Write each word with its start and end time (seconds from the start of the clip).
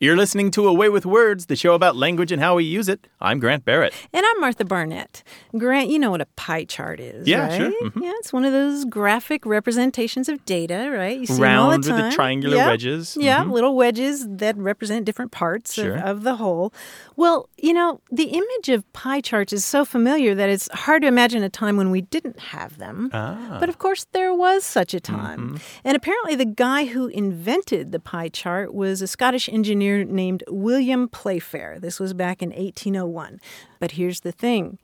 You're 0.00 0.16
listening 0.16 0.50
to 0.50 0.66
A 0.66 0.72
Way 0.72 0.88
with 0.88 1.06
Words, 1.06 1.46
the 1.46 1.54
show 1.56 1.72
about 1.72 1.94
language 1.96 2.32
and 2.32 2.42
how 2.42 2.56
we 2.56 2.64
use 2.64 2.88
it. 2.88 3.06
I'm 3.20 3.38
Grant 3.38 3.64
Barrett. 3.64 3.94
And 4.12 4.26
I'm 4.26 4.40
Martha 4.40 4.64
Barnette. 4.64 5.22
Grant, 5.56 5.88
you 5.88 6.00
know 6.00 6.10
what 6.10 6.20
a 6.20 6.26
pie 6.36 6.64
chart 6.64 6.98
is, 6.98 7.28
Yeah, 7.28 7.46
right? 7.46 7.56
sure. 7.56 7.70
Mhm. 7.90 8.02
Yeah, 8.02 8.12
it's 8.16 8.32
one 8.32 8.44
of 8.44 8.52
those 8.52 8.84
graphic 8.86 9.46
representations 9.46 10.28
of 10.28 10.44
data, 10.44 10.90
right? 10.92 11.18
You 11.20 11.26
see 11.26 11.34
'em 11.34 11.38
all 11.58 11.70
Round 11.70 11.84
the 11.84 11.92
with 11.94 12.02
the 12.02 12.10
triangular 12.10 12.56
Yeah. 12.56 12.66
wedges. 12.66 13.16
Yeah, 13.18 13.44
Mhm. 13.44 13.52
little 13.52 13.76
wedges 13.76 14.26
that 14.28 14.56
represent 14.58 15.04
different 15.06 15.30
parts 15.30 15.72
Sure. 15.74 15.94
of, 15.94 16.02
of 16.18 16.22
the 16.24 16.36
whole. 16.36 16.74
Well, 17.16 17.48
you 17.56 17.72
know, 17.72 18.00
the 18.10 18.24
image 18.24 18.68
of 18.70 18.92
pie 18.92 19.20
charts 19.20 19.52
is 19.52 19.64
so 19.64 19.84
familiar 19.84 20.34
that 20.34 20.50
it's 20.50 20.68
hard 20.72 21.02
to 21.02 21.08
imagine 21.08 21.44
a 21.44 21.48
time 21.48 21.76
when 21.76 21.92
we 21.92 22.00
didn't 22.02 22.40
have 22.40 22.78
them. 22.78 23.10
Ah. 23.14 23.56
But 23.60 23.68
of 23.68 23.78
course, 23.78 24.06
there 24.12 24.34
was 24.34 24.64
such 24.64 24.92
a 24.92 25.00
time. 25.00 25.40
Mm-hmm. 25.40 25.56
And 25.84 25.96
apparently, 25.96 26.34
the 26.34 26.44
guy 26.44 26.86
who 26.86 27.06
invented 27.06 27.92
the 27.92 28.00
pie 28.00 28.28
chart 28.28 28.74
was 28.74 29.00
a 29.00 29.06
Scottish 29.06 29.48
engineer 29.48 29.83
named 30.04 30.42
William 30.48 31.08
Playfair. 31.08 31.78
This 31.80 32.00
was 32.00 32.14
back 32.14 32.42
in 32.42 32.50
1801. 32.50 33.40
But 33.80 33.92
here's 33.92 34.20
the 34.20 34.32
thing. 34.32 34.78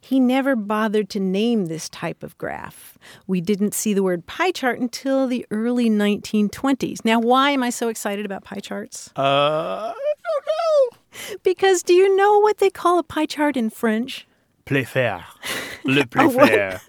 He 0.00 0.20
never 0.20 0.54
bothered 0.54 1.08
to 1.10 1.20
name 1.20 1.64
this 1.66 1.88
type 1.88 2.22
of 2.22 2.36
graph. 2.36 2.98
We 3.26 3.40
didn't 3.40 3.72
see 3.72 3.94
the 3.94 4.02
word 4.02 4.26
pie 4.26 4.50
chart 4.52 4.78
until 4.78 5.26
the 5.26 5.46
early 5.50 5.88
1920s. 5.88 7.04
Now, 7.06 7.18
why 7.20 7.50
am 7.50 7.62
I 7.62 7.70
so 7.70 7.88
excited 7.88 8.26
about 8.26 8.44
pie 8.44 8.60
charts? 8.60 9.10
Uh, 9.16 9.92
I 9.94 9.94
don't 9.94 10.46
know. 10.46 11.38
Because 11.42 11.82
do 11.82 11.94
you 11.94 12.14
know 12.16 12.38
what 12.40 12.58
they 12.58 12.68
call 12.70 12.98
a 12.98 13.02
pie 13.02 13.24
chart 13.26 13.56
in 13.56 13.70
French? 13.70 14.26
Playfair. 14.66 15.24
Le 15.84 16.06
Playfair. 16.06 16.80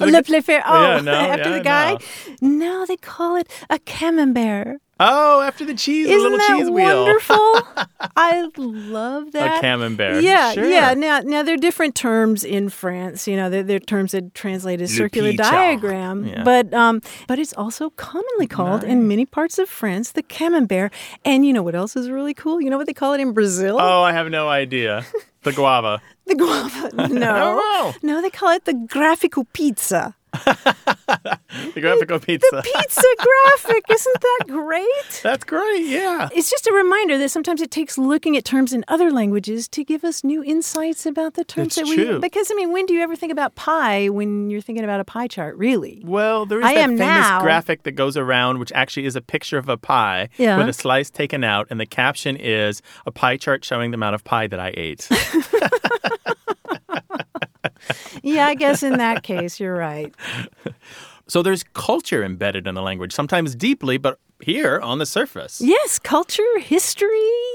Le 0.00 0.22
Playfair. 0.22 0.62
Oh, 0.66 0.82
Yeah, 0.96 1.00
no, 1.00 1.12
after 1.12 1.50
yeah, 1.50 1.58
the 1.58 1.64
guy? 1.64 1.98
no. 2.40 2.48
No. 2.80 2.86
they 2.86 2.96
call 2.96 3.36
it 3.36 3.50
a 3.70 3.78
camembert. 3.80 4.80
Oh, 4.98 5.42
after 5.42 5.66
the 5.66 5.74
cheese, 5.74 6.06
Isn't 6.06 6.22
little 6.22 6.38
that 6.38 6.56
cheese 6.56 6.70
wheel. 6.70 7.04
wonderful? 7.04 7.36
I 8.16 8.48
love 8.56 9.32
that. 9.32 9.58
A 9.58 9.60
camembert. 9.60 10.22
Yeah, 10.22 10.52
Sure. 10.52 10.66
yeah. 10.66 10.94
Now, 10.94 11.20
now 11.20 11.42
there 11.42 11.52
are 11.54 11.58
different 11.58 11.94
terms 11.94 12.44
in 12.44 12.70
France. 12.70 13.28
You 13.28 13.36
know, 13.36 13.50
there, 13.50 13.62
there 13.62 13.76
are 13.76 13.80
terms 13.80 14.12
that 14.12 14.34
translate 14.34 14.80
as 14.80 14.90
Le 14.92 14.96
circular 14.96 15.32
chart. 15.34 15.52
diagram, 15.52 16.24
Yeah. 16.26 16.42
but 16.44 16.72
um, 16.72 17.02
but 17.28 17.38
it's 17.38 17.52
also 17.52 17.90
commonly 17.90 18.46
called 18.46 18.84
in 18.84 19.06
many 19.06 19.26
parts 19.26 19.58
of 19.58 19.68
France 19.68 20.12
the 20.12 20.22
camembert. 20.22 20.92
And 21.26 21.44
you 21.44 21.52
know 21.52 21.62
what 21.62 21.74
else 21.74 21.94
is 21.94 22.08
really 22.08 22.32
cool? 22.34 22.60
You 22.62 22.70
know 22.70 22.78
what 22.78 22.86
they 22.86 22.94
call 22.94 23.12
it 23.12 23.20
in 23.20 23.32
Brazil? 23.32 23.76
Oh, 23.78 24.02
I 24.02 24.12
have 24.12 24.30
no 24.30 24.48
idea. 24.48 25.04
The 25.42 25.52
guava. 25.52 26.00
The 26.26 26.34
guava. 26.34 26.90
No, 26.96 27.54
know. 27.54 27.94
no, 28.02 28.20
they 28.22 28.30
call 28.30 28.48
it 28.50 28.64
the 28.64 28.72
graphical 28.74 29.44
pizza. 29.52 30.16
The 31.74 31.80
graphical 31.80 32.18
pizza. 32.18 32.46
The 32.52 32.62
pizza 32.62 33.02
graphic. 33.18 33.84
Isn't 33.90 34.20
that 34.20 34.44
great? 34.48 35.20
That's 35.22 35.44
great. 35.44 35.86
Yeah. 35.86 36.28
It's 36.34 36.50
just 36.50 36.66
a 36.66 36.72
reminder 36.72 37.16
that 37.18 37.30
sometimes 37.30 37.60
it 37.62 37.70
takes 37.70 37.96
looking 37.98 38.36
at 38.36 38.44
terms 38.44 38.72
in 38.72 38.84
other 38.88 39.10
languages 39.10 39.68
to 39.68 39.84
give 39.84 40.04
us 40.04 40.22
new 40.24 40.42
insights 40.44 41.06
about 41.06 41.34
the 41.34 41.44
terms 41.44 41.68
It's 41.68 41.76
that 41.76 41.86
we 41.86 41.96
true. 42.04 42.18
because 42.20 42.50
I 42.50 42.54
mean, 42.54 42.72
when 42.72 42.86
do 42.86 42.94
you 42.94 43.00
ever 43.02 43.16
think 43.16 43.32
about 43.32 43.54
pie 43.56 44.08
when 44.08 44.50
you're 44.50 44.60
thinking 44.60 44.84
about 44.84 45.00
a 45.00 45.04
pie 45.04 45.28
chart, 45.28 45.56
really? 45.56 46.02
Well, 46.04 46.46
there 46.46 46.60
is 46.60 46.66
I 46.66 46.74
that 46.74 46.86
famous 46.86 46.98
now. 47.00 47.40
graphic 47.40 47.82
that 47.84 47.92
goes 47.92 48.16
around, 48.16 48.58
which 48.58 48.72
actually 48.74 49.06
is 49.06 49.16
a 49.16 49.20
picture 49.22 49.58
of 49.58 49.68
a 49.68 49.76
pie 49.76 50.28
Yeah. 50.38 50.58
with 50.58 50.68
a 50.68 50.72
slice 50.72 51.10
taken 51.10 51.42
out, 51.44 51.66
and 51.70 51.78
the 51.80 51.86
caption 51.86 52.36
is 52.36 52.80
a 53.06 53.10
pie 53.10 53.36
chart 53.38 53.64
showing 53.64 53.90
the 53.92 53.96
amount 53.96 54.14
of 54.14 54.24
pie 54.24 54.46
that 54.46 54.60
I 54.60 54.72
ate. 54.76 55.08
Yeah, 58.22 58.46
I 58.46 58.54
guess 58.54 58.82
in 58.82 58.98
that 58.98 59.22
case 59.22 59.58
you're 59.60 59.76
right. 59.76 60.14
so 61.28 61.42
there's 61.42 61.62
culture 61.74 62.24
embedded 62.24 62.66
in 62.66 62.74
the 62.74 62.82
language, 62.82 63.12
sometimes 63.12 63.54
deeply, 63.54 63.98
but 63.98 64.18
here 64.40 64.78
on 64.80 64.98
the 64.98 65.06
surface. 65.06 65.60
Yes, 65.62 65.98
culture, 65.98 66.58
history, 66.58 67.08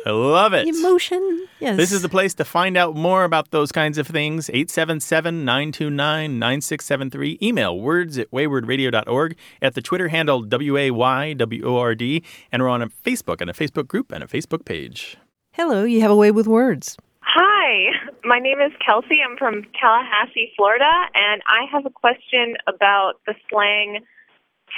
I 0.05 0.09
love 0.09 0.53
it. 0.53 0.67
emotion. 0.67 1.47
Yes. 1.59 1.77
This 1.77 1.91
is 1.91 2.01
the 2.01 2.09
place 2.09 2.33
to 2.35 2.43
find 2.45 2.75
out 2.75 2.95
more 2.95 3.23
about 3.23 3.51
those 3.51 3.71
kinds 3.71 3.99
of 3.99 4.07
things. 4.07 4.49
877 4.49 5.45
929 5.45 6.39
9673. 6.39 7.37
Email 7.41 7.79
words 7.79 8.17
at 8.17 8.31
waywordradio.org, 8.31 9.37
at 9.61 9.75
the 9.75 9.81
Twitter 9.81 10.07
handle 10.07 10.41
W 10.41 10.75
A 10.77 10.89
Y 10.91 11.33
W 11.33 11.63
O 11.65 11.77
R 11.77 11.93
D, 11.93 12.23
and 12.51 12.63
we're 12.63 12.69
on 12.69 12.81
a 12.81 12.87
Facebook 12.89 13.41
and 13.41 13.49
a 13.49 13.53
Facebook 13.53 13.87
group 13.87 14.11
and 14.11 14.23
a 14.23 14.27
Facebook 14.27 14.65
page. 14.65 15.17
Hello, 15.53 15.83
you 15.83 16.01
have 16.01 16.11
a 16.11 16.15
way 16.15 16.31
with 16.31 16.47
words. 16.47 16.97
Hi, 17.21 17.91
my 18.23 18.39
name 18.39 18.59
is 18.59 18.71
Kelsey. 18.85 19.19
I'm 19.27 19.37
from 19.37 19.63
Tallahassee, 19.79 20.51
Florida, 20.55 20.89
and 21.13 21.41
I 21.47 21.65
have 21.71 21.85
a 21.85 21.89
question 21.89 22.55
about 22.67 23.13
the 23.25 23.33
slang 23.49 23.99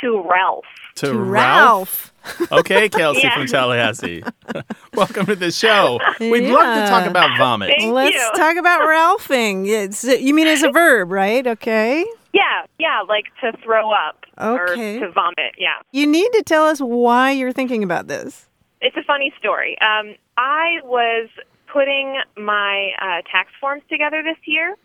to 0.01 0.21
Ralph. 0.27 0.63
To, 0.95 1.07
To 1.07 1.19
Ralph. 1.19 2.13
Okay, 2.51 2.89
Kelsey 2.89 3.21
Yeah. 3.23 3.35
from 3.35 3.45
Tallahassee. 3.47 4.23
Welcome 4.93 5.25
to 5.27 5.35
the 5.35 5.51
show. 5.51 5.99
We'd 6.19 6.49
love 6.49 6.83
to 6.83 6.89
talk 6.89 7.05
about 7.07 7.37
vomit. 7.37 7.73
Thank 7.77 7.93
Let's 7.93 8.15
you. 8.15 8.31
talk 8.35 8.55
about 8.57 8.81
Ralphing. 8.87 9.67
It's, 9.67 10.03
you 10.03 10.33
mean 10.33 10.47
as 10.47 10.63
a 10.63 10.71
verb, 10.71 11.11
right? 11.11 11.45
Okay. 11.45 12.05
Yeah, 12.33 12.65
yeah, 12.79 13.01
like 13.07 13.25
to 13.41 13.55
throw 13.63 13.91
up 13.91 14.25
Okay. 14.39 14.97
or 14.97 14.99
to 15.01 15.11
vomit. 15.11 15.53
Yeah. 15.57 15.75
You 15.91 16.07
need 16.07 16.31
to 16.33 16.43
tell 16.43 16.65
us 16.65 16.79
why 16.79 17.31
you're 17.31 17.51
thinking 17.51 17.83
about 17.83 18.07
this. 18.07 18.47
It's 18.81 18.97
a 18.97 19.03
funny 19.03 19.31
story. 19.37 19.77
Um, 19.79 20.15
I 20.37 20.77
was 20.83 21.29
putting 21.73 22.17
my 22.37 22.91
uh, 23.01 23.21
tax 23.29 23.51
forms 23.59 23.81
together 23.89 24.21
this 24.23 24.37
year, 24.45 24.75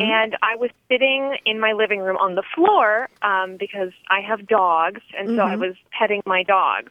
and 0.00 0.36
I 0.42 0.56
was 0.56 0.70
sitting 0.88 1.36
in 1.44 1.60
my 1.60 1.72
living 1.72 2.00
room 2.00 2.16
on 2.16 2.34
the 2.34 2.42
floor 2.54 3.10
um, 3.20 3.58
because 3.58 3.92
I 4.10 4.20
have 4.26 4.48
dogs, 4.48 5.02
and 5.16 5.36
so 5.36 5.42
I 5.42 5.56
was 5.56 5.74
petting 5.96 6.22
my 6.24 6.42
dogs. 6.42 6.90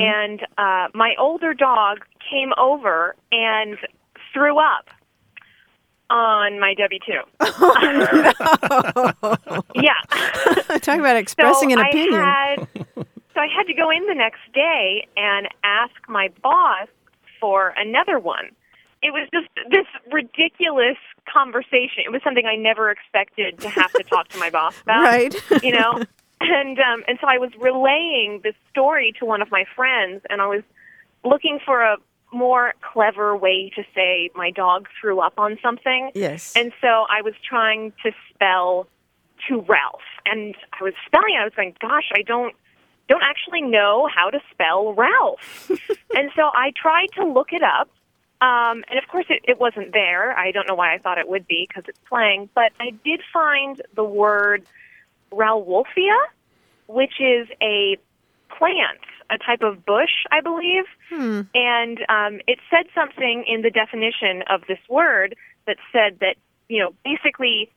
And 0.00 0.40
uh, 0.56 0.88
my 0.94 1.14
older 1.18 1.52
dog 1.54 1.98
came 2.30 2.52
over 2.56 3.14
and 3.30 3.76
threw 4.32 4.58
up 4.58 4.88
on 6.10 6.58
my 6.58 6.74
W 6.74 6.98
two. 7.06 7.20
yeah. 9.74 10.78
Talk 10.78 10.98
about 10.98 11.16
expressing 11.16 11.70
so 11.70 11.78
an 11.78 11.86
opinion. 11.86 12.22
I 12.22 12.56
had, 12.58 12.68
so 13.34 13.40
I 13.40 13.46
had 13.54 13.66
to 13.66 13.74
go 13.74 13.90
in 13.90 14.06
the 14.06 14.14
next 14.14 14.40
day 14.54 15.06
and 15.16 15.48
ask 15.62 15.92
my 16.08 16.30
boss 16.42 16.88
for 17.40 17.74
another 17.76 18.18
one. 18.18 18.50
It 19.02 19.12
was 19.12 19.28
just 19.32 19.48
this 19.70 19.86
ridiculous 20.12 20.96
conversation. 21.32 22.02
It 22.04 22.10
was 22.12 22.22
something 22.22 22.46
I 22.46 22.56
never 22.56 22.90
expected 22.90 23.58
to 23.60 23.68
have 23.68 23.92
to 23.92 24.02
talk 24.02 24.28
to 24.28 24.38
my 24.38 24.50
boss 24.50 24.80
about. 24.82 25.02
Right. 25.02 25.34
You 25.62 25.72
know? 25.72 26.02
And 26.40 26.78
um 26.78 27.02
and 27.08 27.18
so 27.20 27.26
I 27.26 27.38
was 27.38 27.50
relaying 27.58 28.42
this 28.44 28.54
story 28.70 29.12
to 29.18 29.24
one 29.24 29.42
of 29.42 29.50
my 29.50 29.64
friends 29.74 30.22
and 30.30 30.40
I 30.40 30.46
was 30.46 30.62
looking 31.24 31.58
for 31.66 31.82
a 31.82 31.96
more 32.32 32.74
clever 32.80 33.36
way 33.36 33.72
to 33.74 33.82
say 33.92 34.30
my 34.36 34.52
dog 34.52 34.86
threw 35.00 35.18
up 35.18 35.32
on 35.36 35.58
something. 35.60 36.12
yes. 36.14 36.52
And 36.54 36.70
so 36.80 37.06
I 37.10 37.22
was 37.22 37.34
trying 37.42 37.92
to 38.04 38.12
spell 38.32 38.86
to 39.48 39.60
Ralph, 39.62 40.00
and 40.26 40.54
I 40.78 40.84
was 40.84 40.94
spelling. 41.06 41.34
it. 41.34 41.40
I 41.40 41.44
was 41.44 41.54
going, 41.56 41.74
"Gosh, 41.80 42.08
I 42.14 42.22
don't 42.22 42.54
don't 43.08 43.22
actually 43.24 43.62
know 43.62 44.08
how 44.14 44.30
to 44.30 44.38
spell 44.52 44.94
Ralph." 44.94 45.70
and 46.14 46.30
so 46.36 46.50
I 46.54 46.72
tried 46.80 47.08
to 47.16 47.24
look 47.24 47.52
it 47.52 47.62
up, 47.62 47.88
um, 48.40 48.84
and 48.88 48.98
of 49.02 49.08
course 49.08 49.26
it, 49.28 49.42
it 49.44 49.58
wasn't 49.58 49.92
there. 49.92 50.36
I 50.38 50.52
don't 50.52 50.68
know 50.68 50.74
why 50.74 50.94
I 50.94 50.98
thought 50.98 51.18
it 51.18 51.28
would 51.28 51.46
be 51.46 51.66
because 51.68 51.84
it's 51.88 51.98
slang, 52.08 52.48
but 52.54 52.72
I 52.80 52.90
did 53.04 53.20
find 53.32 53.80
the 53.94 54.04
word 54.04 54.64
Rauwolfia, 55.32 56.18
which 56.86 57.20
is 57.20 57.48
a 57.60 57.98
plant, 58.56 59.00
a 59.30 59.38
type 59.38 59.62
of 59.62 59.84
bush, 59.84 60.24
I 60.30 60.40
believe. 60.40 60.84
And 61.54 61.98
um, 62.08 62.40
it 62.46 62.58
said 62.70 62.86
something 62.94 63.44
in 63.46 63.62
the 63.62 63.70
definition 63.70 64.42
of 64.48 64.62
this 64.66 64.78
word 64.88 65.36
that 65.66 65.76
said 65.92 66.18
that, 66.20 66.36
you 66.68 66.80
know, 66.80 66.94
basically, 67.04 67.70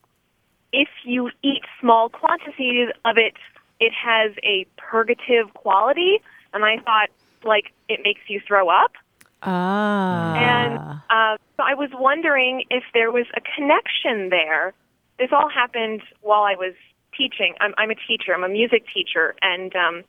if 0.72 0.90
you 1.04 1.30
eat 1.44 1.64
small 1.80 2.10
quantities 2.10 2.90
of 3.04 3.18
it, 3.18 3.34
it 3.80 3.92
has 3.94 4.32
a 4.44 4.66
purgative 4.78 5.54
quality. 5.54 6.22
And 6.54 6.64
I 6.64 6.78
thought, 6.78 7.10
like, 7.44 7.74
it 7.90 8.00
makes 8.04 8.22
you 8.28 8.40
throw 8.48 8.70
up. 8.70 8.92
Ah. 9.42 10.36
And 10.36 10.78
uh, 11.10 11.38
so 11.58 11.64
I 11.64 11.74
was 11.74 11.90
wondering 11.94 12.66
if 12.70 12.84
there 12.94 13.12
was 13.12 13.26
a 13.36 13.42
connection 13.56 14.30
there. 14.30 14.74
This 15.20 15.30
all 15.32 15.50
happened 15.50 16.02
while 16.22 16.44
I 16.44 16.56
was 16.56 16.74
teaching. 17.16 17.56
I'm, 17.60 17.74
I'm 17.78 17.92
a 17.92 17.96
teacher. 17.96 18.34
I'm 18.34 18.44
a 18.44 18.50
music 18.50 18.86
teacher, 18.94 19.36
and 19.42 19.76
um, 19.76 20.04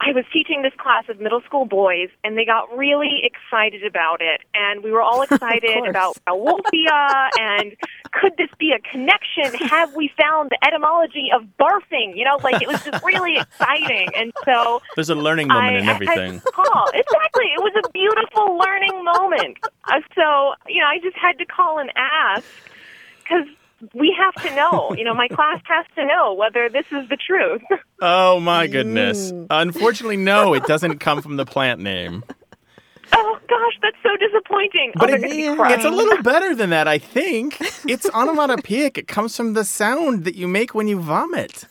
I 0.00 0.12
was 0.12 0.24
teaching 0.32 0.62
this 0.62 0.72
class 0.76 1.04
of 1.08 1.20
middle 1.20 1.40
school 1.42 1.64
boys, 1.64 2.08
and 2.24 2.36
they 2.36 2.44
got 2.44 2.76
really 2.76 3.22
excited 3.22 3.84
about 3.84 4.20
it. 4.20 4.42
And 4.54 4.82
we 4.82 4.90
were 4.90 5.00
all 5.00 5.22
excited 5.28 5.86
about 5.88 6.16
Wolfia 6.28 7.28
and 7.38 7.74
could 8.12 8.32
this 8.36 8.48
be 8.58 8.72
a 8.72 8.78
connection? 8.90 9.54
Have 9.68 9.94
we 9.94 10.10
found 10.18 10.50
the 10.50 10.58
etymology 10.66 11.30
of 11.34 11.42
barfing? 11.58 12.16
You 12.16 12.24
know, 12.24 12.38
like 12.42 12.62
it 12.62 12.68
was 12.68 12.82
just 12.84 13.04
really 13.04 13.36
exciting. 13.38 14.08
And 14.16 14.32
so 14.44 14.80
There's 14.94 15.10
a 15.10 15.14
learning 15.14 15.48
moment 15.48 15.76
I 15.76 15.78
in 15.78 15.84
had 15.84 15.94
everything. 15.94 16.40
to 16.40 16.50
call. 16.52 16.88
Exactly. 16.92 17.46
It 17.46 17.60
was 17.60 17.72
a 17.84 17.90
beautiful 17.90 18.58
learning 18.58 19.04
moment. 19.04 19.58
Uh, 19.84 20.00
so, 20.14 20.54
you 20.68 20.80
know, 20.80 20.86
I 20.86 20.98
just 21.02 21.16
had 21.16 21.38
to 21.38 21.44
call 21.46 21.78
and 21.78 21.90
ask 21.96 22.44
because 23.22 23.46
we 23.94 24.14
have 24.18 24.34
to 24.44 24.54
know. 24.54 24.94
You 24.96 25.04
know, 25.04 25.14
my 25.14 25.28
class 25.28 25.60
has 25.66 25.86
to 25.96 26.04
know 26.06 26.34
whether 26.34 26.68
this 26.68 26.86
is 26.92 27.08
the 27.08 27.16
truth. 27.16 27.62
Oh 28.00 28.40
my 28.40 28.66
goodness. 28.66 29.32
Mm. 29.32 29.46
Unfortunately, 29.50 30.16
no, 30.16 30.54
it 30.54 30.64
doesn't 30.64 30.98
come 30.98 31.22
from 31.22 31.36
the 31.36 31.44
plant 31.46 31.80
name. 31.80 32.22
oh, 33.12 33.38
gosh, 33.48 33.78
that's 33.82 33.96
so 34.02 34.10
disappointing. 34.16 34.92
But 34.96 35.10
oh, 35.10 35.14
it- 35.14 35.20
gonna 35.22 35.34
be 35.34 35.42
yeah. 35.42 35.54
crying. 35.56 35.74
It's 35.74 35.84
a 35.84 35.90
little 35.90 36.22
better 36.22 36.54
than 36.54 36.70
that, 36.70 36.88
I 36.88 36.98
think. 36.98 37.58
It's 37.88 38.08
onomatopoeic. 38.10 38.98
It 38.98 39.08
comes 39.08 39.36
from 39.36 39.52
the 39.54 39.64
sound 39.64 40.24
that 40.24 40.34
you 40.34 40.48
make 40.48 40.74
when 40.74 40.88
you 40.88 40.98
vomit. 41.00 41.66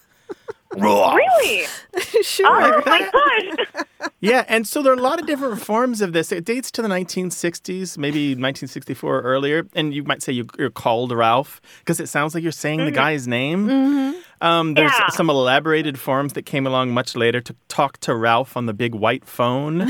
Really? 0.77 1.65
sure. 2.23 2.47
Oh, 2.47 2.81
my 2.85 3.09
gosh. 3.11 3.83
Yeah, 4.19 4.45
and 4.47 4.65
so 4.67 4.81
there 4.81 4.91
are 4.93 4.97
a 4.97 5.01
lot 5.01 5.19
of 5.19 5.27
different 5.27 5.61
forms 5.61 5.99
of 6.01 6.13
this. 6.13 6.31
It 6.31 6.45
dates 6.45 6.71
to 6.71 6.81
the 6.81 6.87
1960s, 6.87 7.97
maybe 7.97 8.29
1964 8.31 9.17
or 9.17 9.21
earlier. 9.21 9.65
And 9.75 9.93
you 9.93 10.03
might 10.03 10.21
say 10.21 10.31
you, 10.31 10.45
you're 10.57 10.69
called 10.69 11.11
Ralph 11.11 11.61
because 11.79 11.99
it 11.99 12.07
sounds 12.07 12.33
like 12.33 12.41
you're 12.43 12.51
saying 12.53 12.83
the 12.85 12.91
guy's 12.91 13.27
name. 13.27 14.13
Um, 14.41 14.73
there's 14.75 14.91
Yeah. 14.97 15.09
some 15.09 15.29
elaborated 15.29 15.99
forms 15.99 16.33
that 16.33 16.43
came 16.43 16.65
along 16.65 16.91
much 16.91 17.15
later 17.17 17.41
to 17.41 17.55
talk 17.67 17.97
to 17.99 18.15
Ralph 18.15 18.55
on 18.55 18.65
the 18.65 18.73
big 18.73 18.93
white 18.95 19.25
phone. 19.25 19.79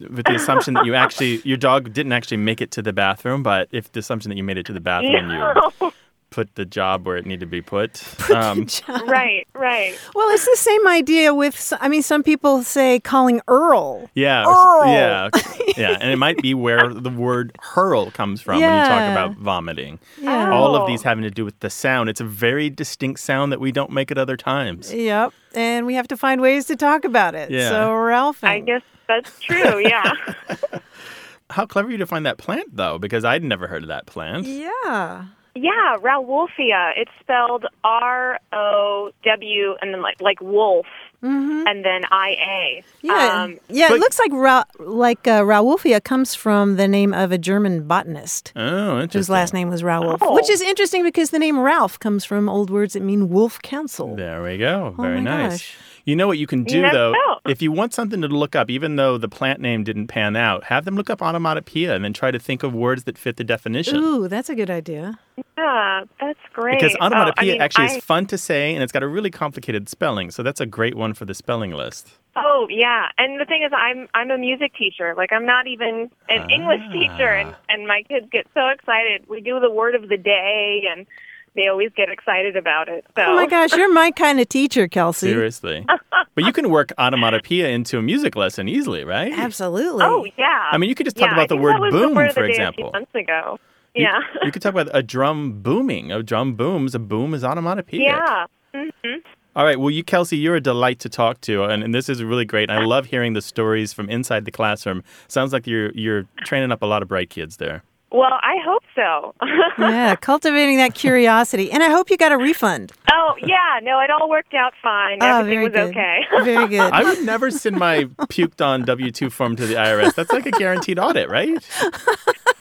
With 0.00 0.24
the 0.26 0.34
assumption 0.34 0.74
that 0.74 0.84
you 0.84 0.94
actually, 0.96 1.40
your 1.44 1.56
dog 1.56 1.92
didn't 1.92 2.12
actually 2.12 2.38
make 2.38 2.60
it 2.60 2.72
to 2.72 2.82
the 2.82 2.92
bathroom, 2.92 3.44
but 3.44 3.68
if 3.70 3.92
the 3.92 4.00
assumption 4.00 4.30
that 4.30 4.36
you 4.36 4.42
made 4.42 4.58
it 4.58 4.66
to 4.66 4.72
the 4.72 4.80
bathroom, 4.80 5.30
you 5.30 5.38
No. 5.38 5.92
Put 6.32 6.54
the 6.56 6.64
job 6.64 7.06
where 7.06 7.16
it 7.16 7.26
needed 7.26 7.40
to 7.40 7.46
be 7.46 7.62
put. 7.62 8.02
Um, 8.32 8.66
right, 9.06 9.46
right. 9.54 9.94
Well, 10.14 10.28
it's 10.30 10.46
the 10.46 10.56
same 10.56 10.88
idea 10.88 11.34
with, 11.34 11.72
I 11.80 11.88
mean, 11.88 12.02
some 12.02 12.22
people 12.22 12.62
say 12.62 12.98
calling 12.98 13.40
Earl. 13.46 14.08
Yeah, 14.14 14.44
Earl. 14.46 14.86
yeah, 14.86 15.28
yeah, 15.76 15.98
and 16.00 16.10
it 16.10 16.16
might 16.16 16.38
be 16.38 16.54
where 16.54 16.88
the 16.92 17.10
word 17.10 17.56
hurl 17.60 18.10
comes 18.10 18.40
from 18.40 18.60
when 18.60 18.62
you 18.62 18.88
talk 18.88 19.10
about 19.12 19.36
vomiting. 19.36 19.98
Yeah. 20.18 20.50
All 20.50 20.74
of 20.74 20.82
Oh. 20.82 20.86
these 20.86 21.02
having 21.02 21.24
to 21.24 21.30
do 21.30 21.44
with 21.44 21.60
the 21.60 21.68
sound. 21.70 22.08
It's 22.08 22.20
a 22.22 22.24
very 22.24 22.70
distinct 22.70 23.20
sound 23.20 23.52
that 23.52 23.60
we 23.60 23.70
don't 23.70 23.90
make 23.90 24.10
at 24.10 24.16
other 24.18 24.36
times. 24.36 24.92
Yep. 24.92 25.32
And 25.54 25.84
we 25.86 25.94
have 25.94 26.08
to 26.08 26.16
find 26.16 26.40
ways 26.40 26.64
to 26.66 26.76
talk 26.76 27.04
about 27.04 27.34
it. 27.34 27.50
Yeah. 27.50 27.68
So, 27.68 27.92
Ralph. 27.94 28.42
I 28.42 28.60
guess 28.60 28.82
that's 29.08 29.38
true, 29.40 29.78
yeah. 29.78 30.14
How 31.50 31.66
clever 31.66 31.90
you 31.90 31.98
to 31.98 32.06
find 32.06 32.24
that 32.24 32.38
plant, 32.38 32.74
though, 32.76 32.98
because 32.98 33.24
I'd 33.26 33.44
never 33.44 33.66
heard 33.66 33.82
of 33.82 33.88
that 33.88 34.06
plant. 34.06 34.46
Yeah. 34.46 35.24
Yeah, 35.54 35.96
Rauwolfia. 35.98 36.92
It's 36.96 37.10
spelled 37.20 37.66
R 37.84 38.38
O 38.52 39.10
W 39.24 39.74
and 39.82 39.92
then 39.92 40.00
like 40.02 40.20
like 40.20 40.40
wolf 40.40 40.86
and 41.24 41.84
then 41.84 42.02
I 42.10 42.30
A. 42.30 42.82
Mm-hmm. 42.82 43.06
Yeah. 43.06 43.42
Um, 43.42 43.58
yeah. 43.68 43.88
but- 43.88 43.96
it 43.96 44.00
looks 44.00 44.18
like 44.18 44.32
Ra- 44.32 44.64
like 44.80 45.28
uh, 45.28 45.42
Rauwolfia 45.42 46.02
comes 46.02 46.34
from 46.34 46.76
the 46.76 46.88
name 46.88 47.12
of 47.14 47.30
a 47.32 47.38
German 47.38 47.86
botanist. 47.86 48.52
Oh, 48.56 48.94
interesting. 49.00 49.18
Whose 49.20 49.30
last 49.30 49.54
name 49.54 49.68
was 49.68 49.82
Rauwolf, 49.82 50.18
Oh. 50.20 50.34
which 50.34 50.50
is 50.50 50.60
interesting 50.62 51.04
because 51.04 51.30
the 51.30 51.38
name 51.38 51.58
Ralph 51.60 51.98
comes 52.00 52.24
from 52.24 52.48
old 52.48 52.70
words 52.70 52.94
that 52.94 53.02
mean 53.02 53.28
wolf 53.28 53.60
council. 53.62 54.16
There 54.16 54.42
we 54.42 54.58
go. 54.58 54.94
Very 54.98 55.18
Oh 55.18 55.20
my 55.20 55.20
nice. 55.20 55.52
gosh. 55.52 55.76
You 56.04 56.16
know 56.16 56.26
what 56.26 56.38
you 56.38 56.46
can 56.46 56.64
do 56.64 56.82
never 56.82 56.96
though? 56.96 57.12
know. 57.12 57.38
If 57.46 57.60
you 57.62 57.72
want 57.72 57.92
something 57.92 58.20
to 58.22 58.28
look 58.28 58.54
up, 58.54 58.70
even 58.70 58.96
though 58.96 59.18
the 59.18 59.28
plant 59.28 59.60
name 59.60 59.84
didn't 59.84 60.06
pan 60.08 60.36
out, 60.36 60.64
have 60.64 60.84
them 60.84 60.94
look 60.96 61.10
up 61.10 61.20
onomatopoeia 61.20 61.94
and 61.94 62.04
then 62.04 62.12
try 62.12 62.30
to 62.30 62.38
think 62.38 62.62
of 62.62 62.72
words 62.72 63.04
that 63.04 63.18
fit 63.18 63.36
the 63.36 63.44
definition. 63.44 63.96
Ooh, 63.96 64.28
that's 64.28 64.48
a 64.48 64.54
good 64.54 64.70
idea. 64.70 65.18
yeah, 65.58 66.04
that's 66.20 66.38
great. 66.52 66.80
Because 66.80 66.96
Oh, 67.00 67.32
I 67.36 67.44
mean, 67.44 67.60
actually 67.60 67.88
I- 67.88 67.96
is 67.96 68.04
fun 68.04 68.26
to 68.26 68.38
say 68.38 68.74
and 68.74 68.82
it's 68.82 68.92
got 68.92 69.02
a 69.02 69.08
really 69.08 69.30
complicated 69.30 69.88
spelling. 69.88 70.30
So 70.30 70.42
that's 70.42 70.60
a 70.60 70.66
great 70.66 70.94
one 70.94 71.14
for 71.14 71.24
the 71.24 71.34
spelling 71.34 71.72
list. 71.72 72.10
Oh 72.34 72.66
yeah, 72.70 73.08
and 73.18 73.38
the 73.38 73.44
thing 73.44 73.62
is, 73.62 73.72
I'm 73.76 74.08
I'm 74.14 74.30
a 74.30 74.38
music 74.38 74.72
teacher. 74.74 75.14
Like 75.14 75.32
I'm 75.32 75.44
not 75.44 75.66
even 75.66 76.10
an 76.30 76.48
English 76.50 76.80
teacher, 76.90 77.28
and 77.28 77.50
ah. 77.50 77.58
and 77.68 77.86
my 77.86 78.04
kids 78.08 78.26
get 78.32 78.46
so 78.54 78.68
excited. 78.68 79.28
We 79.28 79.42
do 79.42 79.60
the 79.60 79.70
word 79.70 79.94
of 79.94 80.08
the 80.08 80.16
day, 80.16 80.84
and 80.90 81.06
they 81.54 81.68
always 81.68 81.90
get 81.96 82.08
excited 82.08 82.56
about 82.56 82.88
it. 82.88 83.04
So 83.16 83.22
Oh 83.22 83.34
my 83.34 83.46
gosh, 83.46 83.72
you're 83.74 83.92
my 83.92 84.10
kind 84.10 84.40
of 84.40 84.48
teacher, 84.48 84.88
Kelsey. 84.88 85.28
Seriously. 85.28 85.86
but 86.34 86.44
you 86.44 86.52
can 86.52 86.70
work 86.70 86.92
onomatopoeia 86.98 87.68
into 87.68 87.98
a 87.98 88.02
music 88.02 88.36
lesson 88.36 88.68
easily, 88.68 89.04
right? 89.04 89.32
Absolutely. 89.32 90.04
Oh 90.04 90.26
yeah. 90.38 90.68
I 90.72 90.78
mean, 90.78 90.88
you 90.88 90.94
could 90.94 91.06
just 91.06 91.16
talk 91.16 91.28
Yeah, 91.30 91.34
about 91.34 91.48
the 91.48 91.56
word 91.56 91.78
boom, 91.90 92.10
the 92.10 92.16
word 92.16 92.32
for 92.32 92.44
example. 92.44 92.88
A 92.88 92.90
few 92.92 93.00
months 93.00 93.14
ago. 93.14 93.58
You- 93.94 94.04
Yeah. 94.04 94.20
You 94.42 94.50
could 94.52 94.62
talk 94.62 94.72
about 94.72 94.88
a 94.94 95.02
drum 95.02 95.60
booming. 95.62 96.10
A 96.12 96.22
drum 96.22 96.54
booms. 96.54 96.94
A 96.94 96.98
boom 96.98 97.34
is 97.34 97.44
onomatopoeic. 97.44 98.02
yeah. 98.02 98.46
Mm-hmm. 98.74 99.18
All 99.54 99.66
right. 99.66 99.78
Well, 99.78 99.90
you, 99.90 100.02
Kelsey, 100.02 100.38
you're 100.38 100.56
a 100.56 100.62
delight 100.62 100.98
to 101.00 101.10
talk 101.10 101.42
to, 101.42 101.64
and, 101.64 101.84
and 101.84 101.94
this 101.94 102.08
is 102.08 102.24
really 102.24 102.46
great. 102.46 102.70
I 102.70 102.82
love 102.86 103.04
hearing 103.04 103.34
the 103.34 103.42
stories 103.42 103.92
from 103.92 104.08
inside 104.08 104.46
the 104.46 104.50
classroom. 104.50 105.04
Sounds 105.28 105.52
like 105.52 105.66
you're 105.66 105.90
you're 105.92 106.24
training 106.46 106.72
up 106.72 106.80
a 106.80 106.86
lot 106.86 107.02
of 107.02 107.08
bright 107.08 107.28
kids 107.28 107.58
there. 107.58 107.82
Well, 108.12 108.32
I 108.42 108.56
hope 108.64 108.82
so. 108.94 109.34
Yeah, 109.78 110.14
cultivating 110.16 110.76
that 110.76 110.94
curiosity. 110.94 111.70
And 111.72 111.82
I 111.82 111.88
hope 111.90 112.10
you 112.10 112.16
got 112.16 112.30
a 112.32 112.36
refund. 112.36 112.92
oh 113.10 113.34
yeah, 113.42 113.80
no, 113.82 113.98
it 114.00 114.10
all 114.10 114.28
worked 114.28 114.52
out 114.54 114.74
fine. 114.82 115.18
Oh, 115.22 115.40
Everything 115.40 115.58
very 115.60 115.64
was 115.64 115.72
good. 115.72 115.88
okay. 115.90 116.20
Very 116.44 116.68
good. 116.68 116.80
I 116.92 117.02
would 117.04 117.22
never 117.24 117.50
send 117.50 117.76
my 117.78 118.04
puked 118.28 118.64
on 118.64 118.84
W 118.84 119.10
two 119.10 119.30
form 119.30 119.56
to 119.56 119.66
the 119.66 119.74
IRS. 119.74 120.14
That's 120.14 120.30
like 120.32 120.46
a 120.46 120.50
guaranteed 120.50 120.98
audit, 120.98 121.28
right? 121.30 121.48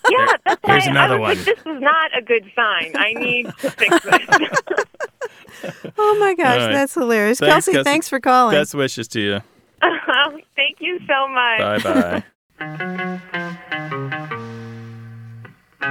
yeah, 0.09 0.25
that's 0.45 0.61
why 0.63 0.73
Here's 0.73 0.87
another 0.87 1.15
I 1.15 1.19
was 1.19 1.37
one. 1.37 1.37
like, 1.37 1.45
this 1.45 1.59
is 1.59 1.81
not 1.81 2.17
a 2.17 2.21
good 2.21 2.49
sign. 2.55 2.93
I 2.95 3.13
need 3.13 3.45
to 3.59 3.71
fix 3.71 3.99
this. 4.03 5.81
oh 5.97 6.17
my 6.19 6.33
gosh, 6.35 6.59
All 6.59 6.67
right. 6.67 6.71
that's 6.73 6.93
hilarious. 6.93 7.39
Thanks, 7.39 7.53
Kelsey, 7.53 7.71
Kelsey. 7.73 7.83
thanks 7.83 8.07
for 8.09 8.19
calling. 8.19 8.55
Best 8.55 8.73
wishes 8.73 9.07
to 9.09 9.19
you. 9.19 9.41
Thank 10.55 10.77
you 10.79 10.99
so 11.07 11.27
much. 11.27 11.83
Bye 11.83 12.23
bye. 12.59 13.47
I 15.83 15.87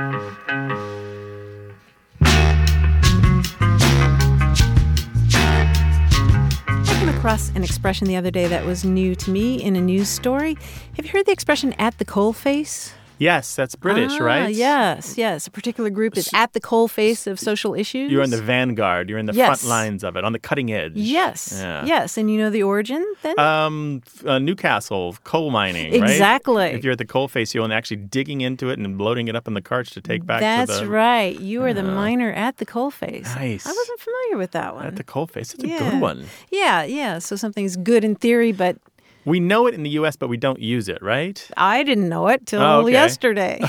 came 6.86 7.08
across 7.08 7.50
an 7.50 7.64
expression 7.64 8.06
the 8.06 8.14
other 8.14 8.30
day 8.30 8.46
that 8.46 8.64
was 8.64 8.84
new 8.84 9.16
to 9.16 9.30
me 9.30 9.60
in 9.60 9.74
a 9.74 9.80
news 9.80 10.08
story. 10.08 10.56
Have 10.96 11.06
you 11.06 11.10
heard 11.10 11.26
the 11.26 11.32
expression 11.32 11.72
at 11.72 11.98
the 11.98 12.04
coal 12.04 12.32
face? 12.32 12.94
Yes, 13.20 13.54
that's 13.54 13.74
British, 13.76 14.12
Ah, 14.18 14.24
right? 14.24 14.54
Yes, 14.54 15.18
yes. 15.18 15.46
A 15.46 15.50
particular 15.50 15.90
group 15.90 16.16
is 16.16 16.30
at 16.34 16.54
the 16.54 16.60
coal 16.60 16.88
face 16.88 17.26
of 17.26 17.38
social 17.38 17.74
issues. 17.74 18.10
You're 18.10 18.22
in 18.22 18.30
the 18.30 18.40
vanguard. 18.40 19.10
You're 19.10 19.18
in 19.18 19.26
the 19.26 19.34
Yes. 19.34 19.60
front 19.60 19.64
lines 19.68 20.02
of 20.02 20.16
it, 20.16 20.24
on 20.24 20.32
the 20.32 20.38
cutting 20.38 20.72
edge. 20.72 20.92
Yes, 20.96 21.52
Yeah. 21.60 21.84
yes. 21.84 22.16
And 22.16 22.30
you 22.30 22.38
know 22.38 22.48
the 22.48 22.62
origin 22.62 23.04
then? 23.22 23.38
Um, 23.38 24.00
uh, 24.26 24.38
Newcastle 24.38 25.16
coal 25.24 25.50
mining, 25.50 25.92
right? 26.00 26.10
Exactly. 26.10 26.68
If 26.68 26.82
you're 26.82 26.92
at 26.92 26.98
the 26.98 27.04
coal 27.04 27.28
face, 27.28 27.54
you're 27.54 27.70
actually 27.70 27.98
digging 27.98 28.40
into 28.40 28.70
it 28.70 28.78
and 28.78 28.98
loading 28.98 29.28
it 29.28 29.36
up 29.36 29.46
in 29.46 29.52
the 29.52 29.60
carts 29.62 29.90
to 29.90 30.00
take 30.00 30.24
back 30.24 30.40
That's 30.40 30.78
to 30.78 30.84
the 30.86 30.90
right. 30.90 31.38
You 31.38 31.62
are 31.64 31.74
the 31.74 31.82
miner 31.82 32.32
at 32.32 32.56
the 32.56 32.64
coal 32.64 32.90
face. 32.90 33.26
Nice. 33.36 33.66
I 33.66 33.70
wasn't 33.70 34.00
familiar 34.00 34.38
with 34.38 34.52
that 34.52 34.74
one. 34.74 34.86
at 34.86 34.96
the 34.96 35.04
coal 35.04 35.26
face. 35.26 35.52
It's 35.52 35.62
a 35.62 35.66
good 35.66 36.00
one. 36.00 36.24
Yeah, 36.50 36.84
yeah. 36.84 37.18
So 37.18 37.36
something's 37.36 37.76
good 37.76 38.02
in 38.02 38.14
theory, 38.16 38.52
but 38.52 38.78
We 39.24 39.40
know 39.40 39.66
it 39.66 39.74
in 39.74 39.82
the 39.82 39.90
U.S., 39.90 40.16
but 40.16 40.28
we 40.28 40.36
don't 40.36 40.60
use 40.60 40.88
it, 40.88 41.02
right? 41.02 41.48
I 41.56 41.82
didn't 41.82 42.08
know 42.08 42.28
it 42.28 42.46
till 42.46 42.62
Oh, 42.62 42.80
okay. 42.82 42.92
yesterday. 42.92 43.60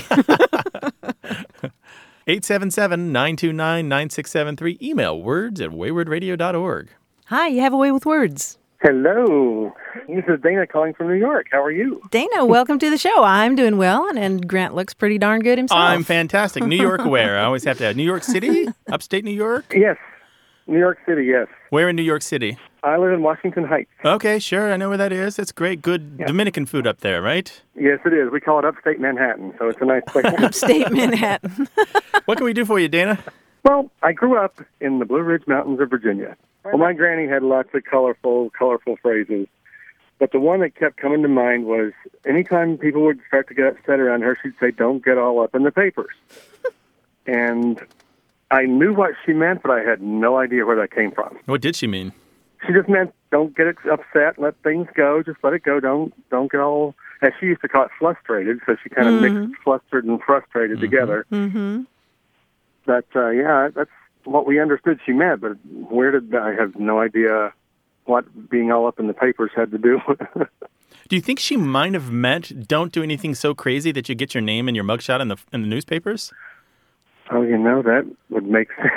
877-929-9673. 2.26 4.80
Email 4.82 5.20
words 5.20 5.60
at 5.60 5.70
waywordradio.org. 5.70 6.88
Hi, 7.26 7.46
you 7.48 7.60
have 7.60 7.72
a 7.72 7.76
way 7.76 7.90
with 7.92 8.06
words. 8.06 8.58
Hello. 8.82 9.72
This 10.08 10.24
is 10.26 10.40
Dana 10.42 10.66
calling 10.66 10.92
from 10.94 11.06
New 11.08 11.14
York. 11.14 11.46
How 11.52 11.62
are 11.62 11.70
you? 11.70 12.02
Dana, 12.10 12.44
welcome 12.44 12.80
to 12.80 12.90
the 12.90 12.98
show. 12.98 13.22
I'm 13.22 13.54
doing 13.54 13.78
well, 13.78 14.08
and, 14.08 14.18
and 14.18 14.48
Grant 14.48 14.74
looks 14.74 14.92
pretty 14.92 15.18
darn 15.18 15.40
good 15.40 15.56
himself. 15.56 15.78
I'm 15.80 16.02
fantastic. 16.02 16.64
New 16.64 16.74
York 16.76 17.04
where? 17.04 17.38
I 17.38 17.44
always 17.44 17.62
have 17.64 17.78
to 17.78 17.86
add. 17.86 17.96
New 17.96 18.02
York 18.02 18.24
City? 18.24 18.66
Upstate 18.90 19.24
New 19.24 19.30
York? 19.30 19.72
Yes. 19.74 19.96
New 20.66 20.78
York 20.78 20.98
City, 21.06 21.24
yes. 21.24 21.48
Where 21.70 21.88
in 21.88 21.96
New 21.96 22.02
York 22.02 22.22
City? 22.22 22.58
I 22.84 22.96
live 22.96 23.12
in 23.12 23.22
Washington 23.22 23.64
Heights. 23.64 23.90
Okay, 24.04 24.38
sure. 24.38 24.72
I 24.72 24.76
know 24.76 24.88
where 24.88 24.98
that 24.98 25.12
is. 25.12 25.38
It's 25.38 25.52
great. 25.52 25.82
Good 25.82 26.18
Dominican 26.18 26.66
food 26.66 26.86
up 26.86 27.00
there, 27.00 27.22
right? 27.22 27.62
Yes, 27.76 28.00
it 28.04 28.12
is. 28.12 28.30
We 28.32 28.40
call 28.40 28.58
it 28.58 28.64
upstate 28.64 29.00
Manhattan, 29.00 29.54
so 29.58 29.68
it's 29.68 29.80
a 29.80 29.84
nice 29.84 30.02
place. 30.08 30.26
Upstate 30.38 30.90
Manhattan. 30.90 31.68
What 32.26 32.38
can 32.38 32.44
we 32.44 32.52
do 32.52 32.64
for 32.64 32.78
you, 32.78 32.86
Dana? 32.86 33.18
well, 33.64 33.90
I 34.00 34.12
grew 34.12 34.38
up 34.38 34.60
in 34.80 35.00
the 35.00 35.04
Blue 35.04 35.22
Ridge 35.22 35.42
Mountains 35.48 35.80
of 35.80 35.90
Virginia. 35.90 36.36
Well, 36.64 36.78
my 36.78 36.92
granny 36.92 37.26
had 37.28 37.42
lots 37.42 37.70
of 37.74 37.82
colorful, 37.82 38.50
colorful 38.56 38.96
phrases. 39.02 39.48
But 40.20 40.30
the 40.30 40.38
one 40.38 40.60
that 40.60 40.76
kept 40.76 40.98
coming 40.98 41.22
to 41.22 41.28
mind 41.28 41.64
was 41.66 41.92
anytime 42.24 42.78
people 42.78 43.02
would 43.02 43.18
start 43.26 43.48
to 43.48 43.54
get 43.54 43.66
upset 43.66 43.98
around 43.98 44.22
her, 44.22 44.38
she'd 44.40 44.54
say, 44.60 44.70
Don't 44.70 45.04
get 45.04 45.18
all 45.18 45.42
up 45.42 45.52
in 45.52 45.64
the 45.64 45.72
papers. 45.72 46.14
and 47.26 47.80
I 48.52 48.66
knew 48.66 48.94
what 48.94 49.12
she 49.24 49.32
meant, 49.32 49.62
but 49.62 49.70
I 49.70 49.80
had 49.80 50.02
no 50.02 50.38
idea 50.38 50.66
where 50.66 50.76
that 50.76 50.92
came 50.92 51.10
from. 51.10 51.38
What 51.46 51.60
did 51.60 51.74
she 51.74 51.86
mean? 51.86 52.12
She 52.66 52.72
just 52.72 52.88
meant 52.88 53.12
don't 53.30 53.56
get 53.56 53.66
upset. 53.90 54.38
Let 54.38 54.54
things 54.62 54.86
go. 54.94 55.22
Just 55.22 55.38
let 55.42 55.54
it 55.54 55.64
go. 55.64 55.80
Don't 55.80 56.12
don't 56.30 56.52
get 56.52 56.60
all. 56.60 56.94
As 57.22 57.32
she 57.40 57.46
used 57.46 57.62
to 57.62 57.68
call 57.68 57.84
it, 57.84 57.90
frustrated. 57.98 58.60
So 58.66 58.76
she 58.82 58.88
kind 58.88 59.08
of 59.08 59.20
mixed 59.20 59.62
flustered 59.64 60.04
and 60.04 60.20
frustrated 60.20 60.80
together. 60.80 61.24
Mm-hmm. 61.32 61.82
But 62.84 63.06
uh, 63.16 63.30
yeah, 63.30 63.68
that's 63.74 63.90
what 64.24 64.46
we 64.46 64.60
understood 64.60 65.00
she 65.04 65.12
meant. 65.12 65.40
But 65.40 65.52
where 65.64 66.10
did 66.10 66.34
I 66.34 66.52
have 66.52 66.76
no 66.76 67.00
idea 67.00 67.52
what 68.04 68.50
being 68.50 68.72
all 68.72 68.86
up 68.86 68.98
in 68.98 69.06
the 69.06 69.14
papers 69.14 69.50
had 69.54 69.70
to 69.70 69.78
do. 69.78 70.00
With 70.06 70.20
Do 71.08 71.16
you 71.16 71.22
think 71.22 71.38
she 71.38 71.56
might 71.56 71.94
have 71.94 72.10
meant 72.10 72.68
don't 72.68 72.92
do 72.92 73.02
anything 73.02 73.34
so 73.34 73.54
crazy 73.54 73.92
that 73.92 74.08
you 74.08 74.14
get 74.14 74.34
your 74.34 74.40
name 74.40 74.68
and 74.68 74.76
your 74.76 74.84
mugshot 74.84 75.20
in 75.20 75.28
the 75.28 75.36
in 75.52 75.62
the 75.62 75.68
newspapers? 75.68 76.32
Oh, 77.30 77.42
you 77.42 77.58
know 77.58 77.82
that 77.82 78.04
would 78.30 78.46
make 78.46 78.68
sense. 78.76 78.90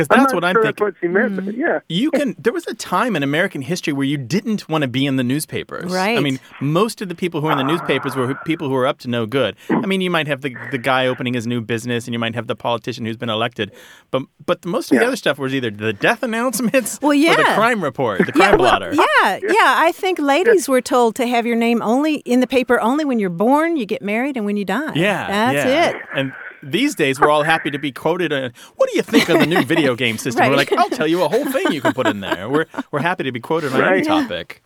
Because 0.00 0.06
I'm 0.10 0.20
that's 0.20 0.32
not 0.32 0.36
what 0.36 0.44
I'm 0.44 0.54
sure 0.54 0.62
thinking. 0.62 0.86
That's 0.86 0.94
what 0.94 1.00
she 1.00 1.08
meant. 1.08 1.36
But 1.36 1.44
mm-hmm. 1.46 1.60
yeah. 1.60 1.80
You 1.88 2.10
can. 2.10 2.36
There 2.38 2.52
was 2.52 2.66
a 2.66 2.74
time 2.74 3.16
in 3.16 3.22
American 3.22 3.60
history 3.60 3.92
where 3.92 4.06
you 4.06 4.16
didn't 4.16 4.68
want 4.68 4.82
to 4.82 4.88
be 4.88 5.04
in 5.04 5.16
the 5.16 5.24
newspapers. 5.24 5.92
Right. 5.92 6.16
I 6.16 6.20
mean, 6.20 6.38
most 6.60 7.02
of 7.02 7.08
the 7.08 7.14
people 7.14 7.40
who 7.40 7.48
were 7.48 7.52
in 7.52 7.58
the 7.58 7.64
newspapers 7.64 8.16
were 8.16 8.34
people 8.46 8.68
who 8.68 8.74
were 8.74 8.86
up 8.86 8.98
to 9.00 9.08
no 9.08 9.26
good. 9.26 9.56
I 9.68 9.86
mean, 9.86 10.00
you 10.00 10.10
might 10.10 10.26
have 10.26 10.42
the 10.42 10.54
the 10.70 10.78
guy 10.78 11.06
opening 11.06 11.34
his 11.34 11.46
new 11.46 11.60
business, 11.60 12.06
and 12.06 12.14
you 12.14 12.18
might 12.18 12.34
have 12.34 12.46
the 12.46 12.56
politician 12.56 13.04
who's 13.04 13.16
been 13.16 13.28
elected, 13.28 13.72
but 14.10 14.22
but 14.46 14.64
most 14.64 14.92
of 14.92 14.98
the 14.98 15.06
other 15.06 15.16
stuff 15.16 15.38
was 15.38 15.54
either 15.54 15.70
the 15.70 15.92
death 15.92 16.22
announcements 16.22 16.98
Well, 17.02 17.14
yeah. 17.14 17.34
or 17.34 17.36
the 17.36 17.44
crime 17.54 17.82
report, 17.82 18.24
the 18.24 18.32
crime 18.32 18.52
yeah, 18.52 18.56
well, 18.56 18.78
blotter. 18.78 18.94
yeah, 19.22 19.38
yeah. 19.42 19.74
I 19.78 19.92
think 19.92 20.18
ladies 20.18 20.68
were 20.68 20.80
told 20.80 21.16
to 21.16 21.26
have 21.26 21.46
your 21.46 21.56
name 21.56 21.82
only 21.82 22.16
in 22.16 22.40
the 22.40 22.46
paper 22.46 22.80
only 22.80 23.04
when 23.04 23.18
you're 23.18 23.30
born, 23.30 23.76
you 23.76 23.86
get 23.86 24.02
married, 24.02 24.36
and 24.36 24.46
when 24.46 24.56
you 24.56 24.64
die. 24.64 24.92
Yeah, 24.94 25.26
that's 25.26 25.66
yeah. 25.66 25.88
it. 25.90 25.96
And 26.14 26.32
these 26.62 26.94
days, 26.94 27.20
we're 27.20 27.30
all 27.30 27.42
happy 27.42 27.70
to 27.70 27.78
be 27.78 27.92
quoted. 27.92 28.32
On, 28.32 28.52
what 28.76 28.90
do 28.90 28.96
you 28.96 29.02
think 29.02 29.28
of 29.28 29.38
the 29.38 29.46
new 29.46 29.64
video 29.64 29.94
game 29.94 30.18
system? 30.18 30.48
We're 30.48 30.56
like, 30.56 30.72
I'll 30.72 30.90
tell 30.90 31.06
you 31.06 31.22
a 31.22 31.28
whole 31.28 31.50
thing 31.50 31.72
you 31.72 31.80
can 31.80 31.92
put 31.92 32.06
in 32.06 32.20
there. 32.20 32.48
We're 32.48 32.66
we're 32.90 33.00
happy 33.00 33.24
to 33.24 33.32
be 33.32 33.40
quoted 33.40 33.72
on 33.72 33.82
any 33.82 34.02
topic. 34.02 34.62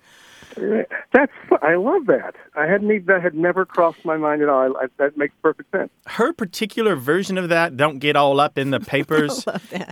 That's 1.13 1.33
I 1.63 1.75
love 1.75 2.07
that. 2.07 2.35
I 2.55 2.67
hadn't 2.67 3.07
that 3.07 3.23
had 3.23 3.35
never 3.35 3.65
crossed 3.65 4.05
my 4.05 4.17
mind 4.17 4.43
at 4.43 4.49
all. 4.49 4.77
I, 4.77 4.87
that 4.99 5.17
makes 5.17 5.35
perfect 5.43 5.71
sense. 5.73 5.91
Her 6.07 6.33
particular 6.33 6.95
version 6.97 7.39
of 7.39 7.49
that, 7.49 7.77
don't 7.77 7.99
get 7.99 8.17
all 8.17 8.39
up 8.39 8.57
in 8.57 8.71
the 8.71 8.81
papers, 8.95 9.45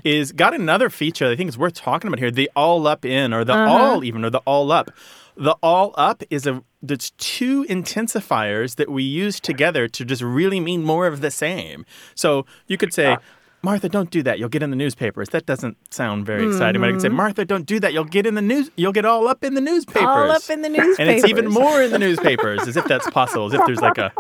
is 0.05 0.33
got 0.33 0.55
another 0.55 0.91
feature 0.91 1.27
I 1.27 1.37
think 1.37 1.49
is 1.49 1.59
worth 1.59 1.75
talking 1.75 2.09
about 2.09 2.19
here. 2.19 2.31
The 2.31 2.51
all 2.55 2.87
up 2.87 3.05
in, 3.05 3.33
or 3.33 3.45
the 3.45 3.57
all 3.57 4.05
even, 4.05 4.25
or 4.25 4.31
the 4.31 4.41
all 4.41 4.71
up. 4.71 4.91
The 5.37 5.57
all 5.63 5.95
up 5.97 6.23
is 6.31 6.47
a 6.47 6.63
there's 6.83 7.11
two 7.13 7.65
intensifiers 7.67 8.77
that 8.77 8.91
we 8.91 9.03
use 9.03 9.39
together 9.41 9.89
to 9.89 10.05
just 10.05 10.23
really 10.23 10.61
mean 10.61 10.83
more 10.83 11.07
of 11.07 11.21
the 11.21 11.31
same. 11.31 11.85
So 12.15 12.45
you 12.67 12.77
could 12.77 12.93
say. 12.93 13.17
Martha, 13.65 13.89
don't 13.89 14.11
do 14.11 14.25
that. 14.25 14.41
You'll 14.41 14.49
get 14.49 14.65
in 14.65 14.71
the 14.71 14.77
newspapers. 14.77 15.29
That 15.29 15.47
doesn't 15.47 15.77
sound 15.95 16.27
very 16.27 16.45
exciting. 16.49 16.81
But 16.81 16.89
I 16.89 16.93
could 16.95 17.01
say, 17.01 17.07
mm-hmm. 17.07 17.17
Martha, 17.17 17.45
don't 17.45 17.65
do 17.65 17.79
that. 17.79 17.93
You'll 17.93 18.03
get 18.03 18.27
in 18.27 18.35
the 18.35 18.43
news. 18.43 18.73
You'll 18.75 18.91
get 18.91 19.05
all 19.05 19.29
up 19.29 19.45
in 19.45 19.55
the 19.55 19.61
newspapers. 19.61 20.03
All 20.03 20.33
up 20.33 20.51
in 20.51 20.63
the 20.63 20.69
newspapers. 20.69 20.99
And 20.99 21.09
it's 21.09 21.25
even 21.27 21.47
more 21.49 21.81
in 21.81 21.93
the 21.93 21.99
newspapers, 22.01 22.67
as 22.67 22.77
if 22.77 22.85
that's 22.87 23.09
possible, 23.11 23.47
as 23.47 23.53
if 23.55 23.65
there's 23.65 23.81
like 23.81 23.99
a, 23.99 24.13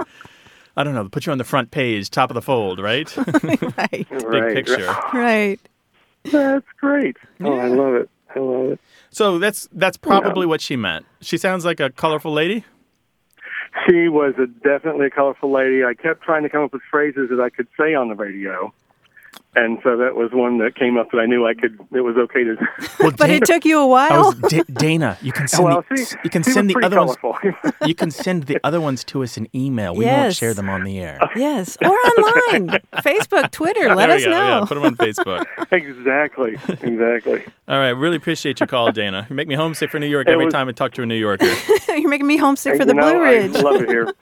I 0.76 0.84
don't 0.84 0.94
know, 0.94 1.08
put 1.08 1.26
you 1.26 1.32
on 1.32 1.38
the 1.38 1.44
front 1.44 1.72
page, 1.72 2.08
top 2.08 2.30
of 2.30 2.34
the 2.34 2.40
fold, 2.42 2.78
right? 2.78 3.12
right, 3.16 3.90
Big 4.08 4.22
Right. 4.22 4.54
picture. 4.54 4.94
right. 5.12 5.58
That's 6.30 6.66
great. 6.80 7.16
Oh, 7.40 7.58
I 7.58 7.66
love 7.66 7.94
it. 7.94 8.10
I 8.36 8.38
love 8.38 8.70
it. 8.70 8.80
So 9.12 9.38
that's 9.38 9.68
that's 9.72 9.98
probably 9.98 10.46
what 10.46 10.60
she 10.62 10.74
meant. 10.74 11.04
She 11.20 11.36
sounds 11.36 11.64
like 11.64 11.80
a 11.80 11.90
colorful 11.90 12.32
lady. 12.32 12.64
She 13.86 14.08
was 14.08 14.34
a, 14.38 14.46
definitely 14.46 15.06
a 15.06 15.10
colorful 15.10 15.52
lady. 15.52 15.84
I 15.84 15.94
kept 15.94 16.22
trying 16.22 16.42
to 16.42 16.48
come 16.48 16.62
up 16.62 16.72
with 16.72 16.82
phrases 16.90 17.28
that 17.30 17.40
I 17.40 17.50
could 17.50 17.68
say 17.78 17.94
on 17.94 18.08
the 18.08 18.14
radio. 18.14 18.72
And 19.54 19.78
so 19.82 19.98
that 19.98 20.14
was 20.16 20.30
one 20.32 20.56
that 20.58 20.74
came 20.76 20.96
up 20.96 21.10
that 21.10 21.18
I 21.18 21.26
knew 21.26 21.46
I 21.46 21.52
could. 21.52 21.78
It 21.92 22.00
was 22.00 22.16
okay 22.16 22.42
to. 22.42 22.56
Well, 23.00 23.10
But 23.18 23.28
it 23.28 23.44
took 23.44 23.66
you 23.66 23.80
a 23.80 23.86
while. 23.86 24.32
was, 24.40 24.50
Da- 24.50 24.62
Dana, 24.72 25.18
you 25.20 25.30
can 25.30 25.46
send 25.46 25.64
well, 25.64 25.84
the, 25.90 25.96
see, 25.98 26.16
you 26.24 26.30
can 26.30 26.42
she 26.42 26.52
send 26.52 26.70
the 26.70 26.74
pretty 26.74 26.86
other 26.86 26.98
ones. 27.04 27.16
colorful. 27.16 27.52
You 27.86 27.94
can 27.94 28.10
send 28.10 28.44
the 28.44 28.58
other 28.64 28.80
ones 28.80 29.04
to 29.04 29.22
us 29.24 29.36
in 29.36 29.48
email. 29.54 29.94
We 29.94 30.06
won't 30.06 30.34
share 30.36 30.54
them 30.54 30.70
on 30.70 30.84
the 30.84 31.00
air. 31.00 31.18
yes, 31.36 31.76
or 31.82 31.88
online, 31.88 32.78
Facebook, 33.02 33.50
Twitter. 33.50 33.94
Let 33.94 34.06
there 34.06 34.16
us 34.16 34.20
we 34.20 34.24
go. 34.26 34.30
know. 34.30 34.58
Yeah, 34.60 34.64
put 34.66 34.74
them 34.76 34.84
on 34.84 34.96
Facebook. 34.96 35.46
exactly. 35.72 36.52
Exactly. 36.80 37.44
All 37.68 37.78
right, 37.78 37.90
really 37.90 38.16
appreciate 38.16 38.60
your 38.60 38.68
call, 38.68 38.90
Dana. 38.92 39.26
You 39.28 39.36
make 39.36 39.48
me 39.48 39.54
homesick 39.54 39.90
for 39.90 39.98
New 39.98 40.06
York 40.06 40.28
It 40.28 40.32
every 40.32 40.44
was- 40.46 40.54
time 40.54 40.68
I 40.68 40.72
talk 40.72 40.92
to 40.92 41.02
a 41.02 41.06
New 41.06 41.16
Yorker. 41.16 41.52
You're 41.88 42.08
making 42.08 42.26
me 42.26 42.36
homesick 42.38 42.76
for 42.76 42.84
the 42.86 42.94
know, 42.94 43.02
Blue 43.12 43.20
Ridge. 43.22 43.54
I 43.56 43.60
love 43.60 43.82
it 43.82 43.88
here. 43.88 44.14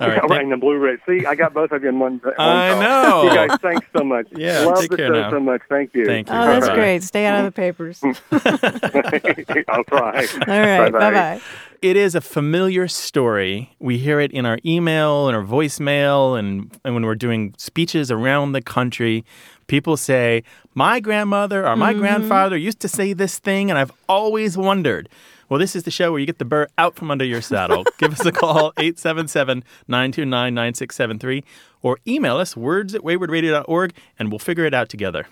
All 0.00 0.08
right, 0.08 0.16
yeah, 0.22 0.26
thank- 0.28 0.42
in 0.42 0.50
the 0.50 0.56
Blue 0.56 0.76
Ridge. 0.78 1.00
See, 1.06 1.24
I 1.24 1.34
got 1.36 1.54
both 1.54 1.70
of 1.70 1.82
you 1.82 1.88
in 1.88 1.98
one. 2.00 2.20
one 2.22 2.34
I 2.36 2.72
call. 2.72 2.82
know. 2.82 3.22
You 3.30 3.34
guys, 3.48 3.58
thanks 3.62 3.86
so 3.96 4.02
much. 4.04 4.26
Yeah, 4.34 4.60
love 4.62 4.73
take 4.80 4.90
the 4.90 4.96
care 4.96 5.06
show 5.08 5.12
now. 5.12 5.30
so 5.30 5.40
much. 5.40 5.62
Thank 5.68 5.94
you. 5.94 6.06
Thank 6.06 6.28
you. 6.28 6.34
Oh, 6.34 6.46
that's 6.46 6.66
Bye-bye. 6.66 6.76
great. 6.76 7.02
Stay 7.02 7.26
out 7.26 7.44
of 7.44 7.46
the 7.46 7.52
papers. 7.52 8.00
I'll 9.68 9.84
try. 9.84 10.26
All 10.48 10.60
right. 10.60 10.92
Bye 10.92 11.10
bye. 11.10 11.40
it 11.82 11.96
is 11.96 12.14
a 12.14 12.20
familiar 12.20 12.88
story. 12.88 13.74
We 13.78 13.98
hear 13.98 14.20
it 14.20 14.32
in 14.32 14.46
our 14.46 14.58
email 14.64 15.28
and 15.28 15.36
our 15.36 15.44
voicemail, 15.44 16.38
and, 16.38 16.76
and 16.84 16.94
when 16.94 17.04
we're 17.04 17.14
doing 17.14 17.54
speeches 17.58 18.10
around 18.10 18.52
the 18.52 18.62
country. 18.62 19.24
People 19.66 19.96
say, 19.96 20.42
My 20.74 21.00
grandmother 21.00 21.66
or 21.66 21.74
my 21.74 21.92
mm-hmm. 21.92 22.00
grandfather 22.00 22.56
used 22.56 22.80
to 22.80 22.88
say 22.88 23.12
this 23.12 23.38
thing, 23.38 23.70
and 23.70 23.78
I've 23.78 23.92
always 24.08 24.58
wondered. 24.58 25.08
Well, 25.54 25.60
this 25.60 25.76
is 25.76 25.84
the 25.84 25.92
show 25.92 26.10
where 26.10 26.18
you 26.18 26.26
get 26.26 26.38
the 26.38 26.44
burr 26.44 26.66
out 26.78 26.96
from 26.96 27.12
under 27.12 27.24
your 27.24 27.40
saddle. 27.40 27.84
Give 27.98 28.12
us 28.12 28.26
a 28.26 28.32
call, 28.32 28.72
877 28.76 29.62
929 29.86 30.52
9673, 30.52 31.44
or 31.80 31.96
email 32.08 32.38
us 32.38 32.56
words 32.56 32.92
at 32.92 33.02
waywordradio.org, 33.02 33.94
and 34.18 34.32
we'll 34.32 34.40
figure 34.40 34.64
it 34.64 34.74
out 34.74 34.88
together. 34.88 35.28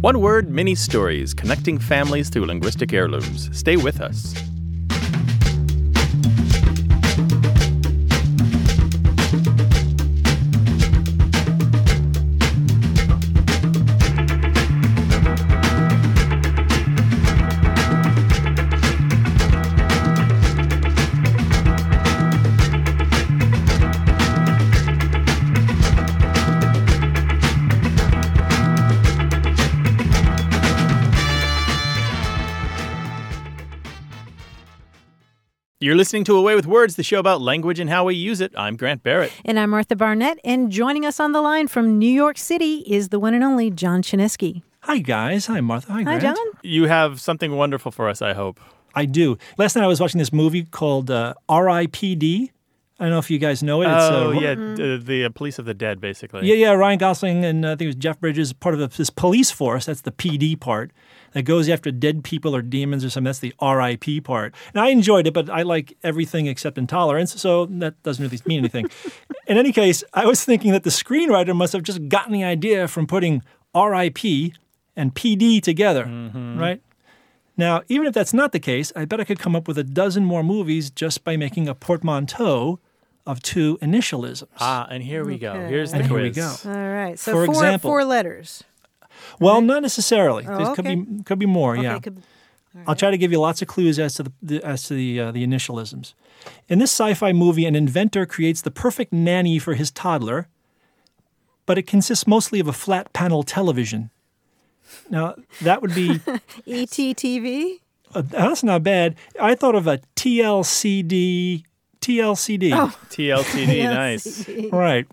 One 0.00 0.20
word, 0.22 0.48
many 0.48 0.74
stories, 0.74 1.34
connecting 1.34 1.78
families 1.78 2.30
through 2.30 2.46
linguistic 2.46 2.90
heirlooms. 2.94 3.54
Stay 3.54 3.76
with 3.76 4.00
us. 4.00 4.34
You're 35.88 35.96
listening 35.96 36.24
to 36.24 36.36
A 36.36 36.42
Way 36.42 36.54
with 36.54 36.66
Words, 36.66 36.96
the 36.96 37.02
show 37.02 37.18
about 37.18 37.40
language 37.40 37.80
and 37.80 37.88
how 37.88 38.04
we 38.04 38.14
use 38.14 38.42
it. 38.42 38.52
I'm 38.58 38.76
Grant 38.76 39.02
Barrett. 39.02 39.32
And 39.46 39.58
I'm 39.58 39.70
Martha 39.70 39.96
Barnette, 39.96 40.36
and 40.44 40.70
joining 40.70 41.06
us 41.06 41.18
on 41.18 41.32
the 41.32 41.40
line 41.40 41.66
from 41.66 41.98
New 41.98 42.12
York 42.12 42.36
City 42.36 42.84
is 42.86 43.08
the 43.08 43.18
one 43.18 43.32
and 43.32 43.42
only 43.42 43.70
John 43.70 44.02
Chaneski. 44.02 44.60
Hi, 44.80 44.98
guys. 44.98 45.46
Hi, 45.46 45.62
Martha. 45.62 45.90
Hi, 45.90 46.02
Hi, 46.02 46.18
Grant. 46.18 46.36
John. 46.36 46.46
You 46.60 46.88
have 46.88 47.22
something 47.22 47.56
wonderful 47.56 47.90
for 47.90 48.06
us, 48.06 48.20
I 48.20 48.34
hope. 48.34 48.60
I 48.94 49.06
do. 49.06 49.38
Last 49.56 49.76
night 49.76 49.84
I 49.84 49.86
was 49.86 49.98
watching 49.98 50.18
this 50.18 50.30
movie 50.30 50.64
called 50.64 51.10
uh, 51.10 51.32
R.I.P.D. 51.48 52.52
I 53.00 53.04
don't 53.04 53.10
know 53.10 53.18
if 53.18 53.30
you 53.30 53.38
guys 53.38 53.62
know 53.62 53.80
it. 53.80 53.86
It's, 53.86 53.94
oh, 53.94 54.32
uh, 54.32 54.32
yeah, 54.32 54.54
the, 54.56 55.02
the 55.02 55.24
uh, 55.24 55.30
police 55.30 55.58
of 55.58 55.64
the 55.64 55.72
dead, 55.72 56.02
basically. 56.02 56.46
Yeah, 56.46 56.56
yeah. 56.56 56.72
Ryan 56.72 56.98
Gosling 56.98 57.46
and 57.46 57.64
uh, 57.64 57.68
I 57.68 57.70
think 57.76 57.82
it 57.82 57.86
was 57.86 57.96
Jeff 57.96 58.20
Bridges, 58.20 58.52
part 58.52 58.78
of 58.78 58.94
this 58.94 59.08
police 59.08 59.50
force. 59.50 59.86
That's 59.86 60.02
the 60.02 60.12
PD 60.12 60.60
part 60.60 60.90
that 61.32 61.42
goes 61.42 61.68
after 61.68 61.90
dead 61.90 62.24
people 62.24 62.54
or 62.56 62.62
demons 62.62 63.04
or 63.04 63.10
something. 63.10 63.24
That's 63.24 63.38
the 63.40 63.54
RIP 63.60 64.24
part. 64.24 64.54
And 64.74 64.80
I 64.80 64.88
enjoyed 64.88 65.26
it, 65.26 65.34
but 65.34 65.48
I 65.50 65.62
like 65.62 65.96
everything 66.02 66.46
except 66.46 66.78
intolerance, 66.78 67.40
so 67.40 67.66
that 67.66 68.02
doesn't 68.02 68.24
really 68.24 68.40
mean 68.46 68.58
anything. 68.60 68.86
In 69.46 69.56
any 69.58 69.72
case, 69.72 70.02
I 70.14 70.26
was 70.26 70.44
thinking 70.44 70.72
that 70.72 70.84
the 70.84 70.90
screenwriter 70.90 71.54
must 71.56 71.72
have 71.72 71.82
just 71.82 72.08
gotten 72.08 72.32
the 72.32 72.44
idea 72.44 72.88
from 72.88 73.06
putting 73.06 73.42
RIP 73.74 74.52
and 74.96 75.14
PD 75.14 75.62
together, 75.62 76.04
right? 76.56 76.80
Now, 77.56 77.82
even 77.88 78.06
if 78.06 78.14
that's 78.14 78.32
not 78.32 78.52
the 78.52 78.60
case, 78.60 78.92
I 78.94 79.04
bet 79.04 79.20
I 79.20 79.24
could 79.24 79.38
come 79.40 79.56
up 79.56 79.66
with 79.66 79.78
a 79.78 79.84
dozen 79.84 80.24
more 80.24 80.42
movies 80.44 80.90
just 80.90 81.24
by 81.24 81.36
making 81.36 81.68
a 81.68 81.74
portmanteau 81.74 82.78
of 83.26 83.42
two 83.42 83.78
initialisms. 83.82 84.46
Ah, 84.58 84.86
and 84.90 85.02
here 85.02 85.24
we 85.24 85.38
go. 85.38 85.52
Here's 85.68 85.90
the 85.90 85.98
And 85.98 86.06
here 86.06 86.18
quiz. 86.18 86.36
we 86.36 86.42
go. 86.42 86.54
All 86.78 86.88
right. 86.88 87.18
So 87.18 87.32
For 87.32 87.44
four, 87.46 87.54
example- 87.54 87.90
four 87.90 88.04
letters. 88.04 88.64
Well, 89.40 89.60
not 89.60 89.82
necessarily. 89.82 90.44
Oh, 90.48 90.58
there 90.64 90.74
could 90.74 90.84
be 90.84 91.22
could 91.24 91.38
be 91.38 91.46
more. 91.46 91.74
Okay, 91.74 91.82
yeah, 91.82 91.98
could- 91.98 92.22
I'll 92.86 92.94
try 92.94 93.10
to 93.10 93.18
give 93.18 93.32
you 93.32 93.40
lots 93.40 93.60
of 93.62 93.66
clues 93.68 93.98
as 93.98 94.14
to 94.14 94.22
the, 94.24 94.32
the 94.42 94.62
as 94.64 94.84
to 94.84 94.94
the 94.94 95.20
uh, 95.20 95.32
the 95.32 95.44
initialisms. 95.46 96.14
In 96.68 96.78
this 96.78 96.92
sci-fi 96.92 97.32
movie, 97.32 97.66
an 97.66 97.74
inventor 97.74 98.24
creates 98.26 98.60
the 98.62 98.70
perfect 98.70 99.12
nanny 99.12 99.58
for 99.58 99.74
his 99.74 99.90
toddler, 99.90 100.46
but 101.66 101.78
it 101.78 101.86
consists 101.86 102.26
mostly 102.26 102.60
of 102.60 102.68
a 102.68 102.72
flat 102.72 103.12
panel 103.12 103.42
television. 103.42 104.10
Now 105.10 105.34
that 105.62 105.82
would 105.82 105.94
be 105.94 106.20
E 106.66 106.84
ETTV? 106.86 107.80
uh, 108.14 108.22
that's 108.22 108.62
not 108.62 108.82
bad. 108.84 109.16
I 109.40 109.54
thought 109.54 109.74
of 109.74 109.86
a 109.86 109.98
TLCD. 110.16 111.64
TLCD. 112.00 112.70
Oh. 112.72 112.96
TLTD, 113.10 113.82
nice. 114.02 114.48
Right. 114.72 115.06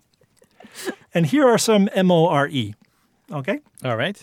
And 1.13 1.25
here 1.25 1.47
are 1.47 1.57
some 1.57 1.89
M 1.93 2.11
O 2.11 2.27
R 2.27 2.47
E. 2.47 2.75
Okay? 3.31 3.59
All 3.83 3.95
right. 3.97 4.21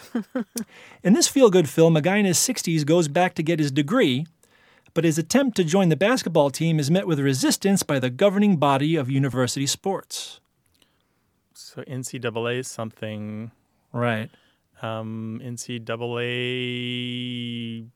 In 1.03 1.13
this 1.15 1.27
feel 1.29 1.51
good 1.51 1.69
film, 1.69 1.97
a 1.97 2.01
guy 2.01 2.19
in 2.19 2.25
his 2.25 2.39
60s 2.39 2.87
goes 2.87 3.09
back 3.09 3.35
to 3.35 3.43
get 3.43 3.59
his 3.59 3.73
degree, 3.73 4.27
but 4.95 5.03
his 5.05 5.19
attempt 5.19 5.57
to 5.57 5.65
join 5.65 5.89
the 5.89 5.97
basketball 5.97 6.51
team 6.51 6.79
is 6.79 6.89
met 6.91 7.07
with 7.07 7.19
resistance 7.19 7.83
by 7.83 7.99
the 7.99 8.11
governing 8.11 8.57
body 8.59 8.95
of 8.95 9.11
university 9.11 9.67
sports. 9.67 10.39
So 11.55 11.83
NCAA 11.83 12.59
is 12.61 12.69
something. 12.69 13.51
Right. 13.93 14.31
Um, 14.83 15.41
NCAA. 16.53 17.87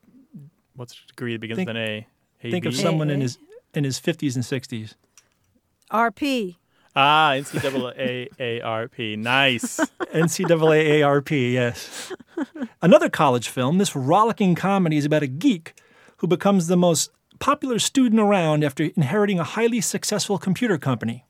What's 0.74 0.92
the 0.94 0.98
degree 1.08 1.32
that 1.34 1.40
begins 1.40 1.56
Think- 1.58 1.68
with 1.68 1.76
an 1.76 1.82
A? 1.82 2.06
Think 2.50 2.66
of 2.66 2.74
AB? 2.74 2.82
someone 2.82 3.10
in 3.10 3.20
his 3.20 3.38
in 3.74 3.84
his 3.84 3.98
50s 4.00 4.34
and 4.36 4.44
60s. 4.44 4.94
RP. 5.90 6.56
Ah, 6.98 7.32
NCAA 7.34 8.64
ARP. 8.64 8.98
Nice. 9.18 9.78
NCAA 10.14 11.06
ARP, 11.06 11.30
yes. 11.30 12.10
Another 12.80 13.10
college 13.10 13.50
film, 13.50 13.76
this 13.76 13.94
rollicking 13.94 14.54
comedy 14.54 14.96
is 14.96 15.04
about 15.04 15.22
a 15.22 15.26
geek 15.26 15.74
who 16.18 16.26
becomes 16.26 16.68
the 16.68 16.76
most 16.76 17.10
popular 17.38 17.78
student 17.78 18.18
around 18.18 18.64
after 18.64 18.84
inheriting 18.96 19.38
a 19.38 19.44
highly 19.44 19.82
successful 19.82 20.38
computer 20.38 20.78
company. 20.78 21.26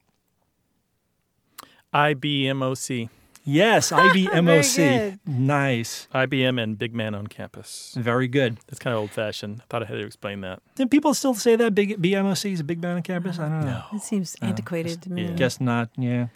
IBMOC. 1.93 3.09
Yes, 3.49 3.91
IBMOC. 3.93 5.21
Nice. 5.25 6.09
IBM 6.13 6.61
and 6.61 6.77
Big 6.77 6.95
Man 6.95 7.15
on 7.15 7.29
Campus. 7.29 7.95
Very 7.97 8.27
good. 8.27 8.59
That's 8.67 8.81
kind 8.81 8.93
of 8.93 9.01
old 9.01 9.13
fashioned. 9.13 9.61
I 9.63 9.65
thought 9.71 9.83
I 9.85 9.87
had 9.87 9.95
to 9.95 10.05
explain 10.05 10.41
that. 10.41 10.61
Do 10.75 10.87
people 10.87 11.15
still 11.15 11.35
say 11.35 11.55
that 11.55 11.75
big 11.75 12.03
BMOC 12.03 12.53
is 12.53 12.61
a 12.61 12.65
big 12.65 12.83
man 12.83 12.97
on 12.97 13.03
campus? 13.03 13.39
I 13.39 13.49
don't 13.49 13.65
know. 13.65 13.85
That 13.93 14.03
seems 14.03 14.35
oh, 14.43 14.47
antiquated 14.47 15.01
to 15.03 15.13
me. 15.13 15.27
yeah. 15.27 15.31
Guess 15.35 15.61
not. 15.61 15.91
Yeah. 15.97 16.27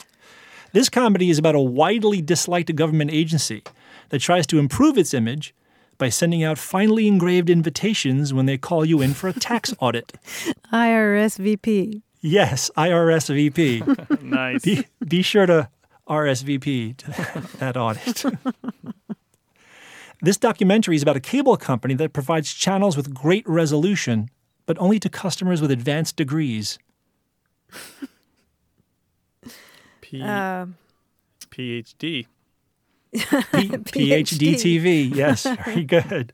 This 0.72 0.88
comedy 0.88 1.30
is 1.30 1.38
about 1.38 1.56
a 1.56 1.60
widely 1.60 2.22
disliked 2.22 2.72
government 2.76 3.10
agency 3.10 3.64
that 4.10 4.20
tries 4.20 4.46
to 4.46 4.60
improve 4.60 4.96
its 4.96 5.12
image 5.12 5.52
by 5.98 6.08
sending 6.08 6.44
out 6.44 6.58
finely 6.58 7.08
engraved 7.08 7.50
invitations 7.50 8.32
when 8.32 8.46
they 8.46 8.56
call 8.56 8.84
you 8.84 9.02
in 9.02 9.14
for 9.14 9.28
a 9.28 9.32
tax 9.32 9.74
audit. 9.80 10.12
IRS 10.72 11.38
VP. 11.38 12.02
Yes, 12.20 12.70
IRS 12.76 13.34
VP. 13.34 13.82
Nice. 14.22 14.62
be, 14.62 14.86
be 15.06 15.22
sure 15.22 15.46
to 15.46 15.68
RSVP 16.10 16.96
to 16.98 17.56
that 17.58 17.76
audit. 17.76 18.24
this 20.20 20.36
documentary 20.36 20.96
is 20.96 21.02
about 21.02 21.16
a 21.16 21.20
cable 21.20 21.56
company 21.56 21.94
that 21.94 22.12
provides 22.12 22.52
channels 22.52 22.96
with 22.96 23.14
great 23.14 23.48
resolution, 23.48 24.28
but 24.66 24.76
only 24.78 24.98
to 24.98 25.08
customers 25.08 25.62
with 25.62 25.70
advanced 25.70 26.16
degrees. 26.16 26.78
P- 30.00 30.20
Uh, 30.22 30.66
PhD. 31.50 31.94
P- 32.02 32.26
PhD 33.12 34.54
TV. 34.64 35.14
Yes, 35.14 35.44
very 35.64 35.84
good. 35.84 36.32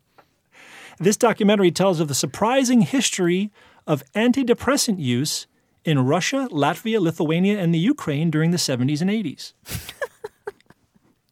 This 0.99 1.16
documentary 1.16 1.71
tells 1.71 2.00
of 2.00 2.09
the 2.09 2.14
surprising 2.14 2.80
history 2.83 3.50
of 3.87 4.02
antidepressant 4.14 4.99
use 4.99 5.47
in 5.87 6.05
Russia, 6.05 6.49
Latvia, 6.50 7.00
Lithuania, 7.00 7.59
and 7.59 7.73
the 7.73 7.78
Ukraine 7.78 8.31
during 8.31 8.50
the 8.50 8.57
70s 8.59 9.00
and 9.00 9.11
80s. 9.11 9.52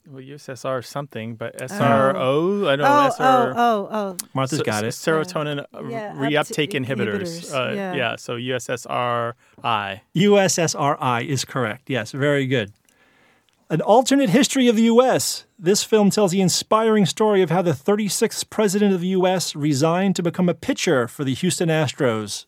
Well, 0.06 0.22
USSR 0.22 0.84
something, 0.84 1.34
but 1.34 1.56
SRO? 1.58 2.68
I 2.68 2.76
don't 2.76 2.84
know. 2.84 3.06
oh, 3.06 3.08
SR. 3.08 3.24
oh, 3.24 3.54
oh, 3.56 3.88
oh. 3.90 4.16
Martha's 4.34 4.58
So- 4.58 4.64
got 4.64 4.84
it. 4.84 4.88
Serotonin 4.88 5.60
uh, 5.74 5.84
yeah, 5.88 6.12
reuptake 6.14 6.72
inhibitors. 6.72 7.22
inhibitors, 7.50 7.54
Uh, 7.54 7.72
yeah. 7.74 7.94
yeah, 7.94 8.16
so 8.16 8.36
USSRI. 8.36 10.00
USSRI 10.14 11.26
is 11.26 11.44
correct. 11.44 11.88
Yes, 11.90 12.12
very 12.12 12.46
good. 12.46 12.72
An 13.70 13.80
alternate 13.80 14.28
history 14.30 14.68
of 14.68 14.76
the 14.76 14.82
U.S. 14.82 15.46
This 15.58 15.82
film 15.82 16.10
tells 16.10 16.32
the 16.32 16.42
inspiring 16.42 17.06
story 17.06 17.40
of 17.40 17.48
how 17.50 17.62
the 17.62 17.72
36th 17.72 18.50
president 18.50 18.92
of 18.94 19.00
the 19.00 19.08
U.S. 19.08 19.56
resigned 19.56 20.14
to 20.16 20.22
become 20.22 20.50
a 20.50 20.54
pitcher 20.54 21.08
for 21.08 21.24
the 21.24 21.32
Houston 21.34 21.70
Astros. 21.70 22.44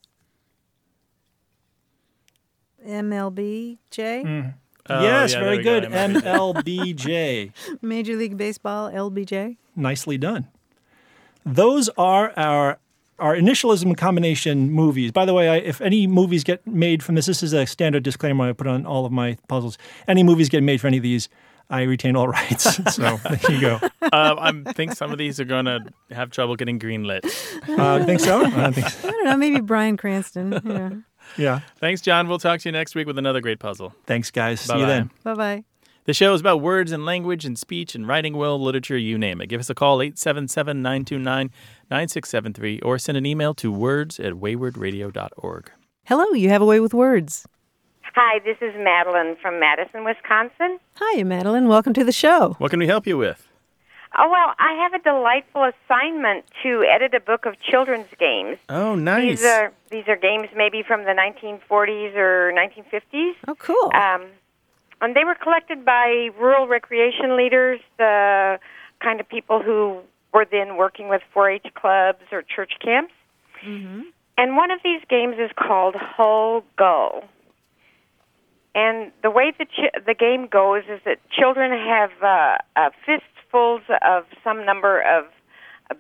MLB 2.87 3.79
J. 3.91 4.53
Oh, 4.89 5.03
yes, 5.03 5.33
yeah, 5.33 5.41
very 5.41 5.63
good. 5.63 5.85
go, 5.85 5.89
MLB. 5.91 6.23
MLBJ. 6.95 7.53
Major 7.83 8.15
League 8.15 8.37
Baseball 8.37 8.91
LBJ. 8.91 9.57
Nicely 9.75 10.17
done. 10.17 10.47
Those 11.45 11.89
are 11.99 12.33
our 12.37 12.79
our 13.19 13.35
initialism 13.35 13.97
combination 13.97 14.71
movies. 14.71 15.11
By 15.11 15.25
the 15.25 15.33
way, 15.33 15.49
I, 15.49 15.57
if 15.57 15.81
any 15.81 16.07
movies 16.07 16.45
get 16.45 16.67
made 16.67 17.03
from 17.03 17.15
this, 17.15 17.27
this 17.27 17.43
is 17.43 17.53
a 17.55 17.67
standard 17.67 18.03
disclaimer 18.03 18.49
I 18.49 18.53
put 18.53 18.67
on 18.67 18.85
all 18.85 19.07
of 19.07 19.13
my 19.13 19.39
puzzles. 19.49 19.79
Any 20.07 20.23
movies 20.23 20.49
get 20.51 20.63
made 20.63 20.81
for 20.83 20.87
any 20.87 20.99
of 20.99 21.03
these, 21.03 21.29
I 21.71 21.83
retain 21.83 22.15
all 22.15 22.29
rights. 22.41 22.75
so 22.95 23.17
there 23.17 23.53
you 23.53 23.61
go. 23.61 23.81
uh, 24.03 24.35
I 24.39 24.73
think 24.75 24.93
some 24.95 25.13
of 25.13 25.19
these 25.19 25.41
are 25.41 25.45
going 25.47 25.65
to 25.65 25.81
have 26.11 26.31
trouble 26.31 26.57
getting 26.57 26.79
greenlit. 26.79 27.25
Uh, 27.79 28.05
think 28.05 28.21
so? 28.21 28.45
I 28.45 28.71
think 28.71 28.89
so. 28.89 29.09
I 29.09 29.13
don't 29.13 29.25
know, 29.25 29.37
maybe 29.39 29.61
Bryan 29.61 29.97
Cranston. 29.97 30.53
Yeah. 30.65 30.91
Yeah. 31.37 31.61
Thanks, 31.79 32.01
John. 32.01 32.29
We'll 32.29 32.39
talk 32.39 32.61
to 32.61 32.69
you 32.69 32.73
next 32.73 32.95
week 32.95 33.07
with 33.07 33.19
another 33.19 33.41
great 33.41 33.59
puzzle. 33.59 33.95
Thanks, 34.07 34.31
guys. 34.31 34.61
See 34.61 34.79
you 34.79 34.87
then. 34.87 35.11
Bye 35.23 35.35
bye. 35.35 35.65
The 36.05 36.15
show 36.15 36.33
is 36.35 36.41
about 36.41 36.61
words 36.61 36.93
and 36.93 37.05
language 37.05 37.45
and 37.45 37.59
speech 37.59 37.97
and 37.97 38.07
writing 38.07 38.37
will, 38.37 38.61
literature, 38.63 38.97
you 38.97 39.19
name 39.19 39.41
it. 39.41 39.49
Give 39.49 39.59
us 39.59 39.69
a 39.69 39.75
call, 39.75 40.01
877 40.01 40.81
929 40.81 41.51
9673, 41.91 42.81
or 42.81 42.97
send 42.99 43.19
an 43.19 43.27
email 43.27 43.55
to 43.55 43.73
words 43.73 44.21
at 44.21 44.35
waywordradio.org. 44.35 45.71
Hello, 46.05 46.27
you 46.33 46.49
have 46.49 46.63
a 46.63 46.65
way 46.65 46.79
with 46.79 46.95
words. 46.95 47.45
Hi, 48.15 48.39
this 48.45 48.57
is 48.61 48.73
Madeline 48.79 49.37
from 49.43 49.59
Madison, 49.59 50.05
Wisconsin. 50.05 50.79
Hi, 50.95 51.25
Madeline. 51.25 51.67
Welcome 51.67 51.93
to 51.95 52.05
the 52.05 52.13
show. 52.13 52.55
What 52.59 52.71
can 52.71 52.79
we 52.79 52.87
help 52.87 53.07
you 53.07 53.19
with? 53.19 53.49
Oh, 54.19 54.31
well, 54.31 54.55
I 54.59 54.75
have 54.83 54.95
a 54.95 55.03
delightful 55.03 55.65
assignment 55.65 56.45
to 56.63 56.85
edit 56.85 57.15
a 57.15 57.21
book 57.21 57.45
of 57.45 57.61
children's 57.61 58.07
games. 58.19 58.59
Oh, 58.69 58.95
nice. 58.95 59.41
These 59.41 59.45
are 59.45 59.73
these 59.91 60.09
are 60.09 60.17
games 60.17 60.49
maybe 60.57 60.83
from 60.83 61.05
the 61.05 61.11
1940s 61.11 62.15
or 62.17 62.53
1950s. 62.53 63.33
Oh, 63.49 63.55
cool. 63.57 63.91
Um, 63.95 64.27
and 65.01 65.15
they 65.15 65.25
were 65.25 65.35
collected 65.35 65.85
by 65.85 66.31
rural 66.39 66.67
recreation 66.67 67.37
leaders, 67.37 67.81
the 67.99 68.59
kind 69.03 69.21
of 69.21 69.29
people 69.29 69.61
who 69.63 70.01
were 70.33 70.47
then 70.51 70.77
working 70.77 71.09
with 71.09 71.23
4-H 71.35 71.67
clubs 71.75 72.23
or 72.33 72.43
church 72.43 72.73
camps. 72.81 73.13
And 74.39 74.57
one 74.57 74.71
of 74.71 74.81
these 74.85 75.01
games 75.11 75.37
is 75.39 75.51
called 75.59 75.97
Hull 75.97 76.63
Go. 76.79 77.25
And 78.75 79.11
the 79.23 79.31
way 79.31 79.53
the 79.59 79.65
ch- 79.65 80.05
the 80.07 80.15
game 80.15 80.47
goes 80.47 80.85
is 80.89 81.01
that 81.05 81.19
children 81.31 81.73
have 81.73 82.11
uh, 82.23 82.59
uh, 82.77 82.91
fistfuls 83.47 83.83
of 84.07 84.25
some 84.43 84.65
number 84.65 85.01
of 85.01 85.27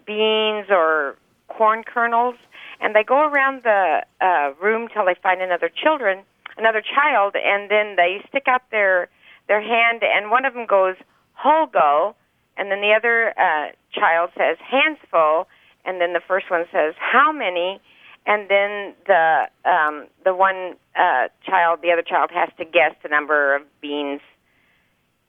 beans 0.06 0.66
or 0.70 1.16
corn 1.48 1.82
kernels, 1.85 2.37
and 2.80 2.94
they 2.94 3.04
go 3.04 3.28
around 3.28 3.62
the 3.62 4.02
uh, 4.20 4.52
room 4.61 4.88
till 4.92 5.04
they 5.04 5.14
find 5.22 5.40
another 5.40 5.70
children, 5.70 6.22
another 6.56 6.82
child, 6.82 7.35
and 7.37 7.70
then 7.70 7.96
they 7.96 8.22
stick 8.28 8.44
out 8.48 8.62
their 8.70 9.09
their 9.48 9.61
hand, 9.61 10.02
and 10.02 10.30
one 10.30 10.44
of 10.44 10.54
them 10.54 10.66
goes 10.66 10.96
"Whole 11.35 11.66
go," 11.66 12.14
and 12.56 12.70
then 12.70 12.80
the 12.80 12.92
other 12.92 13.32
uh, 13.38 13.72
child 13.92 14.30
says 14.37 14.59
"Hands 14.61 14.98
full," 15.11 15.46
and 15.85 16.00
then 16.00 16.12
the 16.12 16.22
first 16.26 16.50
one 16.50 16.64
says 16.72 16.94
"How 16.98 17.32
many?" 17.32 17.80
and 18.26 18.50
then 18.50 18.94
the 19.06 19.44
um, 19.64 20.09
the 20.24 20.35
one 20.35 20.74
uh, 20.96 21.28
child, 21.44 21.80
the 21.82 21.92
other 21.92 22.02
child, 22.02 22.30
has 22.35 22.48
to 22.59 22.64
guess 22.64 22.94
the 23.02 23.09
number 23.09 23.54
of 23.54 23.62
beans. 23.80 24.20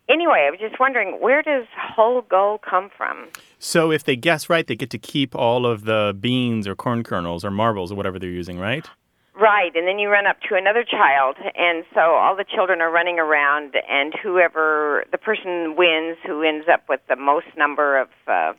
Anyway, 0.10 0.46
I 0.48 0.52
was 0.52 0.60
just 0.60 0.80
wondering 0.80 1.20
where 1.20 1.42
does 1.42 1.66
whole 1.78 2.22
go 2.22 2.60
come 2.68 2.90
from? 2.96 3.28
So 3.60 3.92
if 3.92 4.04
they 4.06 4.16
guess 4.16 4.50
right, 4.50 4.66
they 4.66 4.76
get 4.76 4.90
to 4.92 4.98
keep 4.98 5.36
all 5.36 5.66
of 5.66 5.84
the 5.84 6.16
beans 6.20 6.68
or 6.68 6.76
corn 6.76 7.04
kernels 7.04 7.44
or 7.44 7.52
marbles 7.52 7.92
or 7.92 7.96
whatever 7.96 8.18
they're 8.18 8.30
using, 8.30 8.58
right? 8.58 8.86
Right, 9.40 9.76
and 9.76 9.88
then 9.88 10.00
you 10.00 10.10
run 10.10 10.26
up 10.26 10.38
to 10.50 10.56
another 10.56 10.84
child, 10.84 11.36
and 11.56 11.84
so 11.94 12.00
all 12.00 12.36
the 12.36 12.44
children 12.44 12.82
are 12.82 12.90
running 12.90 13.20
around, 13.20 13.76
and 13.88 14.12
whoever 14.24 15.06
the 15.12 15.20
person 15.20 15.76
wins, 15.78 16.18
who 16.26 16.42
ends 16.42 16.66
up 16.72 16.86
with 16.90 17.02
the 17.08 17.16
most 17.16 17.46
number 17.56 18.00
of 18.02 18.08
uh, 18.28 18.54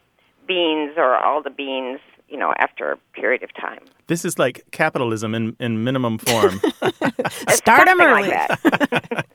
beans 0.47 0.93
or 0.97 1.17
all 1.17 1.43
the 1.43 1.51
beans, 1.51 1.99
you 2.29 2.39
know, 2.39 2.55
after 2.59 2.93
a 2.93 2.97
period 3.13 3.43
of 3.43 3.53
time. 3.55 3.81
This 4.07 4.25
is 4.25 4.39
like 4.39 4.63
capitalism 4.71 5.35
in, 5.35 5.57
in 5.59 5.83
minimum 5.83 6.19
form. 6.19 6.61
Start 7.49 7.89
'em 7.89 7.99
Something 7.99 8.07
early. 8.07 8.29
Like 8.29 8.63
that. 8.63 9.27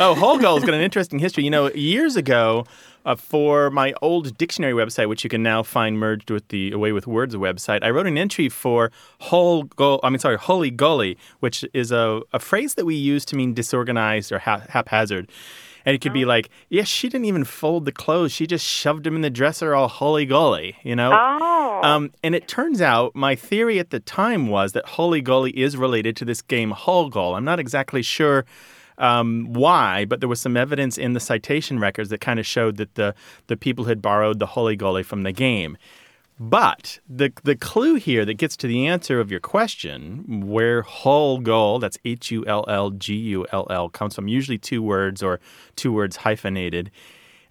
oh, 0.00 0.14
Hull 0.14 0.38
Gull's 0.38 0.64
got 0.64 0.74
an 0.74 0.80
interesting 0.80 1.18
history. 1.18 1.44
You 1.44 1.50
know, 1.50 1.70
years 1.72 2.16
ago, 2.16 2.64
uh, 3.04 3.16
for 3.16 3.70
my 3.70 3.94
old 4.02 4.36
dictionary 4.36 4.72
website, 4.72 5.08
which 5.08 5.24
you 5.24 5.30
can 5.30 5.42
now 5.42 5.62
find 5.62 5.98
merged 5.98 6.30
with 6.30 6.48
the 6.48 6.72
A 6.72 6.78
Way 6.78 6.92
with 6.92 7.06
Words 7.06 7.34
website, 7.34 7.82
I 7.82 7.90
wrote 7.90 8.06
an 8.06 8.18
entry 8.18 8.48
for 8.48 8.90
Holgo. 9.22 10.00
I 10.02 10.10
mean, 10.10 10.18
sorry, 10.18 10.36
holy 10.36 10.70
gully, 10.70 11.16
which 11.40 11.64
is 11.72 11.92
a, 11.92 12.20
a 12.32 12.38
phrase 12.38 12.74
that 12.74 12.84
we 12.84 12.94
use 12.94 13.24
to 13.26 13.36
mean 13.36 13.54
disorganized 13.54 14.32
or 14.32 14.38
ha- 14.38 14.64
haphazard. 14.68 15.30
And 15.84 15.94
it 15.94 16.02
could 16.02 16.12
be 16.12 16.26
like, 16.26 16.50
yeah, 16.68 16.82
she 16.82 17.08
didn't 17.08 17.24
even 17.24 17.44
fold 17.44 17.86
the 17.86 17.92
clothes. 17.92 18.30
She 18.30 18.46
just 18.46 18.66
shoved 18.66 19.04
them 19.04 19.16
in 19.16 19.22
the 19.22 19.30
dresser 19.30 19.74
all 19.74 19.88
holy 19.88 20.26
golly, 20.26 20.76
you 20.82 20.94
know? 20.94 21.10
Oh. 21.14 21.80
Um, 21.82 22.12
and 22.22 22.34
it 22.34 22.46
turns 22.46 22.82
out 22.82 23.14
my 23.14 23.34
theory 23.34 23.78
at 23.78 23.88
the 23.88 24.00
time 24.00 24.48
was 24.48 24.72
that 24.72 24.84
Holy 24.84 25.22
Golly 25.22 25.52
is 25.52 25.78
related 25.78 26.14
to 26.16 26.26
this 26.26 26.42
game 26.42 26.72
Hull 26.72 27.08
Gull. 27.08 27.36
I'm 27.36 27.44
not 27.44 27.58
exactly 27.58 28.02
sure 28.02 28.44
um, 28.98 29.52
why, 29.52 30.04
but 30.04 30.20
there 30.20 30.28
was 30.28 30.40
some 30.40 30.56
evidence 30.56 30.98
in 30.98 31.12
the 31.12 31.20
citation 31.20 31.78
records 31.78 32.10
that 32.10 32.20
kind 32.20 32.38
of 32.38 32.46
showed 32.46 32.76
that 32.76 32.94
the, 32.94 33.14
the 33.46 33.56
people 33.56 33.86
had 33.86 34.02
borrowed 34.02 34.38
the 34.38 34.46
Holy 34.46 34.76
Goalie 34.76 35.04
from 35.04 35.22
the 35.22 35.32
game. 35.32 35.76
But 36.40 37.00
the 37.08 37.32
the 37.42 37.56
clue 37.56 37.96
here 37.96 38.24
that 38.24 38.34
gets 38.34 38.56
to 38.58 38.68
the 38.68 38.86
answer 38.86 39.18
of 39.18 39.28
your 39.28 39.40
question, 39.40 40.46
where 40.46 40.82
Hull 40.82 41.38
Gull, 41.38 41.80
that's 41.80 41.98
H 42.04 42.30
U 42.30 42.44
L 42.46 42.64
L 42.68 42.90
G 42.90 43.16
U 43.16 43.44
L 43.50 43.66
L, 43.70 43.88
comes 43.88 44.14
from, 44.14 44.28
usually 44.28 44.56
two 44.56 44.80
words 44.80 45.20
or 45.20 45.40
two 45.74 45.92
words 45.92 46.18
hyphenated. 46.18 46.92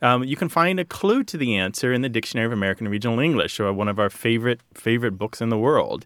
Um, 0.01 0.23
you 0.23 0.37
can 0.37 0.47
find 0.47 0.79
a 0.79 0.85
clue 0.85 1.23
to 1.25 1.37
the 1.37 1.57
answer 1.57 1.91
in 1.91 2.01
the 2.01 2.07
Dictionary 2.07 2.45
of 2.45 2.53
American 2.53 2.87
Regional 2.87 3.19
English, 3.19 3.59
or 3.59 3.73
one 3.73 3.89
of 3.89 3.99
our 3.99 4.09
favorite 4.09 4.61
favorite 4.73 5.17
books 5.17 5.41
in 5.41 5.49
the 5.49 5.57
world. 5.57 6.05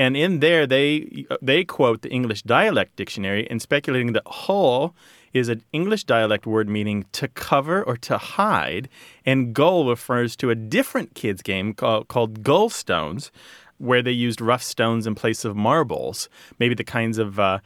And 0.00 0.16
in 0.16 0.40
there, 0.40 0.66
they 0.66 1.26
they 1.42 1.62
quote 1.62 2.00
the 2.00 2.08
English 2.08 2.40
Dialect 2.44 2.96
Dictionary 2.96 3.46
in 3.50 3.60
speculating 3.60 4.14
that 4.14 4.26
Hull 4.26 4.94
is 5.34 5.50
an 5.50 5.62
English 5.74 6.04
dialect 6.04 6.46
word 6.46 6.70
meaning 6.70 7.04
to 7.12 7.28
cover 7.28 7.82
or 7.82 7.98
to 7.98 8.16
hide, 8.16 8.88
and 9.26 9.52
gull 9.52 9.86
refers 9.86 10.36
to 10.36 10.48
a 10.48 10.54
different 10.54 11.14
kids 11.14 11.42
game 11.42 11.74
called, 11.74 12.08
called 12.08 12.42
gull 12.42 12.70
stones, 12.70 13.30
where 13.76 14.00
they 14.00 14.10
used 14.10 14.40
rough 14.40 14.62
stones 14.62 15.06
in 15.06 15.14
place 15.14 15.44
of 15.44 15.54
marbles, 15.54 16.30
maybe 16.58 16.74
the 16.74 16.82
kinds 16.82 17.18
of 17.18 17.38
uh, 17.38 17.58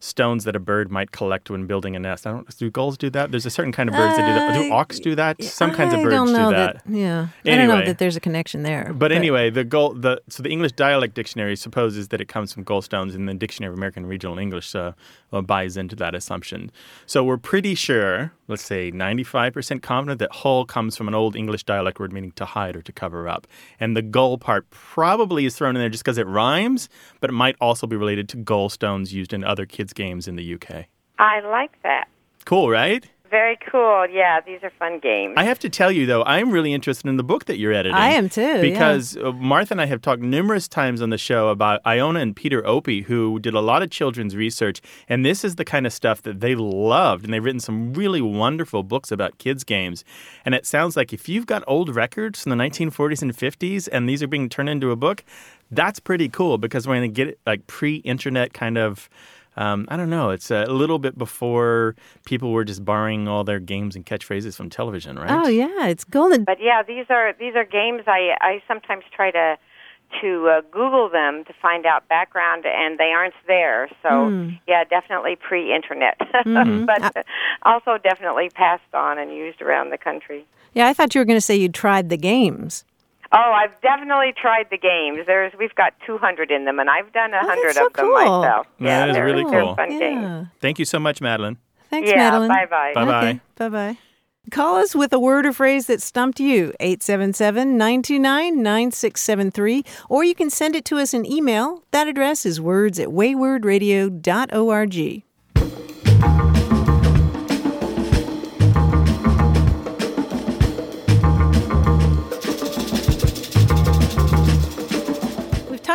stones 0.00 0.44
that 0.44 0.54
a 0.54 0.60
bird 0.60 0.90
might 0.90 1.10
collect 1.10 1.50
when 1.50 1.66
building 1.66 1.96
a 1.96 1.98
nest. 1.98 2.26
I 2.26 2.30
don't 2.30 2.56
do 2.58 2.70
gulls 2.70 2.96
do 2.96 3.10
that? 3.10 3.30
There's 3.30 3.46
a 3.46 3.50
certain 3.50 3.72
kind 3.72 3.88
of 3.88 3.94
birds 3.94 4.16
that 4.16 4.26
do 4.26 4.34
that. 4.34 4.54
Do 4.54 4.72
Uh, 4.72 4.76
auks 4.84 5.00
do 5.02 5.14
that? 5.16 5.42
Some 5.42 5.72
kinds 5.72 5.92
of 5.92 6.02
birds 6.02 6.30
do 6.30 6.36
that. 6.50 6.82
Yeah, 6.88 7.28
Anyway, 7.44 7.64
I 7.64 7.66
don't 7.66 7.68
know 7.68 7.84
that 7.86 7.98
there's 7.98 8.16
a 8.16 8.20
connection 8.20 8.62
there. 8.62 8.92
But 8.94 9.12
anyway, 9.12 9.50
the 9.50 9.64
gull, 9.64 9.94
the 9.94 10.20
so 10.28 10.42
the 10.42 10.50
English 10.50 10.72
Dialect 10.72 11.14
Dictionary 11.14 11.56
supposes 11.56 12.08
that 12.08 12.20
it 12.20 12.28
comes 12.28 12.52
from 12.52 12.64
gallstones, 12.64 13.14
and 13.14 13.28
the 13.28 13.34
Dictionary 13.34 13.72
of 13.72 13.76
American 13.78 14.06
Regional 14.06 14.38
English 14.38 14.74
uh, 14.74 14.92
uh, 15.32 15.40
buys 15.42 15.76
into 15.76 15.96
that 15.96 16.14
assumption. 16.14 16.70
So 17.06 17.24
we're 17.24 17.36
pretty 17.36 17.74
sure, 17.74 18.32
let's 18.46 18.62
say, 18.62 18.90
ninety-five 18.90 19.52
percent 19.52 19.82
confident 19.82 20.20
that 20.20 20.30
hull 20.32 20.64
comes 20.64 20.96
from 20.96 21.08
an 21.08 21.14
old 21.14 21.34
English 21.36 21.64
dialect 21.64 21.98
word 21.98 22.12
meaning 22.12 22.32
to 22.32 22.44
hide 22.44 22.76
or 22.76 22.82
to 22.82 22.92
cover 22.92 23.28
up, 23.28 23.46
and 23.80 23.96
the 23.96 24.02
gull 24.02 24.38
part 24.38 24.70
probably 24.70 25.44
is 25.44 25.56
thrown 25.56 25.74
in 25.74 25.80
there 25.80 25.88
just 25.88 26.04
because 26.04 26.18
it 26.18 26.26
rhymes, 26.26 26.88
but 27.20 27.30
it 27.30 27.34
might 27.34 27.56
also 27.60 27.86
be 27.86 27.96
related 27.96 28.28
to 28.28 28.36
gallstones 28.36 29.12
used 29.12 29.32
in 29.32 29.42
other 29.44 29.66
kids' 29.66 29.87
games 29.92 30.28
in 30.28 30.36
the 30.36 30.54
UK. 30.54 30.86
I 31.18 31.40
like 31.40 31.72
that. 31.82 32.08
Cool, 32.44 32.70
right? 32.70 33.04
Very 33.30 33.58
cool. 33.70 34.06
Yeah, 34.10 34.40
these 34.40 34.62
are 34.62 34.70
fun 34.78 35.00
games. 35.00 35.34
I 35.36 35.44
have 35.44 35.58
to 35.60 35.68
tell 35.68 35.92
you, 35.92 36.06
though, 36.06 36.22
I'm 36.24 36.50
really 36.50 36.72
interested 36.72 37.08
in 37.08 37.18
the 37.18 37.22
book 37.22 37.44
that 37.44 37.58
you're 37.58 37.72
editing. 37.72 37.94
I 37.94 38.10
am 38.10 38.28
too. 38.28 38.60
Because 38.62 39.16
uh, 39.18 39.32
Martha 39.32 39.74
and 39.74 39.82
I 39.82 39.86
have 39.86 40.00
talked 40.00 40.22
numerous 40.22 40.66
times 40.66 41.02
on 41.02 41.10
the 41.10 41.18
show 41.18 41.48
about 41.48 41.80
Iona 41.86 42.20
and 42.20 42.34
Peter 42.34 42.66
Opie, 42.66 43.02
who 43.02 43.38
did 43.38 43.54
a 43.54 43.60
lot 43.60 43.82
of 43.82 43.90
children's 43.90 44.34
research. 44.34 44.80
And 45.08 45.26
this 45.26 45.44
is 45.44 45.56
the 45.56 45.64
kind 45.64 45.86
of 45.86 45.92
stuff 45.92 46.22
that 46.22 46.40
they 46.40 46.54
loved. 46.54 47.24
And 47.24 47.34
they've 47.34 47.44
written 47.44 47.60
some 47.60 47.92
really 47.92 48.22
wonderful 48.22 48.82
books 48.82 49.12
about 49.12 49.36
kids' 49.36 49.62
games. 49.62 50.04
And 50.44 50.54
it 50.54 50.64
sounds 50.64 50.96
like 50.96 51.12
if 51.12 51.28
you've 51.28 51.46
got 51.46 51.62
old 51.66 51.94
records 51.94 52.42
from 52.42 52.50
the 52.50 52.56
1940s 52.56 53.20
and 53.20 53.36
50s 53.36 53.88
and 53.92 54.08
these 54.08 54.22
are 54.22 54.28
being 54.28 54.48
turned 54.48 54.70
into 54.70 54.90
a 54.90 54.96
book, 54.96 55.22
that's 55.70 56.00
pretty 56.00 56.30
cool 56.30 56.56
because 56.56 56.88
we're 56.88 56.96
going 56.96 57.10
to 57.10 57.14
get 57.14 57.28
it 57.28 57.40
like 57.46 57.66
pre 57.66 57.96
internet 57.96 58.54
kind 58.54 58.78
of. 58.78 59.10
Um, 59.58 59.86
I 59.88 59.96
don't 59.96 60.08
know. 60.08 60.30
It's 60.30 60.52
a 60.52 60.66
little 60.66 61.00
bit 61.00 61.18
before 61.18 61.96
people 62.24 62.52
were 62.52 62.64
just 62.64 62.84
borrowing 62.84 63.26
all 63.26 63.42
their 63.42 63.58
games 63.58 63.96
and 63.96 64.06
catchphrases 64.06 64.54
from 64.54 64.70
television, 64.70 65.18
right? 65.18 65.30
oh 65.30 65.48
yeah, 65.48 65.88
it's 65.88 66.04
golden. 66.04 66.44
But 66.44 66.58
yeah, 66.60 66.84
these 66.84 67.06
are 67.10 67.34
these 67.38 67.56
are 67.56 67.64
games 67.64 68.02
I 68.06 68.36
I 68.40 68.62
sometimes 68.68 69.02
try 69.12 69.32
to 69.32 69.58
to 70.22 70.48
uh, 70.48 70.60
Google 70.70 71.08
them 71.08 71.44
to 71.44 71.52
find 71.60 71.86
out 71.86 72.08
background, 72.08 72.66
and 72.66 72.98
they 72.98 73.10
aren't 73.10 73.34
there. 73.48 73.88
So 74.00 74.28
yeah, 74.68 74.84
definitely 74.84 75.36
pre-internet, 75.36 76.18
but 76.86 77.26
also 77.64 77.98
definitely 77.98 78.50
passed 78.50 78.94
on 78.94 79.18
and 79.18 79.32
used 79.32 79.60
around 79.60 79.90
the 79.90 79.98
country. 79.98 80.46
Yeah, 80.72 80.86
I 80.86 80.94
thought 80.94 81.16
you 81.16 81.20
were 81.20 81.24
going 81.24 81.36
to 81.36 81.42
say 81.42 81.56
you 81.56 81.68
tried 81.68 82.10
the 82.10 82.16
games. 82.16 82.84
Oh, 83.30 83.52
I've 83.52 83.78
definitely 83.82 84.32
tried 84.40 84.68
the 84.70 84.78
games. 84.78 85.26
There's 85.26 85.52
we've 85.58 85.74
got 85.74 85.92
200 86.06 86.50
in 86.50 86.64
them, 86.64 86.78
and 86.78 86.88
I've 86.88 87.12
done 87.12 87.34
a 87.34 87.40
Oh, 87.42 87.46
hundred 87.46 87.74
so 87.74 87.86
of 87.86 87.92
them 87.92 88.06
cool. 88.06 88.14
myself. 88.14 88.66
Yeah, 88.78 88.86
yeah, 88.86 88.98
that 89.00 89.08
is 89.10 89.14
they're, 89.16 89.24
really 89.26 89.44
they're 89.50 89.62
cool. 89.62 89.74
fun 89.76 89.98
games. 89.98 90.46
Thank 90.60 90.78
you 90.78 90.86
so 90.86 90.98
much, 90.98 91.20
Madeline. 91.20 91.58
Thanks, 91.90 92.08
Yeah, 92.10 92.16
Madeline. 92.16 92.48
bye-bye. 92.48 92.92
Bye-bye. 92.94 93.28
Okay, 93.28 93.40
bye 93.56 93.68
bye. 93.68 93.98
Call 94.50 94.76
us 94.76 94.94
with 94.94 95.12
a 95.12 95.18
word 95.18 95.44
or 95.44 95.52
phrase 95.52 95.88
that 95.88 96.00
stumped 96.00 96.40
you, 96.40 96.72
877 96.80 97.76
929 97.76 98.62
9673, 98.62 99.84
or 100.08 100.24
you 100.24 100.34
can 100.34 100.48
send 100.48 100.74
it 100.74 100.86
to 100.86 100.96
us 100.96 101.12
in 101.12 101.30
email. 101.30 101.82
That 101.90 102.08
address 102.08 102.46
is 102.46 102.58
words 102.58 102.98
at 102.98 103.08
waywordradio.org. 103.08 105.22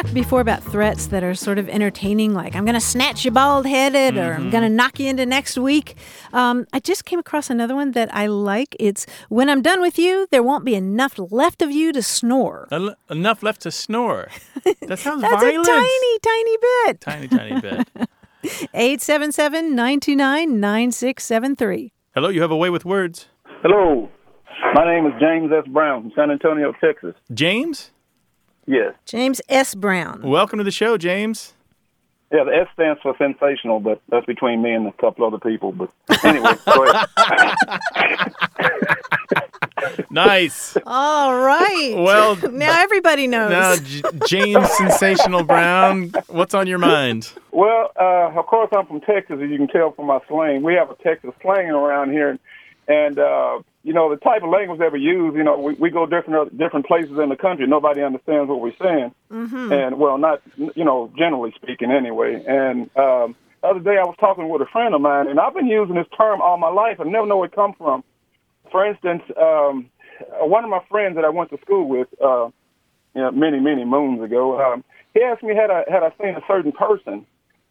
talked 0.03 0.13
before 0.13 0.41
about 0.41 0.61
threats 0.63 1.07
that 1.07 1.23
are 1.23 1.33
sort 1.33 1.57
of 1.57 1.69
entertaining, 1.69 2.33
like 2.33 2.55
I'm 2.55 2.65
going 2.65 2.73
to 2.75 2.81
snatch 2.81 3.23
you 3.23 3.31
bald 3.31 3.65
headed 3.65 4.17
or 4.17 4.33
I'm 4.33 4.49
going 4.49 4.63
to 4.63 4.69
knock 4.69 4.99
you 4.99 5.07
into 5.07 5.25
next 5.25 5.57
week. 5.57 5.95
Um, 6.33 6.65
I 6.73 6.79
just 6.79 7.05
came 7.05 7.19
across 7.19 7.49
another 7.49 7.75
one 7.75 7.91
that 7.91 8.13
I 8.13 8.27
like. 8.27 8.75
It's 8.79 9.05
when 9.29 9.49
I'm 9.49 9.61
done 9.61 9.79
with 9.81 9.97
you, 9.97 10.27
there 10.31 10.43
won't 10.43 10.65
be 10.65 10.75
enough 10.75 11.17
left 11.17 11.61
of 11.61 11.71
you 11.71 11.93
to 11.93 12.01
snore. 12.01 12.67
En- 12.71 12.95
enough 13.09 13.43
left 13.43 13.61
to 13.61 13.71
snore. 13.71 14.29
That 14.87 14.99
sounds 14.99 15.21
That's 15.21 15.43
violent. 15.43 15.67
a 15.67 15.71
tiny, 15.71 16.19
tiny 16.19 16.57
bit. 16.61 17.01
tiny, 17.01 17.27
tiny 17.27 17.61
bit. 17.61 17.87
877 18.73 19.75
929 19.75 20.59
9673. 20.59 21.91
Hello, 22.13 22.29
you 22.29 22.41
have 22.41 22.51
a 22.51 22.55
way 22.57 22.69
with 22.69 22.85
words. 22.85 23.27
Hello. 23.61 24.09
My 24.73 24.85
name 24.85 25.05
is 25.05 25.13
James 25.19 25.51
S. 25.51 25.65
Brown 25.71 26.01
from 26.03 26.11
San 26.15 26.31
Antonio, 26.31 26.73
Texas. 26.81 27.13
James, 27.33 27.91
Yes. 28.65 28.93
James 29.05 29.41
S. 29.49 29.75
Brown. 29.75 30.21
welcome 30.23 30.57
to 30.57 30.63
the 30.63 30.71
show, 30.71 30.97
James. 30.97 31.53
Yeah, 32.31 32.45
the 32.45 32.55
S 32.55 32.67
stands 32.73 32.99
for 33.01 33.13
sensational, 33.17 33.79
but 33.79 34.01
that's 34.09 34.25
between 34.25 34.61
me 34.63 34.71
and 34.73 34.87
a 34.87 34.91
couple 34.93 35.25
other 35.25 35.37
people. 35.37 35.71
But 35.71 35.91
anyway, 36.23 36.53
go 36.65 36.85
ahead. 36.85 37.07
Nice. 40.09 40.77
All 40.85 41.35
right. 41.39 41.93
Well, 41.97 42.35
now 42.51 42.81
everybody 42.81 43.27
knows. 43.27 43.51
Now, 43.51 43.75
J- 43.75 44.01
James 44.27 44.69
Sensational 44.71 45.43
Brown, 45.43 46.13
what's 46.27 46.53
on 46.53 46.67
your 46.67 46.77
mind? 46.77 47.31
Well, 47.51 47.91
uh, 47.99 48.31
of 48.39 48.45
course, 48.45 48.69
I'm 48.75 48.85
from 48.85 49.01
Texas, 49.01 49.39
as 49.43 49.49
you 49.49 49.57
can 49.57 49.67
tell 49.67 49.91
from 49.91 50.05
my 50.07 50.19
slang. 50.27 50.63
We 50.63 50.75
have 50.75 50.89
a 50.89 50.95
Texas 50.95 51.31
slang 51.41 51.69
around 51.69 52.11
here, 52.11 52.39
and 52.87 53.19
uh, 53.19 53.59
you 53.83 53.91
know 53.93 54.09
the 54.09 54.17
type 54.17 54.43
of 54.43 54.49
language 54.49 54.79
that 54.79 54.91
we 54.91 54.99
use. 55.01 55.33
You 55.35 55.43
know, 55.43 55.57
we, 55.57 55.73
we 55.73 55.89
go 55.89 56.05
different 56.05 56.57
different 56.57 56.85
places 56.87 57.17
in 57.19 57.29
the 57.29 57.35
country. 57.35 57.67
Nobody 57.67 58.01
understands 58.01 58.49
what 58.49 58.61
we're 58.61 58.75
saying, 58.81 59.13
and 59.71 59.99
well, 59.99 60.17
not 60.17 60.41
you 60.57 60.85
know 60.85 61.11
generally 61.17 61.53
speaking 61.61 61.91
anyway. 61.91 62.43
And 62.47 62.89
um, 62.97 63.35
the 63.61 63.67
other 63.67 63.79
day, 63.81 63.97
I 63.99 64.05
was 64.05 64.15
talking 64.19 64.47
with 64.49 64.61
a 64.61 64.65
friend 64.71 64.95
of 64.95 65.01
mine, 65.01 65.27
and 65.27 65.39
I've 65.39 65.53
been 65.53 65.67
using 65.67 65.95
this 65.95 66.07
term 66.17 66.41
all 66.41 66.57
my 66.57 66.69
life. 66.69 66.99
I 66.99 67.03
never 67.03 67.27
know 67.27 67.37
where 67.37 67.47
it 67.47 67.55
come 67.55 67.73
from. 67.73 68.03
For 68.71 68.85
instance, 68.85 69.23
um, 69.39 69.89
one 70.39 70.63
of 70.63 70.69
my 70.69 70.81
friends 70.89 71.15
that 71.15 71.25
I 71.25 71.29
went 71.29 71.49
to 71.51 71.59
school 71.61 71.87
with, 71.87 72.07
uh, 72.23 72.49
you 73.15 73.21
know, 73.21 73.31
many 73.31 73.59
many 73.59 73.83
moons 73.83 74.23
ago, 74.23 74.59
um, 74.61 74.83
he 75.13 75.21
asked 75.21 75.43
me 75.43 75.55
had 75.55 75.69
I 75.69 75.83
had 75.91 76.03
I 76.03 76.11
seen 76.21 76.35
a 76.35 76.41
certain 76.47 76.71
person. 76.71 77.25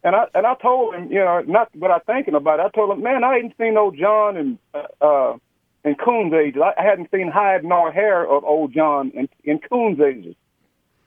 And 0.05 0.16
I 0.16 0.25
and 0.35 0.44
I 0.46 0.57
told 0.57 0.96
him, 0.96 1.12
you 1.12 1.20
know, 1.20 1.42
not 1.46 1.72
without 1.75 2.05
thinking 2.07 2.35
about 2.35 2.59
it. 2.59 2.66
I 2.66 2.70
told 2.70 2.90
him, 2.90 3.05
man, 3.05 3.22
I 3.22 3.37
ain't 3.37 3.55
seen 3.57 3.77
old 3.77 3.96
John 3.96 4.37
and 4.37 4.59
uh, 4.75 4.83
uh, 5.01 5.37
in 5.85 5.95
Coon's 5.97 6.33
age. 6.33 6.57
I, 6.57 6.81
I 6.81 6.85
hadn't 6.85 7.11
seen 7.11 7.29
hide 7.29 7.64
nor 7.64 7.92
hair 7.92 8.25
of 8.25 8.45
old 8.45 8.73
John 8.73 9.11
in, 9.14 9.29
in 9.45 9.59
Coon's 9.59 10.01
ages. 10.01 10.35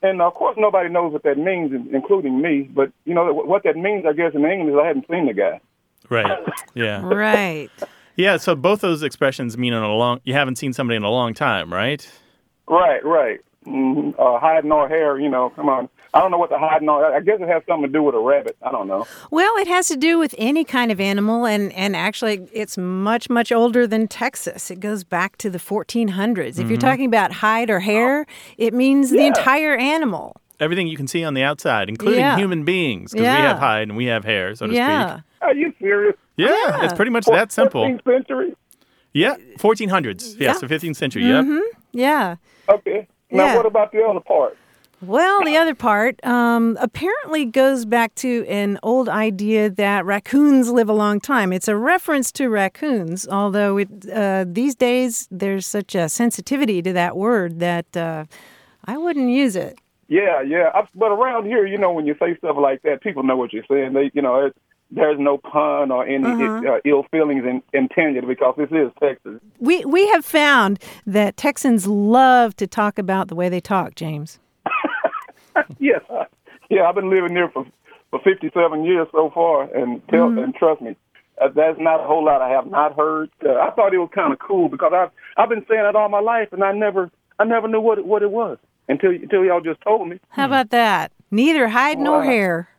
And 0.02 0.22
of 0.22 0.34
course, 0.36 0.56
nobody 0.60 0.90
knows 0.90 1.14
what 1.14 1.24
that 1.24 1.38
means, 1.38 1.72
including 1.92 2.42
me. 2.42 2.70
But 2.74 2.92
you 3.06 3.14
know 3.14 3.34
what 3.34 3.64
that 3.64 3.76
means, 3.76 4.06
I 4.06 4.14
guess, 4.14 4.34
in 4.36 4.46
English, 4.46 4.74
is 4.74 4.80
I 4.82 4.88
hadn't 4.88 5.08
seen 5.10 5.28
the 5.28 5.34
guy. 5.34 5.60
Right. 6.10 6.40
Yeah. 6.76 7.02
right. 7.08 7.70
Yeah. 8.16 8.38
So 8.38 8.54
both 8.54 8.82
those 8.82 9.02
expressions 9.02 9.58
mean 9.58 9.74
in 9.74 9.82
a 9.82 9.94
long. 9.94 10.20
You 10.26 10.34
haven't 10.34 10.58
seen 10.58 10.74
somebody 10.74 10.98
in 10.98 11.04
a 11.04 11.10
long 11.10 11.34
time, 11.34 11.74
right? 11.74 12.08
Right, 12.68 13.04
right. 13.06 13.40
Mm-hmm. 13.66 14.20
Uh, 14.20 14.40
hide 14.40 14.66
nor 14.66 14.88
hair, 14.90 15.18
you 15.20 15.30
know. 15.30 15.52
Come 15.56 15.70
on. 15.70 15.90
I 16.15 16.19
don't 16.19 16.32
know 16.32 16.38
what 16.38 16.49
the 16.49 16.58
hide 16.58 16.82
nor. 16.82 17.13
I 17.13 17.19
guess 17.19 17.41
it 17.41 17.49
has 17.49 17.62
something 17.67 17.91
to 17.91 17.91
do 17.91 18.01
with 18.01 18.15
a 18.15 18.19
rabbit. 18.19 18.56
I 18.62 18.71
don't 18.71 18.88
know. 18.88 19.06
Well, 19.32 19.54
it 19.58 19.67
has 19.67 19.89
to 19.89 19.97
do 19.97 20.17
with 20.17 20.34
any 20.38 20.63
kind 20.63 20.89
of 20.89 21.01
animal, 21.01 21.45
and, 21.45 21.73
and 21.73 21.93
actually, 21.93 22.47
it's 22.54 22.78
much, 22.78 23.30
much 23.30 23.51
older 23.51 23.86
than 23.86 24.08
Texas. 24.08 24.71
It 24.71 24.80
goes 24.80 25.04
back 25.04 25.36
to 25.39 25.49
the 25.49 25.58
1400s. 25.58 26.51
If 26.51 26.58
you're 26.58 26.65
mm-hmm. 26.65 26.78
talking 26.78 27.06
about 27.06 27.34
hide 27.34 27.69
or 27.69 27.82
hair, 27.82 28.25
it 28.58 28.73
means 28.73 29.10
the 29.12 29.25
entire 29.25 29.75
animal. 29.75 30.38
Everything 30.62 30.88
you 30.88 30.95
can 30.95 31.06
see 31.08 31.21
on 31.25 31.34
the 31.34 31.43
outside, 31.43 31.89
including 31.89 32.21
Yeah. 32.21 32.38
human 32.38 32.63
beings, 32.63 33.12
because 33.12 33.25
Yeah. 33.25 33.36
we 33.36 33.47
have 33.47 33.60
hide 33.60 33.89
and 33.89 33.97
we 33.97 34.06
have 34.06 34.23
hair, 34.23 34.56
so 34.56 34.67
to 34.67 34.73
Yeah. 34.73 35.15
speak. 35.15 35.23
Are 35.41 35.54
you 35.54 35.73
serious? 35.82 36.15
Yeah, 36.38 36.47
Yeah. 36.47 36.86
it's 36.86 36.93
pretty 36.93 37.12
much 37.12 37.25
that 37.25 37.51
simple. 37.51 37.84
14th 37.84 38.06
century. 38.06 38.56
Yeah, 39.12 39.36
1400s. 39.58 40.38
Yeah, 40.39 40.47
Yeah. 40.47 40.54
so 40.54 40.67
15th 40.69 40.95
century. 40.95 41.25
Yep. 41.25 41.43
Mm-hmm. 41.43 41.60
Yeah. 41.91 42.36
Okay. 42.69 43.06
Now, 43.32 43.47
Yeah. 43.47 43.56
what 43.58 43.65
about 43.65 43.91
the 43.91 44.01
other 44.01 44.21
part? 44.21 44.58
Well, 45.02 45.44
the 45.44 45.58
other 45.58 45.76
part 45.76 46.24
um, 46.26 46.78
apparently 46.80 47.46
goes 47.46 47.86
back 47.86 48.16
to 48.16 48.46
an 48.48 48.80
old 48.82 49.10
idea 49.10 49.70
that 49.70 50.06
raccoons 50.06 50.72
live 50.72 50.90
a 50.90 50.94
long 50.94 51.20
time. 51.20 51.52
It's 51.52 51.68
a 51.68 51.76
reference 51.76 52.32
to 52.34 52.48
raccoons, 52.48 53.28
although 53.28 53.78
it, 53.78 53.90
uh, 54.12 54.46
these 54.48 54.74
days 54.76 55.28
there's 55.30 55.68
such 55.68 55.96
a 55.96 56.10
sensitivity 56.10 56.82
to 56.82 56.94
that 56.94 57.18
word 57.18 57.60
that 57.60 57.96
uh, 57.96 58.26
I 58.86 58.98
wouldn't 58.98 59.30
use 59.30 59.56
it. 59.56 59.78
Yeah, 60.08 60.42
yeah. 60.42 60.72
I, 60.74 60.88
but 60.96 61.12
around 61.12 61.46
here, 61.46 61.66
you 61.66 61.78
know, 61.78 61.92
when 61.92 62.06
you 62.06 62.16
say 62.20 62.38
stuff 62.38 62.56
like 62.60 62.82
that, 62.84 63.02
people 63.02 63.24
know 63.24 63.36
what 63.36 63.54
you're 63.54 63.66
saying. 63.70 63.94
They, 63.94 64.12
you 64.14 64.22
know, 64.22 64.46
it, 64.46 64.56
there's 64.92 65.20
no 65.20 65.38
pun 65.38 65.92
or 65.92 66.06
any 66.06 66.26
uh, 66.26 66.78
ill 66.86 67.04
feelings 67.12 67.44
in, 67.44 67.62
intended 67.74 68.28
because 68.28 68.56
this 68.58 68.70
is 68.72 68.92
Texas. 69.00 69.42
We 69.60 69.84
we 69.84 70.08
have 70.10 70.24
found 70.24 70.80
that 71.06 71.38
Texans 71.38 71.88
love 71.88 72.56
to 72.58 72.68
talk 72.68 73.00
about 73.00 73.28
the 73.28 73.36
way 73.36 73.50
they 73.50 73.60
talk, 73.60 73.96
James. 73.96 74.40
yes, 75.80 76.02
yeah. 76.70 76.84
I've 76.88 76.96
been 76.96 77.10
living 77.10 77.32
here 77.32 77.50
for 77.54 77.65
for 78.12 78.20
57 78.24 78.84
years 78.84 79.08
so 79.12 79.32
far, 79.34 79.63
and 79.76 80.02
tell 80.10 80.28
and 80.28 80.54
trust 80.56 80.82
me, 80.82 80.96
uh, 81.41 81.50
that's 81.56 81.80
not 81.80 82.00
a 82.02 82.04
whole 82.08 82.24
lot 82.24 82.41
I 82.41 82.50
have 82.50 82.68
not 82.68 82.96
heard. 82.96 83.30
Uh, 83.46 83.54
I 83.56 83.72
thought 83.72 83.94
it 83.94 83.98
was 83.98 84.10
kind 84.13 84.32
of 84.34 84.39
cool 84.39 84.70
because 84.70 84.91
I've 84.94 85.10
I've 85.38 85.50
been 85.50 85.65
saying 85.70 85.86
it 85.86 85.96
all 85.96 86.10
my 86.10 86.20
life, 86.22 86.50
and 86.52 86.63
I 86.63 86.72
never 86.72 87.10
I 87.39 87.44
never 87.46 87.68
knew 87.68 87.82
what 87.82 87.98
it, 87.98 88.06
what 88.06 88.22
it 88.24 88.32
was 88.32 88.58
until 88.88 89.12
until 89.12 89.44
y'all 89.46 89.62
just 89.62 89.82
told 89.82 90.08
me. 90.08 90.20
How 90.30 90.46
about 90.46 90.70
that? 90.70 91.12
Neither 91.32 91.68
hide 91.68 92.00
nor 92.00 92.20
Wow. 92.20 92.24
hair. 92.26 92.70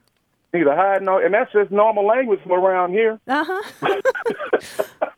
Neither 0.55 0.75
hide 0.75 1.03
nor, 1.03 1.23
and 1.25 1.35
that's 1.35 1.53
just 1.53 1.71
normal 1.71 2.07
language 2.07 2.41
from 2.43 2.53
around 2.53 2.93
here. 2.93 3.19
Uh 3.29 3.45
huh. 3.47 4.01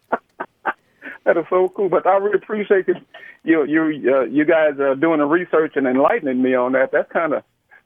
That 1.29 1.37
is 1.37 1.45
so 1.51 1.69
cool. 1.77 1.91
But 1.91 2.07
I 2.07 2.17
really 2.17 2.39
appreciate 2.43 2.87
that 2.87 3.03
you 3.45 3.63
you 3.65 4.15
uh, 4.15 4.23
you 4.23 4.47
guys 4.47 4.81
are 4.81 4.95
doing 4.95 5.19
the 5.19 5.27
research 5.27 5.75
and 5.77 5.87
enlightening 5.87 6.41
me 6.43 6.55
on 6.55 6.73
that. 6.73 6.91
That's 6.91 7.13
kind 7.13 7.35
of 7.35 7.43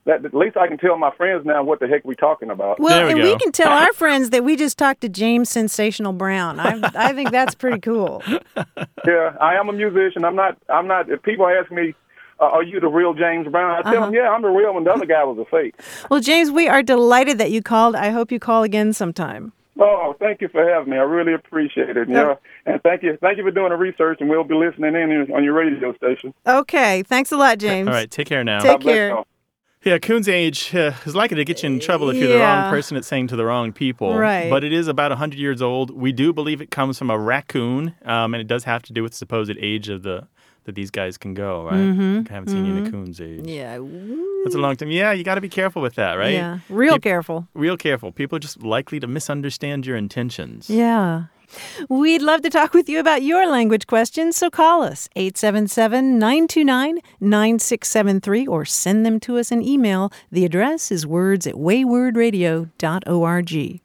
that. 0.06 0.24
At 0.24 0.32
least 0.32 0.56
I 0.56 0.68
can 0.68 0.78
tell 0.78 0.96
my 0.96 1.10
friends 1.16 1.44
now 1.44 1.64
what 1.64 1.80
the 1.80 1.88
heck 1.88 2.04
we're 2.04 2.14
talking 2.14 2.50
about. 2.50 2.78
Well, 2.78 3.04
we 3.06 3.10
and 3.10 3.20
go. 3.20 3.24
we 3.24 3.36
can 3.36 3.50
tell 3.50 3.72
our 3.72 3.92
friends 3.94 4.30
that 4.30 4.44
we 4.44 4.54
just 4.54 4.78
talked 4.78 5.00
to 5.00 5.08
James 5.08 5.50
Sensational 5.50 6.12
Brown. 6.12 6.60
I 6.60 6.88
I 6.94 7.12
think 7.14 7.32
that's 7.32 7.56
pretty 7.56 7.80
cool. 7.80 8.22
Yeah, 9.04 9.34
I 9.40 9.56
am 9.56 9.68
a 9.68 9.72
musician. 9.72 10.24
I'm 10.24 10.36
not. 10.36 10.56
I'm 10.68 10.86
not. 10.86 11.10
If 11.10 11.24
people 11.24 11.48
ask 11.48 11.72
me, 11.72 11.92
uh, 12.38 12.44
"Are 12.44 12.62
you 12.62 12.78
the 12.78 12.86
real 12.86 13.12
James 13.14 13.48
Brown?" 13.48 13.76
I 13.84 13.90
tell 13.90 14.02
them, 14.02 14.14
"Yeah, 14.14 14.30
I'm 14.30 14.42
the 14.42 14.48
real 14.50 14.72
one. 14.74 14.84
The 14.84 14.92
other 14.92 15.06
guy 15.06 15.24
was 15.24 15.36
a 15.38 15.44
fake." 15.46 15.74
Well, 16.08 16.20
James, 16.20 16.52
we 16.52 16.68
are 16.68 16.84
delighted 16.84 17.38
that 17.38 17.50
you 17.50 17.60
called. 17.60 17.96
I 17.96 18.10
hope 18.10 18.30
you 18.30 18.38
call 18.38 18.62
again 18.62 18.92
sometime. 18.92 19.52
Oh, 19.78 20.14
thank 20.18 20.40
you 20.40 20.48
for 20.48 20.68
having 20.68 20.90
me. 20.90 20.98
I 20.98 21.02
really 21.02 21.32
appreciate 21.32 21.96
it. 21.96 22.08
Yeah, 22.08 22.34
and 22.66 22.82
thank 22.82 23.02
you, 23.02 23.16
thank 23.20 23.38
you 23.38 23.44
for 23.44 23.50
doing 23.50 23.70
the 23.70 23.76
research, 23.76 24.18
and 24.20 24.28
we'll 24.28 24.44
be 24.44 24.54
listening 24.54 24.94
in 24.94 25.32
on 25.34 25.42
your 25.42 25.54
radio 25.54 25.94
station. 25.94 26.34
Okay, 26.46 27.02
thanks 27.04 27.32
a 27.32 27.36
lot, 27.36 27.58
James. 27.58 27.88
All 27.88 27.94
right, 27.94 28.10
take 28.10 28.26
care 28.26 28.44
now. 28.44 28.60
Take 28.60 28.80
God 28.80 28.82
care. 28.82 29.24
Yeah, 29.84 29.98
Coon's 29.98 30.28
age 30.28 30.72
uh, 30.76 30.92
is 31.04 31.16
likely 31.16 31.36
to 31.38 31.44
get 31.44 31.62
you 31.62 31.68
in 31.68 31.80
trouble 31.80 32.08
if 32.10 32.16
you're 32.16 32.28
the 32.28 32.38
wrong 32.38 32.70
person 32.70 32.96
at 32.96 33.04
saying 33.04 33.26
to 33.28 33.36
the 33.36 33.44
wrong 33.44 33.72
people. 33.72 34.16
Right. 34.16 34.48
But 34.48 34.62
it 34.62 34.72
is 34.72 34.86
about 34.86 35.10
100 35.10 35.40
years 35.40 35.60
old. 35.60 35.90
We 35.90 36.12
do 36.12 36.32
believe 36.32 36.60
it 36.60 36.70
comes 36.70 36.98
from 36.98 37.10
a 37.10 37.18
raccoon, 37.18 37.96
um, 38.04 38.32
and 38.32 38.40
it 38.40 38.46
does 38.46 38.62
have 38.62 38.82
to 38.84 38.92
do 38.92 39.02
with 39.02 39.12
the 39.12 39.18
supposed 39.18 39.56
age 39.58 39.88
of 39.88 40.04
the 40.04 40.28
that 40.64 40.74
these 40.74 40.90
guys 40.90 41.18
can 41.18 41.34
go, 41.34 41.64
right? 41.64 41.74
Mm-hmm. 41.74 42.22
I 42.30 42.32
haven't 42.32 42.48
seen 42.50 42.64
you 42.64 42.76
in 42.76 42.86
a 42.86 42.90
coon's 42.90 43.20
age. 43.20 43.46
Yeah. 43.46 43.78
That's 44.44 44.54
a 44.54 44.58
long 44.58 44.76
time. 44.76 44.90
Yeah, 44.90 45.12
you 45.12 45.24
got 45.24 45.34
to 45.36 45.40
be 45.40 45.48
careful 45.48 45.82
with 45.82 45.94
that, 45.96 46.14
right? 46.14 46.32
Yeah. 46.32 46.60
Real 46.68 46.94
Peop- 46.94 47.02
careful. 47.02 47.48
Real 47.54 47.76
careful. 47.76 48.12
People 48.12 48.36
are 48.36 48.40
just 48.40 48.62
likely 48.62 49.00
to 49.00 49.06
misunderstand 49.06 49.86
your 49.86 49.96
intentions. 49.96 50.70
Yeah. 50.70 51.24
We'd 51.88 52.22
love 52.22 52.40
to 52.42 52.50
talk 52.50 52.72
with 52.72 52.88
you 52.88 52.98
about 52.98 53.22
your 53.22 53.46
language 53.46 53.86
questions, 53.86 54.36
so 54.36 54.48
call 54.48 54.82
us 54.82 55.08
877 55.16 56.18
929 56.18 57.00
9673 57.20 58.46
or 58.46 58.64
send 58.64 59.04
them 59.04 59.20
to 59.20 59.36
us 59.38 59.52
in 59.52 59.60
email. 59.62 60.10
The 60.30 60.46
address 60.46 60.90
is 60.90 61.06
words 61.06 61.46
at 61.46 61.56
waywordradio.org. 61.56 63.81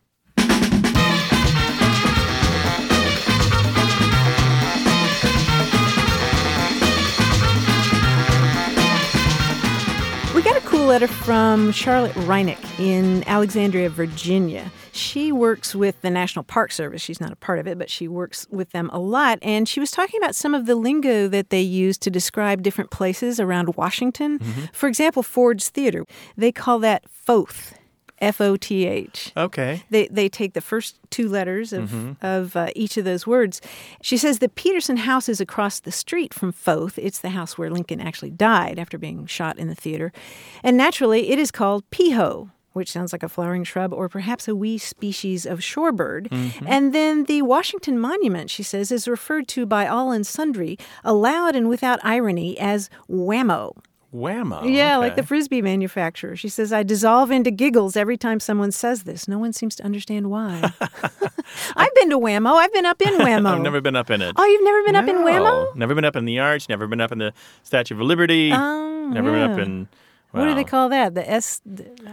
letter 10.87 11.07
from 11.07 11.73
Charlotte 11.73 12.13
Reinick 12.13 12.79
in 12.79 13.27
Alexandria, 13.27 13.89
Virginia. 13.89 14.71
She 14.93 15.33
works 15.33 15.75
with 15.75 16.01
the 16.01 16.09
National 16.09 16.43
Park 16.43 16.71
Service. 16.71 17.01
She's 17.01 17.19
not 17.19 17.33
a 17.33 17.35
part 17.35 17.59
of 17.59 17.67
it, 17.67 17.77
but 17.77 17.89
she 17.89 18.07
works 18.07 18.47
with 18.49 18.71
them 18.71 18.89
a 18.93 18.97
lot. 18.97 19.37
And 19.41 19.67
she 19.67 19.81
was 19.81 19.91
talking 19.91 20.17
about 20.21 20.33
some 20.33 20.55
of 20.55 20.65
the 20.65 20.75
lingo 20.75 21.27
that 21.27 21.49
they 21.49 21.59
use 21.59 21.97
to 21.99 22.09
describe 22.09 22.63
different 22.63 22.89
places 22.89 23.37
around 23.37 23.75
Washington. 23.75 24.39
Mm-hmm. 24.39 24.65
For 24.71 24.87
example, 24.87 25.23
Ford's 25.23 25.67
Theater. 25.69 26.05
They 26.37 26.53
call 26.53 26.79
that 26.79 27.03
Foth, 27.09 27.73
F 28.19 28.41
O 28.41 28.57
T 28.57 28.85
H. 28.85 29.31
Okay. 29.37 29.83
They, 29.89 30.07
they 30.07 30.27
take 30.29 30.53
the 30.53 30.61
first 30.61 30.99
two 31.09 31.29
letters 31.29 31.71
of, 31.73 32.23
of 32.23 32.55
uh, 32.55 32.69
each 32.75 32.97
of 32.97 33.05
those 33.05 33.27
words. 33.27 33.61
She 34.01 34.17
says 34.17 34.39
the 34.39 34.49
Petersen 34.49 34.97
house 34.97 35.29
is 35.29 35.39
across 35.39 35.79
the 35.79 35.91
street 35.91 36.33
from 36.33 36.51
Foth. 36.51 36.97
It's 36.97 37.19
the 37.19 37.29
house 37.29 37.57
where 37.57 37.69
Lincoln 37.69 38.01
actually 38.01 38.31
died 38.31 38.79
after 38.79 38.97
being 38.97 39.27
shot 39.27 39.59
in 39.59 39.67
the 39.67 39.75
theater. 39.75 40.11
And 40.63 40.77
naturally, 40.77 41.29
it 41.29 41.37
is 41.37 41.51
called 41.51 41.89
Piho, 41.91 42.49
which 42.73 42.91
sounds 42.91 43.11
like 43.11 43.23
a 43.23 43.29
flowering 43.29 43.63
shrub 43.63 43.93
or 43.93 44.09
perhaps 44.09 44.47
a 44.47 44.55
wee 44.55 44.77
species 44.77 45.45
of 45.45 45.59
shorebird. 45.59 46.27
And 46.65 46.93
then 46.93 47.25
the 47.25 47.41
Washington 47.43 47.99
Monument, 47.99 48.49
she 48.49 48.63
says, 48.63 48.91
is 48.91 49.07
referred 49.07 49.47
to 49.49 49.65
by 49.65 49.87
all 49.87 50.11
and 50.11 50.25
sundry, 50.25 50.77
aloud 51.03 51.55
and 51.55 51.69
without 51.69 51.99
irony, 52.03 52.57
as 52.59 52.89
whammo. 53.09 53.75
Whammo. 54.17 54.61
Yeah, 54.73 54.97
like 54.97 55.15
the 55.15 55.23
frisbee 55.23 55.61
manufacturer. 55.61 56.35
She 56.35 56.49
says, 56.49 56.73
I 56.73 56.83
dissolve 56.83 57.29
into 57.31 57.51
giggles 57.51 57.95
every 57.95 58.17
time 58.17 58.39
someone 58.39 58.71
says 58.71 59.03
this. 59.03 59.27
No 59.27 59.37
one 59.37 59.53
seems 59.53 59.75
to 59.75 59.83
understand 59.83 60.29
why. 60.29 60.73
I've 61.75 61.93
been 61.95 62.09
to 62.09 62.17
Whammo. 62.19 62.53
I've 62.55 62.73
been 62.73 62.85
up 62.85 63.01
in 63.01 63.13
Whammo. 63.19 63.47
I've 63.55 63.61
never 63.61 63.79
been 63.79 63.95
up 63.95 64.09
in 64.09 64.21
it. 64.21 64.33
Oh, 64.37 64.45
you've 64.45 64.63
never 64.63 64.83
been 64.83 64.95
up 64.95 65.07
in 65.07 65.15
No. 65.15 65.25
Whammo? 65.25 65.75
Never 65.75 65.95
been 65.95 66.05
up 66.05 66.15
in 66.15 66.25
the 66.25 66.39
Arch. 66.39 66.67
Never 66.67 66.87
been 66.87 66.99
up 67.01 67.11
in 67.11 67.19
the 67.19 67.33
Statue 67.63 67.95
of 67.95 68.01
Liberty. 68.01 68.51
Oh, 68.51 69.09
never 69.09 69.31
been 69.31 69.51
up 69.51 69.57
yeah. 69.57 69.63
In. 70.39 70.45
What 70.47 70.53
do 70.53 70.55
they 70.55 70.63
call 70.63 70.89
that? 70.89 71.15
The 71.15 71.29
S. 71.29 71.61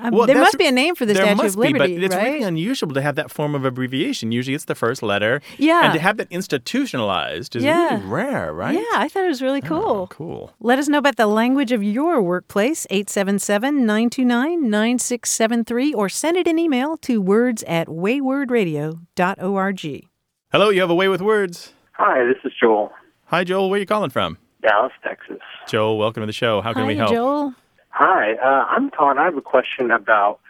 um, 0.01 0.11
Well, 0.13 0.27
there 0.27 0.39
must 0.39 0.59
be 0.59 0.67
a 0.67 0.73
name 0.73 0.95
for 0.95 1.07
the 1.07 1.15
there 1.15 1.25
Statue 1.25 1.43
must 1.43 1.55
of 1.55 1.59
Liberty, 1.61 1.95
be, 1.95 1.97
but 1.97 2.05
it's 2.05 2.15
right? 2.15 2.33
really 2.33 2.45
unusual 2.45 2.93
to 2.95 3.03
have 3.03 3.15
that 3.17 3.31
form 3.31 3.55
of 3.55 3.65
abbreviation. 3.65 4.33
Usually, 4.33 4.55
it's 4.55 4.65
the 4.67 4.75
first 4.75 5.03
letter. 5.03 5.41
Yeah. 5.59 5.85
and 5.85 5.93
to 5.95 6.01
have 6.01 6.17
that 6.17 6.29
institutionalized 6.31 7.57
is 7.57 7.65
Yeah. 7.65 7.95
really 7.95 8.07
rare, 8.07 8.53
right? 8.53 8.75
Yeah, 8.75 8.85
I 8.95 9.09
thought 9.09 9.25
it 9.25 9.29
was 9.29 9.43
really 9.43 9.61
cool. 9.61 9.85
Oh, 9.85 10.07
cool. 10.09 10.53
Let 10.61 10.79
us 10.79 10.89
know 10.89 10.99
about 10.99 11.17
the 11.17 11.27
language 11.27 11.73
of 11.73 11.83
your 11.83 12.23
workplace, 12.23 12.87
877 12.91 13.85
929 13.87 14.71
9673, 14.71 15.95
or 15.95 16.09
send 16.09 16.37
it 16.37 16.47
an 16.47 16.59
email 16.59 16.97
to 16.99 17.21
words 17.21 17.63
at 17.65 17.89
waywordradio.org. 17.89 20.09
Hello, 20.53 20.71
you 20.71 20.81
have 20.81 20.91
a 20.91 20.95
way 20.95 21.09
with 21.09 21.21
words. 21.21 21.73
Hi, 21.93 22.25
this 22.25 22.37
is 22.45 22.53
Joel, 22.61 22.91
Hi, 23.27 23.45
Joel. 23.45 23.71
Where 23.71 23.79
are 23.79 23.81
you 23.81 23.87
calling 23.87 24.11
from? 24.11 24.39
Dallas, 24.63 24.93
Texas. 25.03 25.39
Joel, 25.69 25.99
welcome 25.99 26.23
to 26.23 26.27
the 26.27 26.33
show. 26.33 26.61
How 26.61 26.73
can 26.73 26.83
Hi, 26.83 26.89
we 26.89 26.97
help? 26.97 27.11
Joel. 27.11 27.55
Hi, 27.97 28.33
uh, 28.35 28.67
I'm 28.71 28.91
calling. 28.91 29.19
I 29.19 29.25
have 29.25 29.37
a 29.37 29.41
question 29.41 29.93
about 29.93 30.41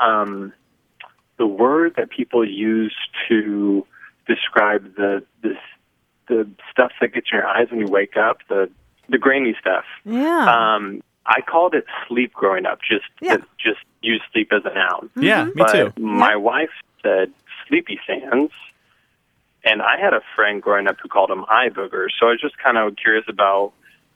um, 0.00 0.52
the 1.36 1.46
word 1.46 1.94
that 1.96 2.10
people 2.10 2.44
use 2.44 2.96
to 3.28 3.86
describe 4.26 4.96
the 4.96 5.22
this 5.40 5.58
the 6.26 6.50
stuff 6.72 6.90
that 7.00 7.14
gets 7.14 7.28
in 7.30 7.38
your 7.38 7.46
eyes 7.46 7.68
when 7.70 7.78
you 7.78 7.86
wake 7.86 8.16
up, 8.16 8.38
the 8.48 8.68
the 9.08 9.16
grainy 9.16 9.54
stuff. 9.60 9.84
Yeah. 10.04 10.74
Um, 10.74 11.00
I 11.24 11.40
called 11.40 11.74
it 11.74 11.84
sleep 12.08 12.32
growing 12.32 12.66
up. 12.66 12.80
Just 12.80 13.04
Yeah. 13.20 13.36
just 13.60 13.78
use 14.02 14.20
sleep 14.32 14.52
as 14.52 14.62
a 14.64 14.74
noun. 14.74 15.08
Yeah, 15.14 15.44
me 15.44 15.52
but 15.54 15.72
too. 15.72 15.92
My 16.02 16.34
wife 16.34 16.70
said 17.00 17.32
sleepy 17.68 18.00
sands, 18.08 18.52
and 19.62 19.82
I 19.82 20.00
had 20.00 20.14
a 20.14 20.22
friend 20.34 20.60
growing 20.60 20.88
up 20.88 20.96
who 21.00 21.08
called 21.08 21.30
them 21.30 21.44
eye 21.48 21.68
boogers. 21.68 22.08
So 22.18 22.26
I 22.26 22.30
was 22.30 22.40
just 22.40 22.58
kind 22.58 22.76
of 22.76 22.96
curious 22.96 23.26
about 23.28 23.72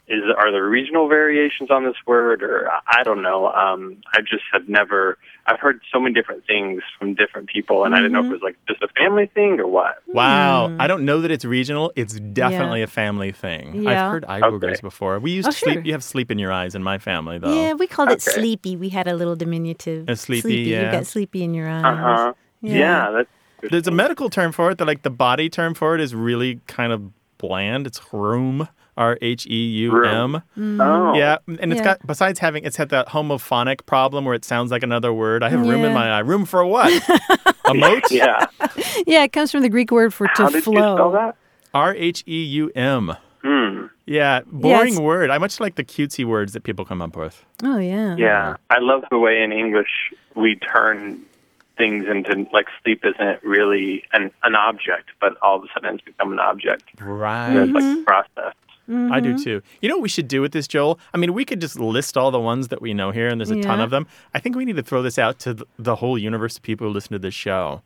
is 0.09 0.23
are 0.37 0.51
there 0.51 0.65
regional 0.69 1.09
variations 1.09 1.71
on 1.71 1.85
this 1.85 1.95
word, 2.07 2.43
or 2.43 2.69
I 2.89 3.03
don't 3.05 3.23
know. 3.23 3.47
Um, 3.53 3.99
I 4.13 4.21
just 4.21 4.43
have 4.53 4.69
never. 4.69 5.17
I've 5.47 5.59
heard 5.61 5.81
so 5.93 5.99
many 6.01 6.15
different 6.15 6.47
things 6.47 6.83
from 6.99 7.15
different 7.15 7.49
people, 7.49 7.85
and 7.85 7.95
I 7.95 7.99
didn't 7.99 8.13
know 8.13 8.21
if 8.21 8.27
it 8.27 8.33
was 8.33 8.43
like 8.43 8.57
just 8.69 8.83
a 8.83 8.89
family 8.89 9.27
thing 9.27 9.59
or 9.59 9.67
what. 9.67 9.97
Wow. 10.07 10.77
I 10.79 10.87
don't 10.87 11.05
know 11.05 11.21
that 11.21 11.31
it's 11.31 11.45
regional. 11.45 11.93
It's 11.97 12.15
definitely 12.21 12.83
a 12.83 12.87
family 12.87 13.33
thing. 13.33 13.83
Yeah. 13.83 13.91
I've 14.07 14.11
heard 14.13 14.25
eye 14.27 14.41
Okay. 14.41 14.75
before. 14.83 15.19
We 15.19 15.33
used 15.33 15.49
Oh, 15.49 15.51
sleep. 15.51 15.75
sure. 15.75 15.83
You 15.83 15.93
have 15.93 16.05
sleep 16.05 16.31
in 16.31 16.39
your 16.39 16.53
eyes 16.53 16.75
in 16.77 16.83
my 16.83 16.99
family, 16.99 17.39
though. 17.39 17.53
Yeah, 17.55 17.73
we 17.75 17.87
called 17.89 18.11
it 18.11 18.23
sleepy. 18.23 18.77
We 18.77 18.89
had 18.91 19.09
a 19.09 19.15
little 19.15 19.35
diminutive. 19.37 20.09
A 20.09 20.15
sleepy, 20.17 20.57
You 20.59 20.75
yeah. 20.77 20.93
got 20.93 21.07
sleepy 21.07 21.43
in 21.43 21.55
your 21.55 21.69
eyes. 21.69 21.85
Uh 21.85 21.97
huh. 21.97 22.33
Yeah. 22.61 22.77
Yeah. 22.77 23.11
that's. 23.11 23.71
There's 23.71 23.87
a 23.89 23.93
medical 23.93 24.29
term 24.31 24.51
for 24.53 24.71
it. 24.73 24.79
That 24.79 24.87
like 24.87 25.03
the 25.03 25.11
body 25.11 25.49
term 25.49 25.75
for 25.75 25.95
it 25.95 26.01
is 26.01 26.15
really 26.15 26.61
kind 26.67 26.93
of 26.93 27.11
bland. 27.39 27.87
It's 27.87 28.01
rheum. 28.13 28.69
R 28.97 29.17
H 29.23 29.47
E 29.47 29.67
U 29.89 30.05
M. 30.05 30.43
Oh. 30.81 31.15
Yeah, 31.15 31.39
and 31.47 31.73
it's 31.73 31.79
Yeah. 31.81 31.85
got 31.85 32.07
besides 32.07 32.39
having 32.39 32.65
it's 32.65 32.77
had 32.77 32.91
that 32.91 33.09
homophonic 33.09 33.87
problem 33.87 34.25
where 34.25 34.35
it 34.35 34.45
sounds 34.45 34.71
like 34.71 34.83
another 34.83 35.13
word. 35.13 35.43
I 35.43 35.49
have 35.49 35.61
room 35.61 35.85
in 35.85 35.95
my 35.95 36.11
eye. 36.11 36.19
Room 36.21 36.45
for 36.45 36.65
what? 36.67 36.93
A 37.67 37.75
moat? 37.75 38.05
Yeah. 38.11 38.47
Yeah, 39.07 39.23
it 39.25 39.33
comes 39.33 39.51
from 39.51 39.63
the 39.63 39.69
Greek 39.69 39.91
word 39.91 40.13
for 40.13 40.27
to 40.27 40.43
How 40.43 40.49
did 40.51 40.65
flow. 40.65 40.75
you 40.75 40.97
spell 40.97 41.11
that? 41.13 41.37
R 41.73 41.95
H 41.95 42.23
E 42.29 42.43
U 42.45 42.71
M. 42.75 43.17
Hmm. 43.43 43.87
Yeah, 44.05 44.41
boring 44.47 44.89
it's- 44.95 45.01
word. 45.01 45.31
I 45.31 45.39
much 45.39 45.59
like 45.61 45.77
the 45.77 45.85
cutesy 45.85 46.25
words 46.25 46.53
that 46.53 46.63
people 46.65 46.85
come 46.85 47.01
up 47.01 47.17
with. 47.17 47.45
Oh 47.63 47.79
yeah. 47.79 48.15
Yeah, 48.17 48.57
I 48.69 48.79
love 48.81 49.05
the 49.11 49.19
way 49.19 49.43
in 49.43 49.53
English 49.53 50.13
we 50.35 50.57
turn 50.57 51.23
things 51.79 52.05
into 52.07 52.47
like 52.53 52.67
sleep 52.83 53.03
isn't 53.05 53.43
really 53.43 54.05
an 54.13 54.31
an 54.43 54.55
object, 54.55 55.11
but 55.21 55.37
all 55.41 55.57
of 55.57 55.65
a 55.65 55.67
sudden 55.73 55.95
it's 55.95 56.05
become 56.05 56.33
an 56.33 56.39
object. 56.41 56.85
Right. 57.01 57.55
It's 57.57 57.73
like 57.73 57.85
a 57.99 58.03
process. 58.03 58.55
I 59.13 59.21
do 59.21 59.37
too. 59.39 59.63
You 59.81 59.89
know 59.89 59.97
what 59.97 60.03
we 60.03 60.09
should 60.09 60.29
do 60.29 60.41
with 60.41 60.53
this, 60.53 60.67
Joel? 60.69 60.99
I 61.15 61.19
mean, 61.19 61.33
we 61.35 61.45
could 61.45 61.61
just 61.61 61.79
list 61.79 62.17
all 62.17 62.31
the 62.31 62.41
ones 62.41 62.69
that 62.69 62.81
we 62.83 62.93
know 62.95 63.11
here, 63.11 63.29
and 63.29 63.41
there's 63.41 63.51
a 63.51 63.61
ton 63.61 63.81
of 63.81 63.91
them. 63.91 64.07
I 64.35 64.39
think 64.39 64.57
we 64.57 64.65
need 64.65 64.77
to 64.77 64.83
throw 64.83 65.03
this 65.03 65.19
out 65.19 65.39
to 65.41 65.57
the 65.79 65.97
whole 65.97 66.19
universe 66.19 66.57
of 66.57 66.63
people 66.63 66.87
who 66.87 66.93
listen 66.93 67.13
to 67.13 67.19
this 67.19 67.35
show 67.35 67.83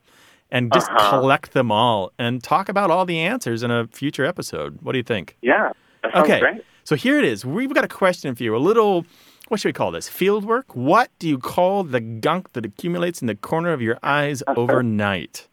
and 0.50 0.72
just 0.72 0.90
Uh-huh. 0.90 1.10
collect 1.20 1.52
them 1.52 1.70
all 1.72 2.12
and 2.18 2.42
talk 2.42 2.68
about 2.68 2.90
all 2.90 3.04
the 3.04 3.18
answers 3.18 3.62
in 3.62 3.70
a 3.70 3.86
future 3.88 4.24
episode. 4.24 4.78
What 4.82 4.92
do 4.92 4.98
you 4.98 5.04
think? 5.04 5.36
Yeah, 5.42 5.72
that 6.02 6.12
sounds 6.12 6.24
okay. 6.28 6.40
great. 6.40 6.64
So 6.84 6.94
here 6.94 7.18
it 7.18 7.24
is. 7.24 7.44
We've 7.44 7.74
got 7.74 7.84
a 7.84 7.88
question 7.88 8.34
for 8.36 8.44
you. 8.44 8.54
A 8.54 8.58
little, 8.58 9.04
what 9.48 9.58
should 9.58 9.68
we 9.68 9.72
call 9.72 9.90
this? 9.90 10.08
Field 10.08 10.44
work? 10.44 10.76
What 10.76 11.10
do 11.18 11.28
you 11.28 11.36
call 11.38 11.82
the 11.82 11.98
gunk 12.00 12.52
that 12.52 12.64
accumulates 12.64 13.20
in 13.20 13.26
the 13.26 13.34
corner 13.34 13.72
of 13.72 13.82
your 13.82 13.98
eyes 14.04 14.42
overnight? 14.56 15.48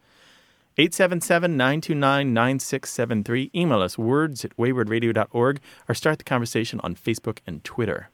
877-929-9673. 0.77 3.51
Email 3.55 3.81
us 3.81 3.97
words 3.97 4.45
at 4.45 4.55
waywordradio.org 4.57 5.59
or 5.87 5.95
start 5.95 6.17
the 6.17 6.23
conversation 6.23 6.79
on 6.81 6.95
Facebook 6.95 7.37
and 7.45 7.63
Twitter. 7.63 8.09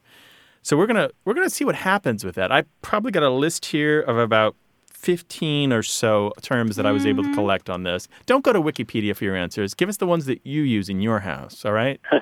So 0.61 0.75
we're 0.77 0.87
gonna 0.87 1.09
we're 1.23 1.33
gonna 1.33 1.49
see 1.49 1.63
what 1.63 1.75
happens 1.75 2.25
with 2.25 2.35
that. 2.35 2.51
I 2.51 2.65
probably 2.81 3.11
got 3.11 3.23
a 3.23 3.29
list 3.29 3.67
here 3.67 4.01
of 4.01 4.17
about 4.17 4.57
15 4.91 5.71
or 5.71 5.81
so 5.81 6.33
terms 6.41 6.75
that 6.75 6.85
I 6.85 6.91
was 6.91 7.05
able 7.05 7.23
to 7.23 7.29
mm-hmm. 7.29 7.35
collect 7.35 7.69
on 7.69 7.83
this. 7.83 8.09
Don't 8.25 8.43
go 8.43 8.51
to 8.51 8.61
Wikipedia 8.61 9.15
for 9.15 9.23
your 9.23 9.35
answers. 9.35 9.73
Give 9.73 9.87
us 9.87 9.97
the 9.97 10.05
ones 10.05 10.25
that 10.25 10.45
you 10.45 10.63
use 10.63 10.89
in 10.89 10.99
your 10.99 11.19
house, 11.19 11.63
all 11.63 11.71
right? 11.71 12.01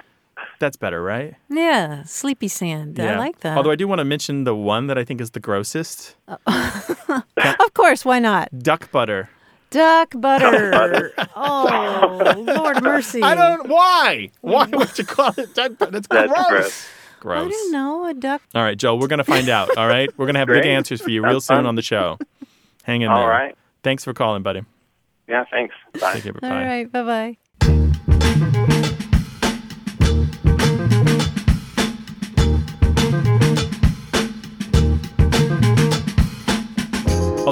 That's 0.59 0.77
better, 0.77 1.01
right? 1.01 1.35
Yeah, 1.49 2.03
sleepy 2.03 2.47
sand. 2.47 2.99
I 2.99 3.17
like 3.17 3.39
that. 3.39 3.57
Although 3.57 3.71
I 3.71 3.75
do 3.75 3.87
want 3.87 3.99
to 3.99 4.05
mention 4.05 4.43
the 4.43 4.55
one 4.55 4.87
that 4.87 4.97
I 4.97 5.03
think 5.03 5.21
is 5.21 5.31
the 5.31 5.39
grossest 5.39 6.15
of 6.27 7.73
course, 7.73 8.05
why 8.05 8.19
not? 8.19 8.49
duck 8.59 8.91
butter. 8.91 9.29
Duck 9.69 10.13
butter. 10.15 11.13
oh, 11.35 12.33
Lord 12.37 12.81
mercy. 12.81 13.21
I 13.21 13.35
don't. 13.35 13.67
Why? 13.67 14.29
Why 14.41 14.65
mm. 14.65 14.77
would 14.77 14.97
you 14.97 15.03
call 15.03 15.33
it 15.37 15.53
duck 15.53 15.77
butter? 15.77 15.97
It's 15.97 16.07
That's 16.07 16.31
gross. 16.31 16.47
gross. 16.49 16.87
Gross. 17.19 17.45
I 17.45 17.49
don't 17.49 17.71
know. 17.71 18.05
A 18.05 18.13
duck. 18.13 18.41
All 18.53 18.63
right, 18.63 18.77
Joel, 18.77 18.99
we're 18.99 19.07
going 19.07 19.17
to 19.17 19.23
find 19.23 19.49
out. 19.49 19.75
All 19.77 19.87
right? 19.87 20.09
We're 20.17 20.25
going 20.25 20.35
to 20.35 20.39
have 20.39 20.47
big 20.47 20.65
answers 20.65 21.01
for 21.01 21.09
you 21.09 21.25
real 21.25 21.41
soon 21.41 21.65
on 21.65 21.75
the 21.75 21.81
show. 21.81 22.17
Hang 22.83 23.01
in 23.01 23.09
All 23.09 23.19
there. 23.19 23.27
right. 23.27 23.57
Thanks 23.83 24.03
for 24.03 24.13
calling, 24.13 24.43
buddy. 24.43 24.61
Yeah, 25.27 25.43
thanks. 25.51 25.75
Bye. 25.99 26.13
Take 26.13 26.23
care. 26.23 26.33
Bye. 26.33 26.47
All 26.47 26.53
right. 26.53 26.91
Bye 26.91 27.35
bye. 27.59 28.73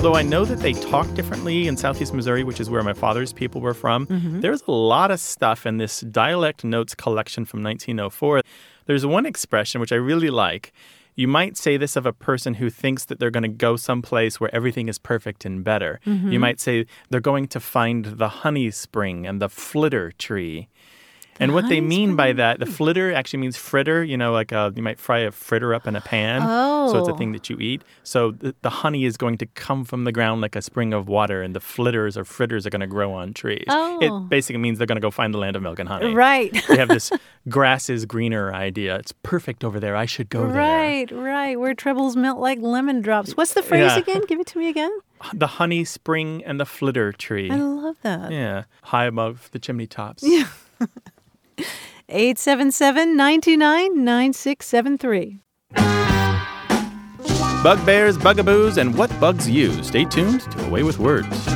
Although 0.05 0.19
I 0.19 0.21
know 0.21 0.45
that 0.45 0.59
they 0.59 0.73
talk 0.73 1.11
differently 1.15 1.67
in 1.67 1.75
Southeast 1.75 2.13
Missouri, 2.13 2.43
which 2.43 2.59
is 2.59 2.69
where 2.69 2.83
my 2.83 2.93
father's 2.93 3.33
people 3.33 3.59
were 3.59 3.73
from, 3.73 4.05
mm-hmm. 4.05 4.39
there's 4.39 4.61
a 4.67 4.71
lot 4.71 5.09
of 5.09 5.19
stuff 5.19 5.65
in 5.65 5.77
this 5.77 6.01
dialect 6.01 6.63
notes 6.63 6.93
collection 6.93 7.43
from 7.43 7.63
1904. 7.63 8.43
There's 8.85 9.03
one 9.03 9.25
expression 9.25 9.81
which 9.81 9.91
I 9.91 9.95
really 9.95 10.29
like. 10.29 10.73
You 11.15 11.27
might 11.27 11.57
say 11.57 11.75
this 11.75 11.95
of 11.95 12.05
a 12.05 12.13
person 12.13 12.53
who 12.53 12.69
thinks 12.69 13.05
that 13.05 13.19
they're 13.19 13.31
going 13.31 13.49
to 13.49 13.49
go 13.49 13.77
someplace 13.77 14.39
where 14.39 14.53
everything 14.53 14.89
is 14.89 14.99
perfect 14.99 15.43
and 15.43 15.63
better. 15.63 15.99
You 16.05 16.13
mm-hmm. 16.13 16.37
might 16.37 16.59
say 16.59 16.85
they're 17.09 17.19
going 17.19 17.47
to 17.47 17.59
find 17.59 18.05
the 18.05 18.29
honey 18.29 18.69
spring 18.69 19.25
and 19.25 19.41
the 19.41 19.49
flitter 19.49 20.11
tree. 20.11 20.67
And 21.39 21.53
what 21.53 21.67
they 21.67 21.81
mean 21.81 22.15
by 22.15 22.31
that, 22.33 22.59
the 22.59 22.65
flitter 22.65 23.13
actually 23.13 23.39
means 23.39 23.57
fritter. 23.57 24.03
You 24.03 24.15
know, 24.17 24.31
like 24.31 24.53
uh 24.53 24.71
you 24.75 24.81
might 24.81 24.99
fry 24.99 25.19
a 25.19 25.31
fritter 25.31 25.73
up 25.73 25.85
in 25.87 25.95
a 25.95 26.01
pan. 26.01 26.41
Oh. 26.43 26.91
So 26.91 26.99
it's 26.99 27.09
a 27.09 27.13
Oh. 27.13 27.17
thing 27.17 27.31
that 27.33 27.49
you 27.49 27.57
eat. 27.59 27.81
So 28.03 28.31
the, 28.31 28.55
the 28.61 28.69
honey 28.69 29.05
is 29.05 29.17
going 29.17 29.37
to 29.39 29.45
come 29.47 29.83
from 29.85 30.03
the 30.05 30.11
ground 30.11 30.41
like 30.41 30.55
a 30.55 30.61
spring 30.61 30.93
of 30.93 31.07
water, 31.09 31.41
and 31.41 31.55
the 31.55 31.59
flitters 31.59 32.17
or 32.17 32.23
fritters 32.25 32.65
are 32.65 32.69
going 32.69 32.81
to 32.81 32.87
grow 32.87 33.11
on 33.13 33.33
trees. 33.33 33.65
Oh. 33.67 33.99
It 34.01 34.29
basically 34.29 34.59
means 34.59 34.77
they're 34.77 34.87
going 34.87 34.95
to 34.97 35.01
go 35.01 35.11
find 35.11 35.33
the 35.33 35.37
land 35.39 35.55
of 35.55 35.61
milk 35.61 35.79
and 35.79 35.89
honey. 35.89 36.13
Right. 36.13 36.51
they 36.69 36.77
have 36.77 36.87
this 36.89 37.11
grass 37.49 37.89
is 37.89 38.05
greener 38.05 38.53
idea. 38.53 38.95
It's 38.95 39.11
perfect 39.23 39.63
over 39.63 39.79
there. 39.79 39.95
I 39.95 40.05
should 40.05 40.29
go 40.29 40.47
there. 40.47 40.55
Right, 40.61 41.11
right. 41.11 41.59
Where 41.59 41.73
troubles 41.73 42.15
melt 42.15 42.39
like 42.39 42.59
lemon 42.61 43.01
drops. 43.01 43.35
What's 43.35 43.53
the 43.53 43.63
phrase 43.63 43.91
Yeah. 43.91 43.99
again? 43.99 44.21
Give 44.27 44.39
it 44.39 44.47
to 44.47 44.59
me 44.59 44.69
again. 44.69 44.91
The 45.33 45.47
honey 45.47 45.85
spring 45.85 46.43
and 46.45 46.59
the 46.59 46.65
flitter 46.65 47.11
tree. 47.11 47.49
I 47.49 47.55
love 47.55 47.95
that. 48.03 48.31
Yeah, 48.31 48.65
high 48.83 49.05
above 49.05 49.49
the 49.53 49.59
chimney 49.59 49.87
tops. 49.87 50.23
877 52.09 53.15
929 53.15 54.03
9673. 54.03 55.39
Bugbears, 57.63 58.17
bugaboos, 58.17 58.77
and 58.77 58.95
what 58.95 59.09
bugs 59.19 59.49
you. 59.49 59.83
Stay 59.83 60.05
tuned 60.05 60.41
to 60.51 60.65
A 60.65 60.69
Way 60.69 60.83
with 60.83 60.99
Words. 60.99 61.47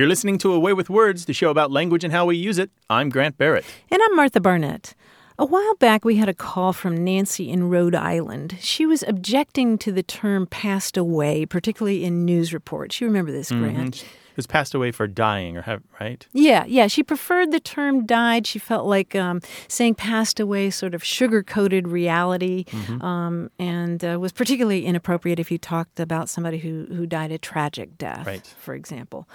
You're 0.00 0.08
listening 0.08 0.38
to 0.38 0.52
A 0.54 0.58
Way 0.58 0.72
with 0.72 0.88
Words, 0.88 1.26
the 1.26 1.34
show 1.34 1.50
about 1.50 1.70
language 1.70 2.04
and 2.04 2.12
how 2.12 2.24
we 2.24 2.34
use 2.36 2.58
it. 2.58 2.70
I'm 2.88 3.10
Grant 3.10 3.36
Barrett. 3.36 3.66
And 3.90 4.00
I'm 4.02 4.16
Martha 4.16 4.40
Barnette. 4.40 4.94
A 5.40 5.46
while 5.46 5.74
back, 5.76 6.04
we 6.04 6.16
had 6.16 6.28
a 6.28 6.34
call 6.34 6.74
from 6.74 7.02
Nancy 7.02 7.48
in 7.48 7.70
Rhode 7.70 7.94
Island. 7.94 8.58
She 8.60 8.84
was 8.84 9.02
objecting 9.04 9.78
to 9.78 9.90
the 9.90 10.02
term 10.02 10.46
passed 10.46 10.98
away, 10.98 11.46
particularly 11.46 12.04
in 12.04 12.26
news 12.26 12.52
reports. 12.52 13.00
You 13.00 13.06
remember 13.06 13.32
this, 13.32 13.50
Grant? 13.50 14.04
Who's 14.36 14.46
passed 14.46 14.74
away 14.74 14.92
for 14.92 15.06
dying, 15.06 15.56
or 15.56 15.62
have, 15.62 15.82
right? 15.98 16.26
Yeah, 16.32 16.64
yeah. 16.66 16.88
She 16.88 17.02
preferred 17.02 17.52
the 17.52 17.58
term 17.58 18.04
died. 18.04 18.46
She 18.46 18.58
felt 18.58 18.84
like 18.86 19.14
um, 19.16 19.40
saying 19.66 19.94
passed 19.94 20.38
away 20.40 20.68
sort 20.68 20.94
of 20.94 21.02
sugar 21.02 21.42
coated 21.42 21.88
reality 21.88 22.66
um, 23.00 23.50
and 23.58 24.04
uh, 24.04 24.18
was 24.20 24.32
particularly 24.32 24.84
inappropriate 24.84 25.38
if 25.40 25.50
you 25.50 25.56
talked 25.58 25.98
about 25.98 26.28
somebody 26.28 26.58
who, 26.58 26.86
who 26.94 27.06
died 27.06 27.32
a 27.32 27.38
tragic 27.38 27.96
death, 27.98 28.26
Right. 28.26 28.46
for 28.60 28.74
example. 28.74 29.26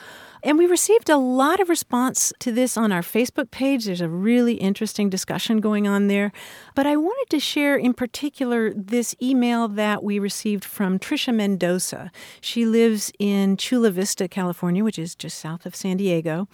And 0.45 0.59
we 0.59 0.67
received 0.67 1.09
a 1.09 1.17
lot 1.17 1.59
of 1.59 1.69
response 1.69 2.31
to 2.37 2.51
this 2.51 2.77
on 2.77 2.91
our 2.91 3.01
Facebook 3.01 3.49
page. 3.49 3.85
There's 3.85 3.99
a 3.99 4.07
really 4.07 4.53
interesting 4.53 5.09
discussion 5.09 5.59
going 5.59 5.87
on 5.87 6.07
there. 6.07 6.31
But 6.75 6.85
I 6.85 6.97
wanted 6.97 7.31
to 7.31 7.39
share 7.39 7.75
in 7.75 7.95
particular 7.95 8.71
this 8.71 9.15
email 9.19 9.67
that 9.67 10.03
we 10.03 10.19
received 10.19 10.63
from 10.63 10.99
Trisha 10.99 11.33
Mendoza. 11.33 12.11
She 12.41 12.63
lives 12.63 13.11
in 13.17 13.57
Chula 13.57 13.89
Vista, 13.89 14.27
California, 14.27 14.83
which 14.83 14.99
is 14.99 15.15
just 15.15 15.39
south 15.39 15.65
of 15.65 15.75
San 15.75 15.97
Diego. 15.97 16.47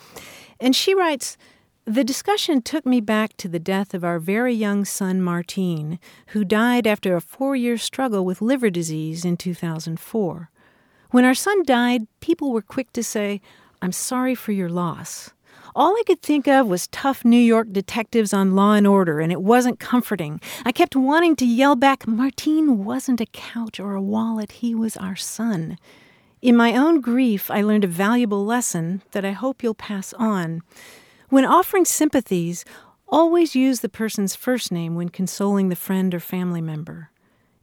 And 0.57 0.73
she 0.73 0.95
writes, 0.95 1.35
the 1.83 2.05
discussion 2.05 2.61
took 2.61 2.85
me 2.85 3.01
back 3.01 3.35
to 3.37 3.49
the 3.49 3.59
death 3.59 3.93
of 3.93 4.05
our 4.05 4.19
very 4.19 4.53
young 4.53 4.85
son, 4.85 5.21
Martine, 5.21 5.99
who 6.27 6.45
died 6.45 6.87
after 6.87 7.17
a 7.17 7.21
four 7.21 7.57
year 7.57 7.77
struggle 7.77 8.23
with 8.23 8.41
liver 8.41 8.69
disease 8.69 9.25
in 9.25 9.35
2004. 9.35 10.49
When 11.09 11.25
our 11.25 11.35
son 11.35 11.63
died, 11.63 12.07
people 12.21 12.53
were 12.53 12.61
quick 12.61 12.93
to 12.93 13.03
say, 13.03 13.41
I'm 13.81 13.91
sorry 13.91 14.35
for 14.35 14.51
your 14.51 14.69
loss. 14.69 15.31
All 15.73 15.95
I 15.95 16.03
could 16.05 16.21
think 16.21 16.47
of 16.47 16.67
was 16.67 16.87
tough 16.87 17.25
New 17.25 17.39
York 17.39 17.71
detectives 17.71 18.33
on 18.33 18.55
Law 18.55 18.73
and 18.73 18.85
Order, 18.85 19.19
and 19.19 19.31
it 19.31 19.41
wasn't 19.41 19.79
comforting. 19.79 20.39
I 20.65 20.71
kept 20.71 20.95
wanting 20.95 21.35
to 21.37 21.45
yell 21.45 21.75
back, 21.75 22.05
Martine 22.05 22.83
wasn't 22.83 23.21
a 23.21 23.25
couch 23.25 23.79
or 23.79 23.95
a 23.95 24.01
wallet, 24.01 24.51
he 24.51 24.75
was 24.75 24.97
our 24.97 25.15
son. 25.15 25.77
In 26.41 26.55
my 26.55 26.75
own 26.75 27.01
grief, 27.01 27.49
I 27.49 27.61
learned 27.61 27.85
a 27.85 27.87
valuable 27.87 28.45
lesson 28.45 29.01
that 29.11 29.25
I 29.25 29.31
hope 29.31 29.63
you'll 29.63 29.73
pass 29.73 30.13
on. 30.13 30.61
When 31.29 31.45
offering 31.45 31.85
sympathies, 31.85 32.65
always 33.07 33.55
use 33.55 33.79
the 33.79 33.89
person's 33.89 34.35
first 34.35 34.71
name 34.71 34.95
when 34.95 35.09
consoling 35.09 35.69
the 35.69 35.75
friend 35.75 36.13
or 36.13 36.19
family 36.19 36.61
member. 36.61 37.09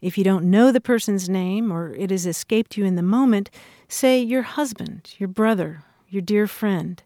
If 0.01 0.17
you 0.17 0.25
don't 0.25 0.51
know 0.51 0.73
the 0.73 0.81
person's 0.81 1.29
name 1.29 1.73
or 1.73 1.95
it 1.95 2.11
has 2.11 2.27
escaped 2.27 2.77
you 2.77 2.85
in 2.85 2.97
the 2.97 3.03
moment, 3.03 3.51
say 3.89 4.21
your 4.21 4.43
husband, 4.43 5.15
your 5.19 5.29
brother, 5.29 5.83
your 6.09 6.23
dear 6.23 6.47
friend. 6.47 7.03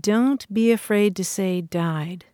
Don't 0.00 0.52
be 0.52 0.70
afraid 0.70 1.16
to 1.16 1.24
say 1.24 1.60
died. 1.60 2.26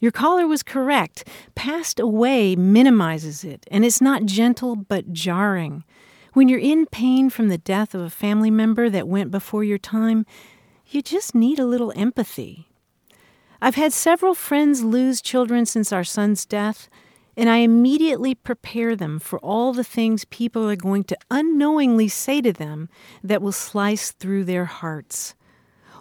Your 0.00 0.12
caller 0.12 0.46
was 0.46 0.62
correct. 0.62 1.26
Passed 1.54 1.98
away 1.98 2.54
minimizes 2.54 3.44
it, 3.44 3.66
and 3.70 3.84
it's 3.84 4.00
not 4.00 4.26
gentle 4.26 4.76
but 4.76 5.12
jarring. 5.12 5.84
When 6.34 6.48
you're 6.48 6.58
in 6.58 6.86
pain 6.86 7.30
from 7.30 7.48
the 7.48 7.58
death 7.58 7.94
of 7.94 8.02
a 8.02 8.10
family 8.10 8.50
member 8.50 8.90
that 8.90 9.08
went 9.08 9.30
before 9.30 9.64
your 9.64 9.78
time, 9.78 10.26
you 10.86 11.00
just 11.00 11.34
need 11.34 11.58
a 11.58 11.64
little 11.64 11.92
empathy. 11.96 12.68
I've 13.60 13.74
had 13.74 13.92
several 13.92 14.34
friends 14.34 14.84
lose 14.84 15.22
children 15.22 15.64
since 15.64 15.92
our 15.92 16.04
son's 16.04 16.44
death, 16.44 16.90
and 17.36 17.50
I 17.50 17.58
immediately 17.58 18.34
prepare 18.34 18.96
them 18.96 19.18
for 19.18 19.38
all 19.40 19.72
the 19.72 19.84
things 19.84 20.24
people 20.24 20.68
are 20.68 20.76
going 20.76 21.04
to 21.04 21.18
unknowingly 21.30 22.08
say 22.08 22.40
to 22.40 22.52
them 22.52 22.88
that 23.22 23.42
will 23.42 23.52
slice 23.52 24.12
through 24.12 24.44
their 24.44 24.64
hearts. 24.64 25.34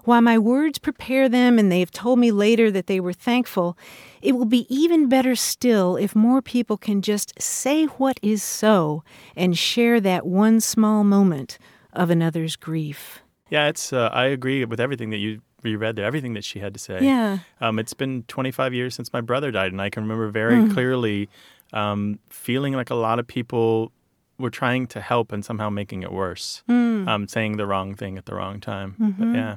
While 0.05 0.21
my 0.21 0.37
words 0.37 0.77
prepare 0.77 1.27
them 1.27 1.57
and 1.57 1.71
they've 1.71 1.89
told 1.89 2.19
me 2.19 2.31
later 2.31 2.69
that 2.69 2.85
they 2.85 2.99
were 2.99 3.11
thankful, 3.11 3.75
it 4.21 4.33
will 4.33 4.45
be 4.45 4.67
even 4.73 5.09
better 5.09 5.35
still 5.35 5.95
if 5.95 6.15
more 6.15 6.43
people 6.43 6.77
can 6.77 7.01
just 7.01 7.33
say 7.41 7.85
what 7.85 8.19
is 8.21 8.43
so 8.43 9.03
and 9.35 9.57
share 9.57 9.99
that 9.99 10.27
one 10.27 10.61
small 10.61 11.03
moment 11.03 11.57
of 11.91 12.11
another's 12.11 12.55
grief. 12.55 13.21
Yeah, 13.49 13.67
it's. 13.67 13.91
Uh, 13.91 14.09
I 14.13 14.25
agree 14.25 14.63
with 14.65 14.79
everything 14.79 15.09
that 15.09 15.17
you 15.17 15.41
you 15.69 15.77
read 15.77 15.95
there. 15.95 16.05
Everything 16.05 16.33
that 16.33 16.43
she 16.43 16.59
had 16.59 16.73
to 16.73 16.79
say. 16.79 16.99
Yeah. 17.01 17.39
Um, 17.61 17.79
it's 17.79 17.93
been 17.93 18.23
25 18.23 18.73
years 18.73 18.95
since 18.95 19.11
my 19.13 19.21
brother 19.21 19.51
died, 19.51 19.71
and 19.71 19.81
I 19.81 19.89
can 19.89 20.03
remember 20.03 20.29
very 20.29 20.55
Mm. 20.55 20.73
clearly 20.73 21.29
um, 21.73 22.19
feeling 22.29 22.73
like 22.73 22.89
a 22.89 22.95
lot 22.95 23.19
of 23.19 23.27
people 23.27 23.91
were 24.37 24.49
trying 24.51 24.85
to 24.87 25.01
help 25.01 25.31
and 25.31 25.43
somehow 25.43 25.69
making 25.69 26.03
it 26.03 26.11
worse, 26.11 26.63
Mm. 26.69 27.07
um, 27.07 27.27
saying 27.27 27.57
the 27.57 27.65
wrong 27.65 27.95
thing 27.95 28.17
at 28.17 28.25
the 28.25 28.35
wrong 28.35 28.59
time. 28.61 28.95
Mhm. 28.99 29.17
But 29.17 29.27
yeah. 29.35 29.55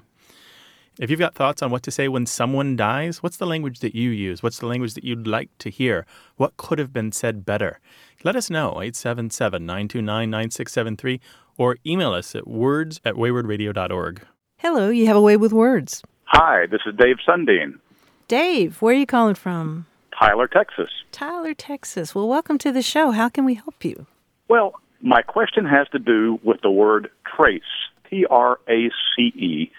If 0.98 1.10
you've 1.10 1.20
got 1.20 1.34
thoughts 1.36 1.62
on 1.62 1.70
what 1.70 1.84
to 1.84 1.92
say 1.92 2.08
when 2.08 2.26
someone 2.26 2.74
dies, 2.74 3.22
what's 3.22 3.36
the 3.36 3.46
language 3.46 3.78
that 3.80 3.94
you 3.94 4.10
use? 4.10 4.42
What's 4.42 4.58
the 4.58 4.66
language 4.66 4.94
that 4.94 5.04
you'd 5.04 5.28
like 5.28 5.50
to 5.58 5.70
hear? 5.70 6.06
What 6.36 6.56
could 6.56 6.80
have 6.80 6.92
been 6.92 7.12
said 7.12 7.44
better? 7.44 7.78
Let 8.24 8.34
us 8.34 8.50
know, 8.50 8.80
877 8.82 9.64
929 9.64 10.28
9673, 10.30 11.20
or 11.56 11.76
email 11.86 12.12
us 12.14 12.34
at 12.34 12.48
words 12.48 13.00
at 13.04 13.14
waywordradio.org. 13.14 14.22
Hello, 14.58 14.90
you 14.90 15.06
have 15.06 15.14
a 15.14 15.20
way 15.20 15.36
with 15.36 15.52
words. 15.52 16.02
Hi, 16.24 16.66
this 16.66 16.80
is 16.84 16.92
Dave 16.96 17.18
Sundin, 17.26 17.78
Dave, 18.26 18.82
where 18.82 18.92
are 18.92 18.98
you 18.98 19.06
calling 19.06 19.36
from? 19.36 19.86
Tyler, 20.18 20.48
Texas. 20.48 20.90
Tyler, 21.12 21.54
Texas. 21.54 22.12
Well, 22.12 22.28
welcome 22.28 22.58
to 22.58 22.72
the 22.72 22.82
show. 22.82 23.12
How 23.12 23.28
can 23.28 23.44
we 23.44 23.54
help 23.54 23.84
you? 23.84 24.06
Well, 24.48 24.74
my 25.00 25.22
question 25.22 25.64
has 25.64 25.88
to 25.90 26.00
do 26.00 26.40
with 26.42 26.60
the 26.60 26.72
word 26.72 27.08
trace, 27.24 27.62
T 28.10 28.26
R 28.28 28.58
A 28.68 28.90
C 29.14 29.28
E, 29.28 29.70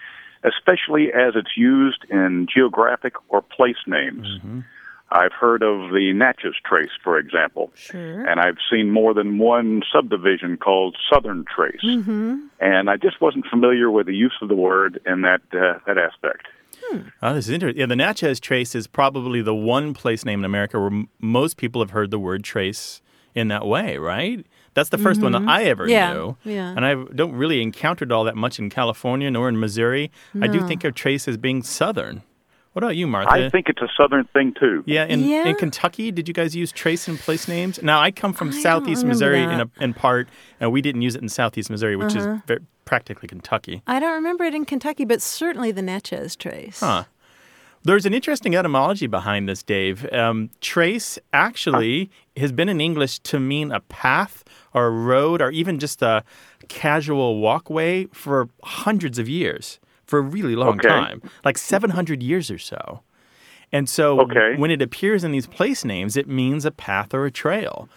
especially 0.44 1.12
as 1.12 1.34
it's 1.36 1.58
used 1.58 2.06
in 2.08 2.46
geographic 2.52 3.12
or 3.28 3.42
place 3.42 3.76
names. 3.86 4.26
Mm-hmm. 4.26 4.60
I've 5.12 5.32
heard 5.32 5.62
of 5.62 5.90
the 5.92 6.12
Natchez 6.14 6.54
Trace, 6.64 6.90
for 7.02 7.18
example, 7.18 7.72
Sure. 7.74 8.24
and 8.26 8.38
I've 8.40 8.58
seen 8.70 8.90
more 8.90 9.12
than 9.14 9.38
one 9.38 9.82
subdivision 9.92 10.56
called 10.56 10.96
Southern 11.12 11.44
Trace, 11.54 11.80
Mm-hmm. 11.84 12.36
and 12.60 12.88
I 12.90 12.96
just 12.96 13.20
wasn't 13.20 13.46
familiar 13.46 13.90
with 13.90 14.06
the 14.06 14.14
use 14.14 14.36
of 14.40 14.48
the 14.48 14.54
word 14.54 15.00
in 15.06 15.22
that 15.22 15.40
uh, 15.52 15.78
that 15.86 15.98
aspect. 15.98 16.46
Oh, 17.22 17.34
this 17.34 17.46
is 17.46 17.50
interesting. 17.50 17.78
Yeah, 17.80 17.86
the 17.86 17.94
Natchez 17.96 18.40
Trace 18.40 18.74
is 18.74 18.86
probably 18.86 19.42
the 19.42 19.54
one 19.54 19.94
place 19.94 20.24
name 20.24 20.40
in 20.40 20.44
America 20.44 20.78
where 20.80 20.88
m- 20.90 21.08
most 21.20 21.56
people 21.56 21.80
have 21.82 21.90
heard 21.90 22.10
the 22.10 22.18
word 22.18 22.42
trace 22.42 23.00
in 23.34 23.48
that 23.48 23.64
way, 23.66 23.96
right? 23.96 24.44
That's 24.74 24.88
the 24.88 24.98
1st 24.98 25.22
one 25.22 25.32
that 25.32 25.42
Mhm. 25.42 25.48
I 25.48 25.64
ever 25.64 25.86
Yeah, 25.88 26.12
knew. 26.14 26.36
yeah. 26.44 26.72
And 26.74 26.84
I 26.84 26.94
don't 27.14 27.32
really 27.34 27.60
encountered 27.62 28.10
all 28.10 28.24
that 28.24 28.34
much 28.36 28.58
in 28.58 28.70
California 28.70 29.30
nor 29.30 29.48
in 29.48 29.60
Missouri. 29.60 30.10
I 30.40 30.48
do 30.48 30.60
think 30.62 30.82
of 30.84 30.94
trace 30.94 31.28
as 31.28 31.36
being 31.36 31.62
southern. 31.62 32.22
What 32.72 32.84
about 32.84 32.96
you, 32.96 33.06
Martha? 33.08 33.30
I 33.30 33.50
think 33.50 33.68
it's 33.68 33.82
a 33.82 33.88
Southern 33.96 34.24
thing 34.26 34.54
too. 34.58 34.84
yeah, 34.86 35.04
in, 35.04 35.24
Yeah. 35.24 35.46
in 35.46 35.56
Kentucky, 35.56 36.12
did 36.12 36.28
you 36.28 36.34
guys 36.34 36.54
use 36.54 36.70
trace 36.70 37.08
in 37.08 37.18
place 37.18 37.48
names? 37.48 37.82
Now, 37.82 38.00
I 38.00 38.10
come 38.12 38.32
from 38.32 38.48
I 38.50 38.52
southeast 38.52 39.04
Missouri 39.04 39.42
in, 39.42 39.60
a, 39.60 39.70
in 39.80 39.92
part, 39.92 40.28
and 40.60 40.70
we 40.70 40.80
didn't 40.80 41.02
use 41.02 41.16
it 41.16 41.22
in 41.22 41.28
southeast 41.28 41.68
Missouri, 41.68 41.96
which 41.96 42.14
Uh-huh. 42.14 42.34
is 42.34 42.40
very, 42.46 42.60
practically 42.84 43.26
Kentucky. 43.28 43.82
I 43.88 43.98
don't 43.98 44.14
remember 44.14 44.44
it 44.44 44.54
in 44.54 44.64
Kentucky, 44.64 45.04
but 45.04 45.20
certainly 45.20 45.72
the 45.72 45.82
Natchez 45.82 46.36
Trace. 46.36 46.78
Huh. 46.80 47.04
There's 47.82 48.04
an 48.06 48.12
interesting 48.14 48.54
etymology 48.54 49.06
behind 49.06 49.48
this, 49.48 49.62
Dave. 49.62 50.06
Um, 50.12 50.50
trace 50.60 51.18
actually 51.32 52.10
has 52.36 52.52
been 52.52 52.68
in 52.68 52.80
English 52.80 53.20
to 53.20 53.40
mean 53.40 53.72
a 53.72 53.80
path 53.80 54.44
or 54.74 54.86
a 54.86 54.90
road 54.90 55.40
or 55.40 55.50
even 55.50 55.78
just 55.78 56.02
a 56.02 56.22
casual 56.68 57.38
walkway 57.40 58.04
for 58.12 58.48
hundreds 58.62 59.18
of 59.18 59.28
years, 59.30 59.80
for 60.10 60.18
a 60.18 60.22
really 60.22 60.56
long 60.56 60.74
Okay. 60.76 60.88
time, 60.88 61.22
like 61.44 61.56
700 61.56 62.20
years 62.22 62.50
or 62.50 62.58
so. 62.58 63.00
And 63.72 63.88
so 63.88 64.18
Okay. 64.20 64.56
when 64.56 64.72
it 64.72 64.82
appears 64.82 65.22
in 65.22 65.30
these 65.30 65.46
place 65.46 65.84
names, 65.84 66.16
it 66.16 66.26
means 66.28 66.64
a 66.66 66.72
path 66.72 67.14
or 67.14 67.24
a 67.24 67.30
trail. 67.30 67.88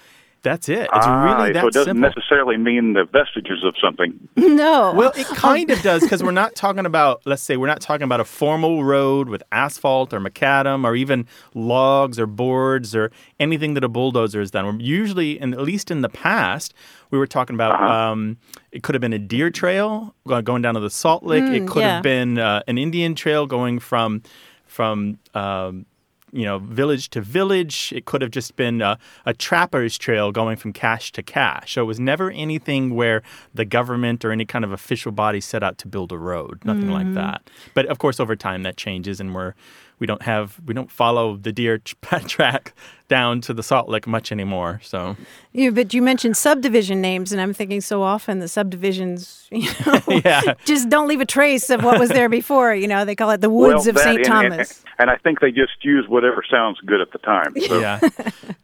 That's 0.44 0.68
it. 0.70 0.82
It's 0.82 0.90
Ah, 0.92 1.24
really 1.40 1.54
that 1.54 1.62
so 1.62 1.68
it 1.68 1.74
doesn't 1.74 1.96
simple. 1.96 2.10
necessarily 2.10 2.58
mean 2.58 2.94
the 2.94 3.06
vestiges 3.06 3.64
of 3.64 3.76
something. 3.82 4.14
No. 4.38 4.94
Well, 4.94 5.12
it 5.16 5.26
kind 5.28 5.72
of 5.72 5.82
does 5.82 6.04
because 6.04 6.22
we're 6.22 6.32
not 6.32 6.54
talking 6.54 6.86
about, 6.86 7.22
let's 7.26 7.42
say, 7.42 7.56
we're 7.58 7.68
not 7.68 7.80
talking 7.82 8.04
about 8.04 8.20
a 8.20 8.26
formal 8.26 8.84
road 8.84 9.30
with 9.30 9.42
asphalt 9.52 10.14
or 10.14 10.20
macadam 10.20 10.84
or 10.86 10.96
even 10.96 11.26
logs 11.56 12.20
or 12.20 12.28
boards 12.28 12.94
or 12.96 13.10
anything 13.40 13.74
that 13.76 13.84
a 13.84 13.90
bulldozer 13.90 14.40
has 14.42 14.52
done. 14.52 14.66
We're 14.66 14.80
usually, 14.84 15.40
and 15.40 15.54
at 15.54 15.62
least 15.62 15.90
in 15.90 16.02
the 16.02 16.10
past, 16.10 16.74
we 17.10 17.18
were 17.18 17.26
talking 17.28 17.56
about 17.56 17.82
um, 17.82 18.38
it 18.72 18.84
could 18.84 18.94
have 18.96 19.02
been 19.02 19.14
a 19.14 19.20
deer 19.20 19.50
trail 19.50 20.14
going 20.28 20.62
down 20.62 20.74
to 20.76 20.80
the 20.82 20.90
Salt 20.90 21.24
Lick. 21.24 21.44
it 21.44 21.64
Mm, 21.64 21.68
could 21.70 21.80
yeah. 21.82 21.94
have 21.96 22.04
been 22.04 22.38
uh, 22.38 22.62
an 22.68 22.78
Indian 22.78 23.16
trail 23.16 23.48
going 23.48 23.80
from 23.80 24.22
from 24.68 25.18
um, 25.34 25.86
you 26.34 26.44
know 26.46 26.58
village 26.60 27.10
to 27.12 27.22
village. 27.22 27.94
It 27.96 28.06
could 28.06 28.22
have 28.22 28.32
just 28.32 28.56
been 28.56 28.82
a, 28.82 28.98
a 29.26 29.34
trapper's 29.34 29.98
trail 29.98 30.32
going 30.32 30.58
from 30.58 30.74
cache 30.74 31.12
to 31.14 31.24
cache. 31.24 31.74
So 31.74 31.84
it 31.84 31.86
was 31.86 32.00
never 32.00 32.32
anything 32.32 32.96
where 32.96 33.22
the 33.54 33.66
government 33.66 34.26
or 34.26 34.32
any 34.32 34.46
kind 34.46 34.66
of 34.66 34.72
official 34.72 35.12
body 35.12 35.40
set 35.40 35.64
out 35.64 35.78
to 35.80 35.88
build 35.88 36.12
a 36.12 36.18
road. 36.18 36.60
Nothing 36.66 36.90
like 36.90 37.04
Mm-hmm. 37.06 37.14
that. 37.16 37.50
But 37.74 37.86
of 37.86 38.00
course, 38.00 38.20
over 38.20 38.36
time 38.36 38.64
that 38.64 38.76
changes, 38.78 39.20
and 39.20 39.34
we're 39.36 39.54
we 40.00 40.08
don't 40.08 40.24
have 40.24 40.60
we 40.66 40.74
don't 40.74 40.92
follow 40.92 41.38
the 41.38 41.52
deer 41.54 41.78
tr- 41.78 41.96
track 42.28 42.74
down 43.08 43.42
to 43.42 43.54
the 43.54 43.64
Salt 43.64 43.90
Lick 43.90 44.08
much 44.08 44.32
anymore. 44.32 44.80
So 44.84 45.16
Yeah, 45.52 45.70
but 45.70 45.94
you 45.94 46.02
mentioned 46.02 46.36
subdivision 46.38 47.02
names, 47.02 47.32
and 47.32 47.40
I'm 47.42 47.54
thinking 47.54 47.82
so 47.82 48.02
often 48.02 48.40
the 48.40 48.48
subdivisions, 48.48 49.48
you 49.52 49.70
know, 49.86 50.00
yeah. 50.26 50.54
just 50.66 50.90
don't 50.90 51.08
leave 51.08 51.22
a 51.22 51.26
trace 51.26 51.70
of 51.70 51.84
what 51.84 52.00
was 52.00 52.10
there 52.10 52.30
before. 52.30 52.74
You 52.74 52.88
know, 52.88 53.06
they 53.06 53.16
call 53.16 53.30
it 53.32 53.42
the 53.42 53.50
woods 53.50 53.86
well, 53.86 53.96
of 53.96 54.00
St. 54.00 54.26
Thomas. 54.26 54.84
And, 54.98 55.10
and 55.10 55.10
I 55.12 55.18
think 55.18 55.40
they 55.42 55.52
just 55.52 55.84
use 55.84 56.06
whatever 56.08 56.44
sounds 56.50 56.80
good 56.86 57.02
at 57.02 57.12
the 57.12 57.20
time. 57.20 57.54
So. 57.68 57.80
Yeah. 57.80 58.00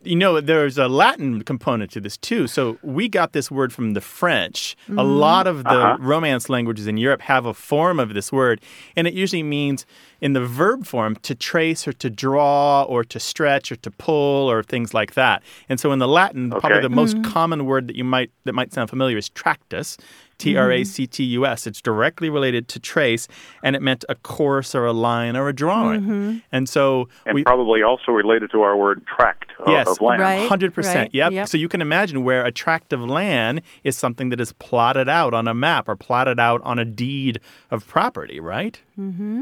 you 0.03 0.15
know, 0.15 0.39
there's 0.41 0.77
a 0.77 0.87
Latin 0.87 1.43
component 1.43 1.91
to 1.91 2.01
this 2.01 2.17
too. 2.17 2.47
So 2.47 2.77
we 2.81 3.07
got 3.09 3.33
this 3.33 3.51
word 3.51 3.71
from 3.73 3.93
the 3.93 4.01
French. 4.01 4.75
A 4.97 5.03
lot 5.03 5.45
of 5.47 5.63
the 5.63 5.69
Uh-huh. 5.69 5.97
Romance 5.99 6.49
languages 6.49 6.87
in 6.87 6.97
Europe 6.97 7.21
have 7.21 7.45
a 7.45 7.53
form 7.53 7.99
of 7.99 8.13
this 8.13 8.31
word, 8.31 8.61
and 8.95 9.07
it 9.07 9.13
usually 9.13 9.43
means 9.43 9.85
in 10.21 10.33
the 10.33 10.41
verb 10.45 10.85
form 10.85 11.15
to 11.17 11.33
trace 11.35 11.87
or 11.87 11.93
to 11.93 12.09
draw 12.09 12.83
or 12.83 13.03
to 13.03 13.19
stretch 13.19 13.71
or 13.71 13.75
to 13.77 13.91
pull 13.91 14.38
or 14.47 14.61
things 14.63 14.93
like 14.93 15.13
that. 15.15 15.41
And 15.67 15.79
so 15.79 15.91
in 15.91 15.99
the 15.99 16.07
Latin, 16.07 16.51
probably 16.51 16.81
the 16.81 16.89
most 16.89 17.21
common 17.23 17.65
word 17.65 17.87
that 17.87 17.95
you 17.95 18.03
might 18.03 18.31
that 18.43 18.53
might 18.53 18.73
sound 18.73 18.89
familiar 18.89 19.17
is 19.17 19.29
tractus. 19.29 19.97
T 20.37 20.55
R 20.55 20.71
A 20.71 20.85
C 20.85 21.05
T 21.05 21.21
U 21.25 21.45
S. 21.45 21.67
It's 21.67 21.81
directly 21.81 22.29
related 22.29 22.69
to 22.69 22.79
trace, 22.79 23.27
and 23.61 23.75
it 23.75 23.81
meant 23.81 24.05
a 24.07 24.15
course 24.15 24.73
or 24.73 24.85
a 24.85 24.93
line 24.93 25.35
or 25.35 25.49
a 25.49 25.53
drawing. 25.53 26.41
And 26.51 26.69
so 26.69 27.09
And 27.25 27.35
we, 27.35 27.43
probably 27.43 27.83
also 27.83 28.13
related 28.13 28.49
to 28.51 28.61
our 28.61 28.77
word 28.77 29.05
tract 29.05 29.51
of, 29.59 29.67
Yes, 29.67 29.89
of 29.89 29.99
land. 29.99 30.21
Right. 30.21 30.47
Hundred 30.47 30.73
percent. 30.73 30.95
right, 31.07 31.13
Yep. 31.13 31.31
yep. 31.33 31.47
So 31.49 31.57
you 31.57 31.67
can 31.67 31.81
imagine 31.81 32.23
where 32.23 32.45
a 32.45 32.53
tract 32.53 32.93
of 32.93 33.01
land 33.01 33.61
is 33.83 33.97
something 33.97 34.29
that 34.29 34.39
is 34.39 34.53
plotted 34.53 35.09
out 35.09 35.33
on 35.33 35.45
a 35.45 35.53
map 35.53 35.89
or 35.89 35.97
plotted 35.97 36.39
out 36.39 36.61
on 36.63 36.79
a 36.79 36.85
deed 36.85 37.41
of 37.69 37.85
property, 37.85 38.39
right? 38.39 38.79
Mm-hmm. 38.97 39.41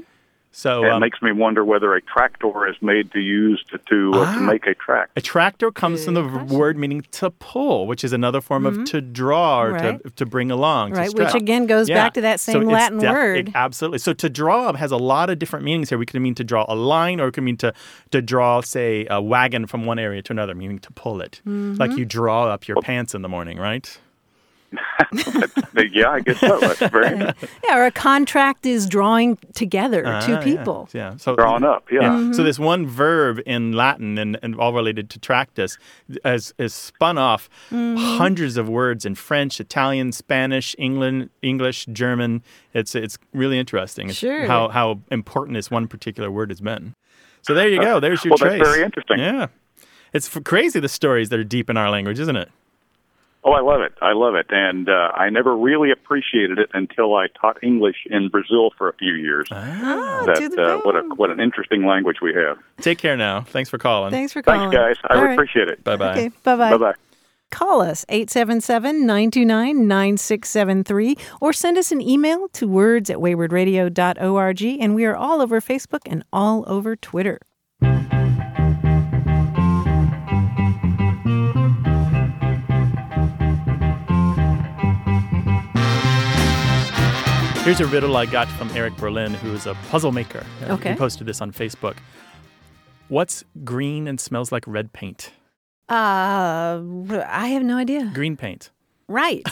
So 0.58 0.84
It 0.84 0.90
um, 0.92 1.02
makes 1.02 1.22
me 1.22 1.32
wonder 1.32 1.64
whether 1.64 1.94
a 1.94 2.02
tractor 2.02 2.68
is 2.68 2.76
made 2.82 3.12
to 3.12 3.20
use 3.20 3.64
to 3.70 3.78
to, 3.90 4.12
uh, 4.16 4.26
Ah. 4.26 4.34
to 4.34 4.42
make 4.42 4.66
a 4.66 4.74
track. 4.74 5.10
a 5.16 5.22
tractor 5.22 5.70
comes 5.72 6.04
from 6.04 6.16
the 6.16 6.24
question. 6.28 6.48
word 6.58 6.78
meaning 6.80 7.04
to 7.12 7.30
pull, 7.30 7.86
which 7.86 8.04
is 8.04 8.12
another 8.12 8.42
form 8.42 8.66
of 8.66 8.84
to 8.86 9.00
draw 9.00 9.62
or 9.62 9.74
Right. 9.74 10.02
to, 10.04 10.10
to 10.10 10.26
bring 10.26 10.50
along. 10.50 10.94
to 10.94 10.98
Right, 11.00 11.14
which 11.14 11.36
again 11.36 11.68
goes 11.68 11.88
back 11.88 12.16
to 12.16 12.22
that 12.22 12.40
same 12.40 12.64
it's 12.64 12.72
Latin 12.72 12.98
def- 12.98 13.14
word. 13.14 13.50
it- 13.50 13.56
absolutely. 13.56 14.00
So 14.00 14.14
to 14.14 14.30
draw 14.32 14.74
has 14.74 14.92
a 14.92 14.98
lot 14.98 15.30
of 15.30 15.38
different 15.38 15.64
meanings 15.64 15.90
here. 15.90 16.00
We 16.00 16.08
could 16.08 16.20
mean 16.24 16.34
to 16.34 16.44
draw 16.44 16.66
a 16.68 16.74
line, 16.76 17.22
or 17.22 17.28
it 17.28 17.34
could 17.34 17.44
mean 17.44 17.58
to 17.58 17.72
to 18.10 18.20
draw, 18.24 18.62
say, 18.62 19.06
a 19.12 19.22
wagon 19.22 19.68
from 19.68 19.86
one 19.86 20.00
area 20.00 20.24
to 20.24 20.34
another, 20.34 20.56
meaning 20.56 20.80
to 20.80 20.92
pull 20.92 21.22
it, 21.22 21.40
Mm-hmm. 21.48 21.76
like 21.76 21.96
you 21.96 22.04
draw 22.06 22.46
up 22.48 22.68
your 22.68 22.82
pants 22.82 23.14
in 23.14 23.22
the 23.22 23.30
morning, 23.30 23.60
right? 23.60 24.00
Yeah, 25.92 26.10
I 26.10 26.20
guess 26.20 26.40
so. 26.40 26.60
That's 26.60 26.80
very 26.92 27.18
Yeah, 27.64 27.78
or 27.78 27.86
a 27.86 27.92
contract 27.92 28.66
is 28.66 28.86
drawing 28.88 29.38
together 29.54 30.02
two 30.04 30.10
Ah, 30.10 30.28
yeah. 30.30 30.44
people. 30.44 30.90
Yeah. 30.94 31.16
So 31.18 31.36
drawn 31.36 31.64
up. 31.64 31.86
Yeah. 31.92 32.02
Mm-hmm. 32.02 32.34
So 32.34 32.44
this 32.44 32.60
one 32.60 32.86
verb 32.88 33.40
in 33.46 33.72
Latin 33.74 34.18
and, 34.18 34.38
and 34.42 34.56
all 34.60 34.74
related 34.74 35.10
to 35.12 35.20
tractus 35.20 35.78
has, 36.24 36.54
has 36.60 36.74
spun 36.74 37.18
off 37.18 37.50
Mm-hmm. 37.72 37.96
hundreds 38.18 38.58
of 38.58 38.68
words 38.70 39.06
in 39.06 39.16
French, 39.16 39.60
Italian, 39.60 40.12
Spanish, 40.12 40.76
England, 40.78 41.30
English, 41.42 41.86
German. 41.92 42.44
It's 42.74 42.96
it's 42.96 43.18
really 43.34 43.60
interesting. 43.60 44.10
It's 44.10 44.18
Sure. 44.18 44.46
How 44.48 44.70
how 44.70 45.00
important 45.12 45.56
this 45.56 45.70
one 45.72 45.88
particular 45.88 46.30
word 46.32 46.50
has 46.50 46.62
been. 46.62 46.94
So 47.42 47.54
there 47.54 47.68
you 47.70 47.82
go. 47.82 48.00
There's 48.00 48.24
your 48.26 48.32
Well, 48.32 48.38
trace. 48.40 48.60
that's 48.60 48.70
very 48.70 48.84
interesting. 48.84 49.20
Yeah. 49.20 49.48
It's 50.14 50.28
crazy 50.30 50.80
the 50.80 50.90
stories 50.90 51.30
that 51.30 51.40
are 51.40 51.44
deep 51.44 51.70
in 51.70 51.78
our 51.78 51.90
language, 51.90 52.20
isn't 52.20 52.36
it? 52.36 52.50
Oh, 53.48 53.54
I 53.54 53.62
love 53.62 53.80
it. 53.80 53.94
I 54.02 54.12
love 54.12 54.36
it. 54.36 54.48
And 54.50 54.90
uh, 54.90 55.12
I 55.16 55.30
never 55.30 55.56
really 55.56 55.90
appreciated 55.90 56.60
it 56.60 56.70
until 56.74 57.16
I 57.16 57.28
taught 57.40 57.58
English 57.64 57.96
in 58.10 58.28
Brazil 58.28 58.72
for 58.78 58.90
a 58.90 58.94
few 58.96 59.14
years. 59.14 59.48
Ah, 59.52 60.24
that 60.26 60.36
to 60.36 60.50
the 60.50 60.76
uh, 60.76 60.78
what 60.80 60.96
a 60.98 61.02
what 61.16 61.30
an 61.30 61.40
interesting 61.40 61.86
language 61.86 62.18
we 62.22 62.34
have. 62.34 62.58
Take 62.82 62.98
care 62.98 63.16
now. 63.16 63.42
Thanks 63.42 63.70
for 63.70 63.78
calling. 63.78 64.12
Thanks 64.12 64.34
for 64.34 64.42
calling. 64.42 64.70
Thanks, 64.70 64.76
guys. 64.76 65.10
I 65.10 65.16
All 65.16 65.24
right. 65.24 65.32
appreciate 65.34 65.70
it. 65.70 65.82
Bye 65.84 65.96
bye. 65.96 66.12
Okay, 66.12 66.30
bye 66.44 66.58
bye. 66.58 66.72
Bye 66.72 66.78
bye. 66.78 66.94
Call 67.50 67.82
us 67.82 68.06
877 68.10 69.06
929 69.06 69.88
9673 69.88 71.18
or 71.40 71.54
send 71.54 71.78
us 71.78 71.94
an 71.94 72.02
email 72.02 72.50
to 72.50 72.68
words 72.68 73.10
at 73.10 73.18
waywordradio.org. 73.18 74.62
And 74.82 74.94
we 74.94 75.06
are 75.06 75.16
all 75.16 75.42
over 75.42 75.62
Facebook 75.62 76.02
and 76.06 76.26
all 76.34 76.66
over 76.68 76.98
Twitter. 76.98 77.40
Here's 87.68 87.82
a 87.82 87.86
riddle 87.88 88.16
I 88.16 88.26
got 88.26 88.48
from 88.48 88.70
Eric 88.70 88.96
Berlin, 88.96 89.34
who 89.34 89.54
is 89.54 89.68
a 89.68 89.74
puzzle 89.90 90.14
maker. 90.14 90.46
Okay. 90.70 90.92
He 90.92 90.96
posted 90.96 91.28
this 91.28 91.42
on 91.42 91.52
Facebook. 91.52 91.98
What's 93.10 93.44
green 93.66 94.08
and 94.08 94.22
smells 94.22 94.54
like 94.54 94.64
red 94.66 94.94
paint? 94.94 95.34
Uh, 95.90 96.80
I 97.28 97.48
have 97.48 97.64
no 97.64 97.76
idea. 97.76 98.10
Green 98.14 98.38
paint. 98.38 98.70
Right. 99.10 99.46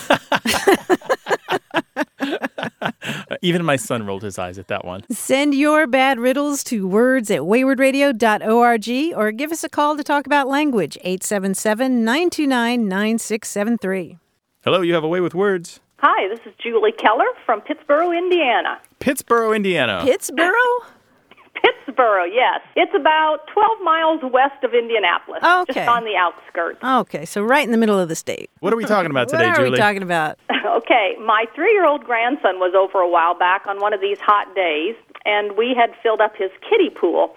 Even 3.42 3.66
my 3.66 3.76
son 3.76 4.06
rolled 4.06 4.22
his 4.22 4.38
eyes 4.38 4.58
at 4.58 4.68
that 4.68 4.86
one. 4.86 5.04
Send 5.10 5.54
your 5.54 5.86
bad 5.86 6.18
riddles 6.18 6.64
to 6.64 6.88
words 6.88 7.30
at 7.30 7.40
waywordradio.org 7.42 9.14
or 9.14 9.30
give 9.30 9.52
us 9.52 9.62
a 9.62 9.68
call 9.68 9.94
to 9.94 10.02
talk 10.02 10.24
about 10.24 10.48
language, 10.48 10.96
877 11.02 12.02
929 12.02 12.88
9673. 12.88 14.18
Hello, 14.64 14.80
you 14.80 14.94
have 14.94 15.04
a 15.04 15.08
way 15.08 15.20
with 15.20 15.34
words. 15.34 15.80
Hi, 15.98 16.28
this 16.28 16.40
is 16.46 16.52
Julie 16.62 16.92
Keller 16.92 17.24
from 17.44 17.60
Pittsburgh, 17.62 18.14
Indiana. 18.16 18.78
Pittsburgh, 19.00 19.56
Indiana. 19.56 20.02
Pittsburgh? 20.04 20.52
Pittsburgh, 21.54 22.30
yes. 22.34 22.60
It's 22.76 22.92
about 22.94 23.46
12 23.54 23.78
miles 23.82 24.20
west 24.30 24.62
of 24.62 24.74
Indianapolis, 24.74 25.42
Okay. 25.42 25.72
just 25.72 25.88
on 25.88 26.04
the 26.04 26.14
outskirts. 26.14 26.78
Okay, 26.84 27.24
so 27.24 27.40
right 27.42 27.64
in 27.64 27.70
the 27.72 27.78
middle 27.78 27.98
of 27.98 28.10
the 28.10 28.14
state. 28.14 28.50
What 28.60 28.74
are 28.74 28.76
we 28.76 28.84
talking 28.84 29.10
about 29.10 29.28
today, 29.30 29.46
what 29.48 29.52
are 29.58 29.64
Julie? 29.64 29.70
we 29.70 29.76
talking 29.78 30.02
about? 30.02 30.38
okay, 30.66 31.16
my 31.24 31.46
three 31.54 31.72
year 31.72 31.86
old 31.86 32.04
grandson 32.04 32.58
was 32.60 32.74
over 32.76 33.00
a 33.00 33.08
while 33.08 33.36
back 33.36 33.66
on 33.66 33.80
one 33.80 33.94
of 33.94 34.02
these 34.02 34.18
hot 34.20 34.54
days, 34.54 34.94
and 35.24 35.56
we 35.56 35.74
had 35.74 35.90
filled 36.02 36.20
up 36.20 36.36
his 36.36 36.50
kiddie 36.68 36.90
pool. 36.90 37.34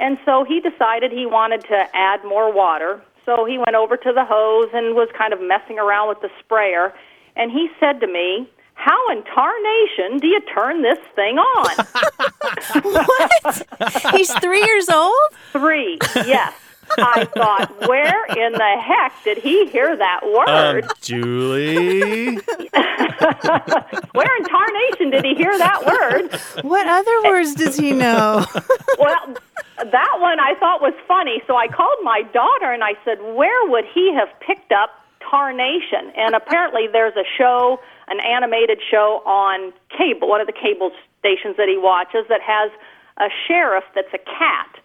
And 0.00 0.16
so 0.24 0.44
he 0.48 0.60
decided 0.60 1.12
he 1.12 1.26
wanted 1.26 1.60
to 1.68 1.84
add 1.94 2.24
more 2.24 2.50
water. 2.50 3.02
So 3.26 3.44
he 3.44 3.58
went 3.58 3.74
over 3.74 3.98
to 3.98 4.12
the 4.14 4.24
hose 4.24 4.70
and 4.72 4.94
was 4.94 5.08
kind 5.16 5.34
of 5.34 5.40
messing 5.42 5.78
around 5.78 6.08
with 6.08 6.22
the 6.22 6.30
sprayer. 6.40 6.94
And 7.38 7.50
he 7.50 7.68
said 7.80 8.00
to 8.00 8.06
me, 8.06 8.48
How 8.74 9.10
in 9.10 9.22
tarnation 9.24 10.18
do 10.18 10.26
you 10.26 10.40
turn 10.54 10.82
this 10.82 10.98
thing 11.14 11.38
on? 11.38 11.86
what? 12.82 14.12
He's 14.14 14.32
three 14.40 14.64
years 14.64 14.88
old? 14.88 15.14
Three, 15.52 15.98
yes. 16.16 16.52
I 16.96 17.26
thought, 17.26 17.86
where 17.86 18.24
in 18.26 18.52
the 18.54 18.76
heck 18.82 19.12
did 19.22 19.36
he 19.38 19.66
hear 19.66 19.94
that 19.94 20.20
Um, 20.22 20.32
word? 20.32 20.86
Julie. 21.02 22.36
where 24.12 24.36
in 24.36 24.44
tarnation 24.44 25.10
did 25.10 25.22
he 25.24 25.34
hear 25.34 25.56
that 25.58 25.84
word? 25.84 26.40
What 26.64 26.86
other 26.88 27.22
words 27.24 27.54
does 27.54 27.76
he 27.76 27.92
know? 27.92 28.44
well, 28.98 29.34
that 29.84 30.16
one 30.18 30.40
I 30.40 30.54
thought 30.58 30.80
was 30.80 30.94
funny, 31.06 31.42
so 31.46 31.56
I 31.56 31.68
called 31.68 31.98
my 32.02 32.22
daughter 32.32 32.72
and 32.72 32.82
I 32.82 32.94
said, 33.04 33.18
Where 33.34 33.68
would 33.70 33.84
he 33.94 34.14
have 34.14 34.28
picked 34.40 34.72
up 34.72 34.90
tarnation? 35.30 36.12
And 36.16 36.34
apparently 36.34 36.86
there's 36.90 37.16
a 37.16 37.24
show, 37.36 37.80
an 38.08 38.18
animated 38.20 38.80
show 38.90 39.22
on 39.26 39.72
cable, 39.96 40.28
one 40.28 40.40
of 40.40 40.46
the 40.46 40.52
cable 40.52 40.90
stations 41.18 41.56
that 41.56 41.68
he 41.68 41.76
watches 41.76 42.24
that 42.28 42.40
has 42.42 42.70
a 43.18 43.28
sheriff 43.46 43.84
that's 43.94 44.12
a 44.14 44.18
cat. 44.18 44.78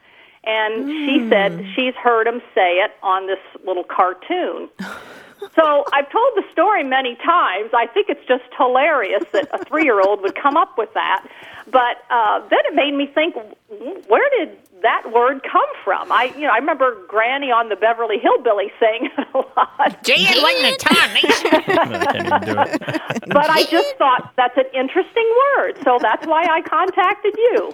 And 0.45 0.89
she 0.89 1.29
said 1.29 1.53
hmm. 1.53 1.65
she's 1.73 1.95
heard 1.95 2.27
him 2.27 2.41
say 2.53 2.79
it 2.79 2.91
on 3.01 3.27
this 3.27 3.39
little 3.65 3.85
cartoon. 3.85 4.69
So 5.55 5.85
I've 5.93 6.09
told 6.11 6.33
the 6.35 6.43
story 6.51 6.83
many 6.83 7.15
times. 7.15 7.71
I 7.73 7.87
think 7.87 8.07
it's 8.09 8.25
just 8.27 8.43
hilarious 8.57 9.23
that 9.33 9.47
a 9.53 9.63
three-year-old 9.65 10.21
would 10.21 10.35
come 10.35 10.57
up 10.57 10.77
with 10.77 10.93
that. 10.93 11.25
But 11.71 11.97
uh, 12.09 12.39
then 12.49 12.59
it 12.65 12.75
made 12.75 12.93
me 12.93 13.07
think, 13.07 13.35
where 14.07 14.29
did 14.37 14.57
that 14.81 15.11
word 15.13 15.41
come 15.49 15.65
from? 15.83 16.11
I, 16.11 16.25
you 16.35 16.41
know, 16.41 16.51
I 16.53 16.57
remember 16.57 16.97
Granny 17.07 17.51
on 17.51 17.69
the 17.69 17.75
Beverly 17.75 18.17
Hillbillies 18.17 18.71
saying 18.79 19.09
it 19.17 19.27
a 19.33 19.37
lot. 19.37 20.03
Gee, 20.03 20.27
it 20.27 20.41
wasn't 20.41 20.65
a 20.65 20.87
I 20.89 21.21
can't 21.21 22.43
even 22.45 22.55
do 22.55 22.61
it. 22.61 23.23
but 23.27 23.49
I 23.49 23.63
just 23.63 23.95
thought 23.97 24.33
that's 24.35 24.57
an 24.57 24.65
interesting 24.73 25.27
word, 25.57 25.77
so 25.83 25.97
that's 26.01 26.27
why 26.27 26.43
I 26.43 26.61
contacted 26.61 27.33
you. 27.37 27.73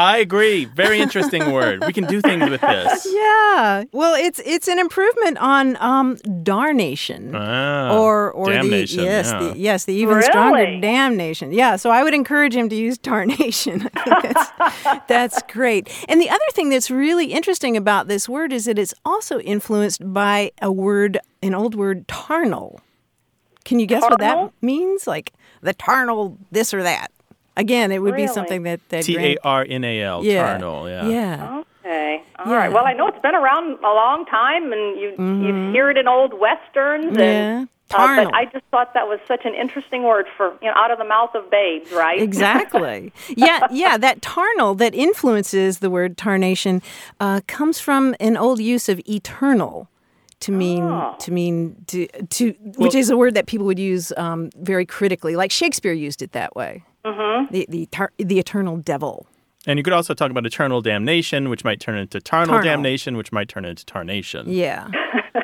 I 0.00 0.16
agree. 0.16 0.64
Very 0.64 0.98
interesting 0.98 1.52
word. 1.52 1.84
We 1.84 1.92
can 1.92 2.04
do 2.04 2.22
things 2.22 2.48
with 2.48 2.62
this. 2.62 3.06
yeah. 3.10 3.84
Well, 3.92 4.14
it's 4.14 4.40
it's 4.46 4.66
an 4.66 4.78
improvement 4.78 5.36
on 5.38 5.76
um, 5.76 6.16
darnation. 6.42 7.34
Ah, 7.34 7.94
or 7.96 8.32
or 8.32 8.50
damnation, 8.50 8.98
the 8.98 9.04
yes, 9.04 9.30
yeah. 9.30 9.38
the 9.38 9.58
yes, 9.58 9.84
the 9.84 9.94
even 9.94 10.22
stronger 10.22 10.80
damnation. 10.80 11.52
Yeah, 11.52 11.76
so 11.76 11.90
I 11.90 12.02
would 12.02 12.14
encourage 12.14 12.54
him 12.54 12.70
to 12.70 12.74
use 12.74 12.96
tarnation. 12.96 13.90
That's, 14.06 14.50
that's 15.08 15.42
great. 15.42 15.88
And 16.08 16.20
the 16.20 16.30
other 16.30 16.44
thing 16.52 16.70
that's 16.70 16.90
really 16.90 17.26
interesting 17.26 17.76
about 17.76 18.08
this 18.08 18.28
word 18.28 18.52
is 18.52 18.64
that 18.64 18.78
it's 18.78 18.94
also 19.04 19.38
influenced 19.40 20.12
by 20.12 20.52
a 20.62 20.72
word, 20.72 21.18
an 21.42 21.54
old 21.54 21.74
word, 21.74 22.08
tarnal. 22.08 22.80
Can 23.64 23.78
you 23.78 23.86
guess 23.86 24.02
what 24.02 24.20
that 24.20 24.52
means? 24.62 25.06
Like 25.06 25.32
the 25.60 25.74
tarnal, 25.74 26.38
this 26.50 26.72
or 26.72 26.82
that. 26.82 27.12
Again, 27.56 27.92
it 27.92 28.00
would 28.00 28.16
be 28.16 28.26
something 28.26 28.62
that 28.64 28.80
that 28.90 29.04
T 29.04 29.14
Gran- 29.14 29.24
A 29.26 29.36
R 29.44 29.66
N 29.68 29.84
A 29.84 30.02
L. 30.02 30.24
yeah, 30.24 30.56
Tarnal. 30.58 30.88
Yeah. 30.88 31.06
yeah. 31.08 31.62
Okay. 31.84 32.22
all 32.38 32.46
Yeah. 32.46 32.56
right. 32.56 32.72
Well, 32.72 32.86
I 32.86 32.92
know 32.92 33.06
it's 33.08 33.20
been 33.20 33.34
around 33.34 33.78
a 33.80 33.92
long 33.94 34.24
time, 34.26 34.72
and 34.72 34.98
you 35.00 35.14
you 35.18 35.72
hear 35.72 35.90
it 35.90 35.96
in 35.98 36.06
old 36.08 36.34
westerns. 36.34 37.16
Yeah. 37.16 37.22
And, 37.24 37.68
uh, 37.68 37.96
Tarnal. 37.96 38.24
but 38.26 38.34
I 38.34 38.44
just 38.44 38.64
thought 38.70 38.94
that 38.94 39.08
was 39.08 39.18
such 39.26 39.44
an 39.44 39.52
interesting 39.54 40.04
word 40.04 40.26
for 40.36 40.52
you 40.62 40.68
know 40.68 40.74
out 40.76 40.92
of 40.92 40.98
the 40.98 41.04
mouth 41.04 41.34
of 41.34 41.50
babes, 41.50 41.90
right? 41.90 42.22
Exactly. 42.22 43.12
yeah, 43.36 43.66
yeah. 43.72 43.98
That 43.98 44.22
tarnal 44.22 44.74
that 44.76 44.94
influences 44.94 45.80
the 45.80 45.90
word 45.90 46.16
tarnation 46.16 46.82
uh, 47.18 47.40
comes 47.48 47.80
from 47.80 48.14
an 48.20 48.36
old 48.36 48.60
use 48.60 48.88
of 48.88 49.00
eternal 49.08 49.88
to 50.40 50.52
mean 50.52 50.84
Oh. 50.84 51.16
to 51.18 51.32
mean 51.32 51.76
to 51.88 52.06
to 52.06 52.52
which 52.78 52.94
is 52.94 53.10
a 53.10 53.16
word 53.16 53.34
that 53.34 53.46
people 53.46 53.66
would 53.66 53.78
use 53.80 54.12
um, 54.16 54.50
very 54.56 54.86
critically. 54.86 55.34
Like 55.34 55.50
Shakespeare 55.50 55.92
used 55.92 56.22
it 56.22 56.30
that 56.32 56.54
way. 56.54 56.84
Mm-hmm. 57.04 57.52
The 57.52 57.66
the 57.68 57.86
tar- 57.86 58.12
the 58.18 58.38
eternal 58.38 58.76
devil. 58.76 59.26
And 59.66 59.78
you 59.78 59.82
could 59.82 59.92
also 59.92 60.14
talk 60.14 60.30
about 60.30 60.46
eternal 60.46 60.80
damnation, 60.80 61.50
which 61.50 61.64
might 61.64 61.80
turn 61.80 61.98
into 61.98 62.18
tarnal, 62.20 62.54
Tarnal. 62.56 62.64
damnation, 62.64 63.16
which 63.18 63.30
might 63.30 63.48
turn 63.48 63.64
into 63.66 63.84
tarnation. 63.84 64.46
Yeah. 64.48 64.88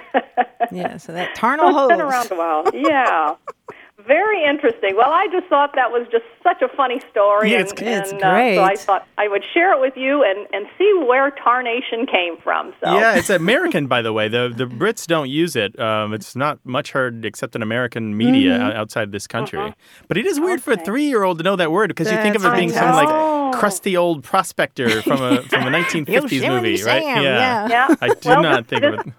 yeah. 0.73 0.97
So 0.97 1.13
that 1.13 1.35
tarnal 1.35 1.69
it's 1.69 1.89
been 1.89 2.01
around 2.01 2.31
a 2.33 2.35
while. 2.35 2.65
Yeah. 2.75 3.35
Very 4.07 4.45
interesting. 4.45 4.95
Well, 4.95 5.11
I 5.11 5.27
just 5.33 5.47
thought 5.47 5.75
that 5.75 5.91
was 5.91 6.07
just 6.13 6.25
such 6.43 6.61
a 6.61 6.69
funny 6.69 7.01
story, 7.11 7.51
Yeah, 7.51 7.61
and, 7.61 7.67
it's- 7.67 8.03
it's 8.03 8.13
and 8.13 8.23
uh, 8.23 8.55
so 8.57 8.63
I 8.63 8.77
thought 8.77 9.09
I 9.17 9.27
would 9.27 9.43
share 9.55 9.73
it 9.73 9.81
with 9.81 9.97
you 9.97 10.23
and, 10.23 10.47
and 10.53 10.67
see 10.77 10.93
where 11.09 11.31
tarnation 11.31 12.05
came 12.07 12.37
from. 12.37 12.75
So 12.85 12.95
Yeah, 12.95 13.17
it's 13.17 13.31
American, 13.45 13.87
by 13.87 14.03
the 14.03 14.13
way. 14.13 14.29
The 14.29 14.53
the 14.55 14.67
Brits 14.67 15.07
don't 15.07 15.31
use 15.31 15.57
it. 15.57 15.79
Um, 15.81 16.13
it's 16.13 16.37
not 16.37 16.59
much 16.65 16.93
heard 16.93 17.25
except 17.25 17.57
in 17.57 17.63
American 17.63 18.17
media 18.17 18.59
Mm-hmm. 18.59 18.77
outside 18.79 19.13
this 19.13 19.27
country. 19.27 19.73
But 20.09 20.19
it 20.19 20.27
is 20.27 20.39
weird 20.39 20.63
for 20.63 20.73
a 20.73 20.77
three 20.77 21.07
year 21.09 21.23
old 21.25 21.39
to 21.39 21.45
know 21.45 21.57
that 21.57 21.73
word 21.73 21.89
because 21.89 22.11
you 22.13 22.19
think 22.19 22.37
of 22.37 22.45
it 22.45 22.55
being 22.55 22.71
some 22.71 22.95
like 22.95 23.09
fantastic. 23.09 23.61
crusty 23.61 23.97
old 23.97 24.23
prospector 24.23 25.01
from 25.03 25.23
a 25.23 25.43
from 25.43 25.63
a 25.67 25.71
1950s 25.79 26.47
movie, 26.47 26.83
right? 26.85 27.03
Sam, 27.03 27.23
yeah. 27.25 27.69
yeah. 27.69 27.95
I 28.01 28.09
did 28.09 28.25
Well, 28.27 28.43
not 28.43 28.67
think 28.67 28.83
this, 28.83 29.01
of 29.01 29.07
it. 29.07 29.13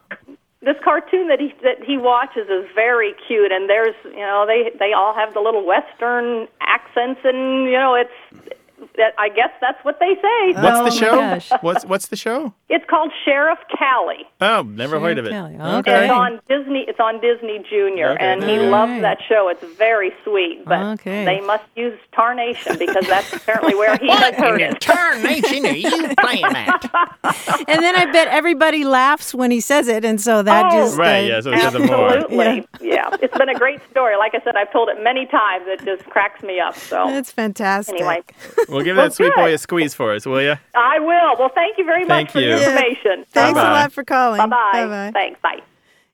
This 0.67 0.75
cartoon 0.83 1.29
that 1.29 1.39
he 1.39 1.53
that 1.63 1.81
he 1.81 1.97
watches 1.97 2.49
is 2.49 2.67
very 2.75 3.15
cute, 3.25 3.53
and 3.53 3.69
there's 3.69 3.95
you 4.03 4.19
know 4.19 4.45
they 4.45 4.69
they 4.77 4.91
all 4.91 5.15
have 5.15 5.33
the 5.33 5.39
little 5.39 5.65
Western 5.65 6.47
accents, 6.59 7.21
and 7.23 7.65
you 7.65 7.79
know 7.79 7.95
it's 7.95 8.57
that 8.95 9.13
I 9.17 9.29
guess 9.29 9.49
that's 9.61 9.83
what 9.83 9.99
they 9.99 10.15
say. 10.15 10.53
So 10.53 10.61
What's 10.61 10.79
Oh 10.79 10.83
the 10.85 10.91
show? 10.91 11.15
gosh. 11.15 11.49
What's 11.61 11.85
what's 11.85 12.07
the 12.07 12.15
show? 12.15 12.53
it's 12.69 12.85
called 12.89 13.11
Sheriff 13.25 13.59
Callie. 13.77 14.25
Oh, 14.41 14.61
never 14.63 14.99
heard 14.99 15.17
of 15.17 15.25
it. 15.25 15.31
Kelly. 15.31 15.55
Okay. 15.57 16.03
It's 16.05 16.11
on 16.11 16.39
Disney. 16.47 16.85
It's 16.87 16.99
on 16.99 17.19
Disney 17.21 17.63
Junior, 17.69 18.11
Okay. 18.11 18.23
and 18.25 18.43
he 18.43 18.57
All 18.59 18.69
loves 18.69 18.91
right. 18.91 19.01
that 19.01 19.17
show. 19.27 19.47
It's 19.49 19.63
very 19.77 20.11
sweet, 20.23 20.63
but 20.65 20.79
Okay. 20.99 21.25
they 21.25 21.41
must 21.41 21.63
use 21.75 21.97
tarnation 22.13 22.77
because 22.77 23.05
that's 23.07 23.31
apparently 23.33 23.73
where 23.75 23.97
he 23.97 24.09
has 24.09 24.35
heard 24.35 24.61
in 24.61 24.75
it. 24.75 24.81
tarnation 24.81 25.65
are 25.65 25.71
you 25.75 26.13
playing 26.19 26.45
at? 26.45 26.83
And 27.67 27.83
then 27.83 27.95
I 27.95 28.05
bet 28.11 28.27
everybody 28.29 28.83
laughs 28.85 29.33
when 29.33 29.51
he 29.51 29.59
says 29.59 29.87
it, 29.87 30.05
and 30.05 30.19
so 30.21 30.41
that 30.43 30.65
Oh, 30.71 30.77
just 30.77 30.97
Right, 30.97 31.23
uh, 31.23 31.27
yeah, 31.35 31.41
so 31.41 31.51
it 31.51 31.59
says 31.61 31.75
it 31.75 31.79
more. 31.85 32.09
Absolutely, 32.09 32.67
yeah. 32.81 33.09
It's 33.21 33.37
been 33.37 33.49
a 33.49 33.55
great 33.55 33.79
story. 33.91 34.15
Like 34.17 34.33
I 34.35 34.41
said, 34.43 34.55
I've 34.55 34.71
told 34.71 34.89
it 34.89 35.01
many 35.03 35.25
times. 35.25 35.65
It 35.67 35.83
just 35.85 36.05
cracks 36.09 36.41
me 36.43 36.59
up. 36.59 36.75
So 36.75 37.07
That's 37.07 37.31
fantastic. 37.31 37.95
anyway, 37.95 38.21
Well, 38.69 38.81
give 38.83 38.97
Well, 38.97 39.05
that 39.07 39.13
sweet 39.13 39.33
boy 39.35 39.53
a 39.53 39.57
squeeze 39.57 39.93
for 39.93 40.13
us, 40.13 40.25
will 40.25 40.41
you? 40.41 40.55
I 40.75 40.99
will. 40.99 41.37
Well, 41.39 41.49
thank 41.55 41.77
you 41.77 41.85
very 41.85 42.05
Thank 42.05 42.27
much 42.29 42.33
for 42.33 42.39
you. 42.39 42.55
the 42.55 42.61
Yeah. 42.61 42.69
information. 42.69 43.25
Thanks 43.31 43.57
Bye-bye. 43.57 43.69
a 43.69 43.73
lot 43.73 43.91
for 43.93 44.03
calling. 44.03 44.39
Bye 44.39 44.45
bye. 44.47 44.71
Bye-bye. 44.73 45.11
Thanks. 45.13 45.39
Bye. 45.41 45.61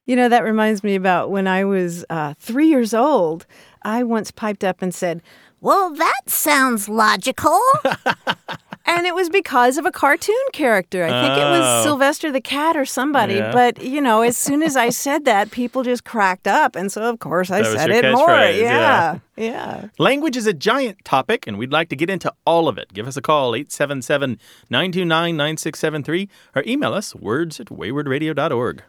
You 0.06 0.16
know, 0.16 0.28
that 0.30 0.44
reminds 0.44 0.84
me 0.84 0.96
about 0.96 1.32
when 1.32 1.48
I 1.48 1.64
was 1.66 2.06
uh, 2.10 2.34
three 2.38 2.68
years 2.68 2.94
old. 2.94 3.46
I 3.84 4.04
once 4.04 4.32
piped 4.32 4.64
up 4.64 4.82
and 4.82 4.94
said, 4.94 5.22
Well, 5.62 5.92
that 5.96 6.22
sounds 6.28 6.88
logical. 6.90 7.60
and 8.86 9.06
it 9.08 9.16
was 9.16 9.30
because 9.30 9.78
of 9.78 9.86
a 9.86 9.92
cartoon 9.92 10.36
character. 10.52 11.04
I 11.04 11.10
think 11.10 11.38
it 11.38 11.44
Oh. 11.44 11.60
was 11.60 11.84
Sylvester 11.84 12.32
the 12.32 12.42
cat 12.42 12.76
or 12.76 12.86
somebody. 12.86 13.36
Yeah. 13.36 13.52
But 13.52 13.82
you 13.84 14.02
know, 14.02 14.22
as 14.22 14.38
soon 14.38 14.62
as 14.64 14.76
I 14.76 14.90
said 14.90 15.26
that, 15.26 15.52
people 15.52 15.84
just 15.84 16.04
cracked 16.04 16.48
up, 16.48 16.76
and 16.76 16.92
so 16.92 17.04
of 17.04 17.20
course 17.20 17.50
I 17.52 17.62
That 17.62 17.78
said 17.78 17.90
it 17.92 18.12
more. 18.12 18.28
catchphrase, 18.28 18.60
Yeah, 18.62 19.20
yeah. 19.38 19.44
yeah. 19.46 19.88
Language 19.98 20.36
is 20.38 20.48
a 20.48 20.54
giant 20.54 21.04
topic, 21.06 21.48
and 21.48 21.58
we'd 21.58 21.72
like 21.72 21.90
to 21.90 21.96
get 21.96 22.10
into 22.10 22.34
all 22.46 22.68
of 22.68 22.78
it. 22.78 22.94
Give 22.94 23.08
us 23.08 23.18
a 23.18 23.22
call, 23.22 23.56
877 23.56 24.38
929 24.70 25.38
9673, 25.38 26.30
or 26.56 26.64
email 26.68 26.94
us 26.94 27.16
words 27.16 27.60
at 27.60 27.68
waywordradio.org. 27.68 28.84